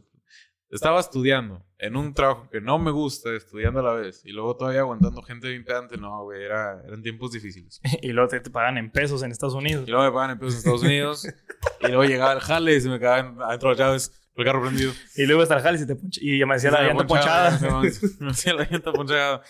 Estaba 0.69 0.99
estudiando 0.99 1.65
en 1.77 1.95
un 1.95 2.13
trabajo 2.13 2.49
que 2.51 2.59
no 2.59 2.77
me 2.77 2.91
gusta, 2.91 3.33
estudiando 3.33 3.79
a 3.79 3.83
la 3.83 3.93
vez, 3.93 4.21
y 4.25 4.31
luego 4.33 4.57
todavía 4.57 4.81
aguantando 4.81 5.21
gente 5.21 5.47
bien 5.47 5.63
pedante. 5.63 5.95
No, 5.97 6.23
güey, 6.23 6.43
era, 6.43 6.81
eran 6.85 7.01
tiempos 7.01 7.31
difíciles. 7.31 7.79
Y 8.01 8.09
luego 8.11 8.27
te, 8.29 8.39
te 8.41 8.49
pagan 8.49 8.77
en 8.77 8.91
pesos 8.91 9.23
en 9.23 9.31
Estados 9.31 9.55
Unidos. 9.55 9.87
Y 9.87 9.91
luego 9.91 10.05
me 10.05 10.11
pagan 10.11 10.31
en 10.31 10.39
pesos 10.39 10.53
en 10.55 10.57
Estados 10.59 10.83
Unidos, 10.83 11.27
y 11.81 11.87
luego 11.87 12.03
llegaba 12.03 12.33
el 12.33 12.39
jale 12.41 12.75
y 12.75 12.81
se 12.81 12.89
me 12.89 12.99
quedaban 12.99 13.41
adentro 13.41 13.69
las 13.69 13.77
llaves, 13.77 14.29
el 14.35 14.45
carro 14.45 14.61
prendido. 14.61 14.91
Y 15.15 15.25
luego 15.25 15.41
hasta 15.41 15.55
el 15.55 15.61
jale 15.61 15.77
y, 15.77 15.79
se 15.79 15.87
te 15.87 15.95
poncha- 15.95 16.19
y 16.21 16.45
me 16.45 16.53
decía 16.55 16.71
la 16.71 16.77
Se 16.77 16.83
me 16.83 16.89
llanta 16.89 17.07
ponchada. 17.07 17.57
se 17.57 17.69
Me 18.23 18.31
hacía 18.31 18.53
la 18.53 18.67
llanta 18.69 18.91
ponchada. 18.91 19.41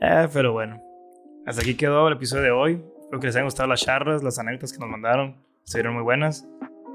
Eh, 0.00 0.28
pero 0.32 0.52
bueno. 0.52 0.82
Hasta 1.46 1.62
aquí 1.62 1.74
quedó 1.74 2.06
el 2.08 2.14
episodio 2.14 2.42
de 2.42 2.50
hoy. 2.50 2.72
Espero 3.00 3.20
que 3.20 3.26
les 3.28 3.36
hayan 3.36 3.46
gustado 3.46 3.68
las 3.68 3.80
charlas, 3.80 4.22
las 4.22 4.38
anécdotas 4.38 4.72
que 4.72 4.78
nos 4.78 4.88
mandaron. 4.90 5.36
Estuvieron 5.64 5.94
muy 5.94 6.02
buenas. 6.02 6.46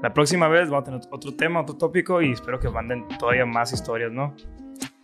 La 0.02 0.12
próxima 0.12 0.48
vez 0.48 0.68
vamos 0.68 0.82
a 0.82 0.84
tener 0.84 1.00
otro 1.12 1.34
tema, 1.34 1.60
otro 1.60 1.76
tópico 1.76 2.20
y 2.20 2.32
espero 2.32 2.58
que 2.58 2.68
manden 2.68 3.06
todavía 3.20 3.46
más 3.46 3.72
historias, 3.72 4.10
¿no? 4.10 4.34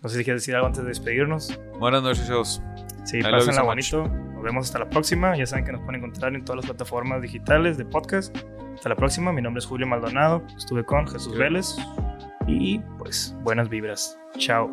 No 0.03 0.09
sé 0.09 0.19
si 0.19 0.25
quieres 0.25 0.43
decir 0.43 0.57
algo 0.57 0.67
antes 0.67 0.83
de 0.83 0.89
despedirnos. 0.89 1.57
Buenas 1.79 2.03
noches, 2.03 2.27
chavos. 2.27 2.61
Sí, 3.05 3.23
pásenla 3.23 3.63
bonito. 3.63 4.09
Nos 4.09 4.43
vemos 4.43 4.67
hasta 4.67 4.81
la 4.81 4.91
próxima. 4.91 5.37
Ya 5.37 5.47
saben 5.47 5.65
que 5.65 5.73
nos 5.73 5.83
pueden 5.83 6.03
encontrar 6.03 6.35
en 6.35 6.45
todas 6.45 6.57
las 6.57 6.67
plataformas 6.67 7.23
digitales 7.23 7.79
de 7.79 7.85
podcast. 7.85 8.37
Hasta 8.75 8.89
la 8.89 8.97
próxima. 8.97 9.33
Mi 9.33 9.41
nombre 9.41 9.61
es 9.61 9.67
Julio 9.67 9.87
Maldonado. 9.87 10.43
Estuve 10.57 10.85
con 10.85 11.07
Jesús. 11.07 11.37
Vélez. 11.39 11.77
Y 12.49 12.81
pues, 12.99 13.37
buenas 13.45 13.69
vibras. 13.69 14.19
Chao. 14.37 14.69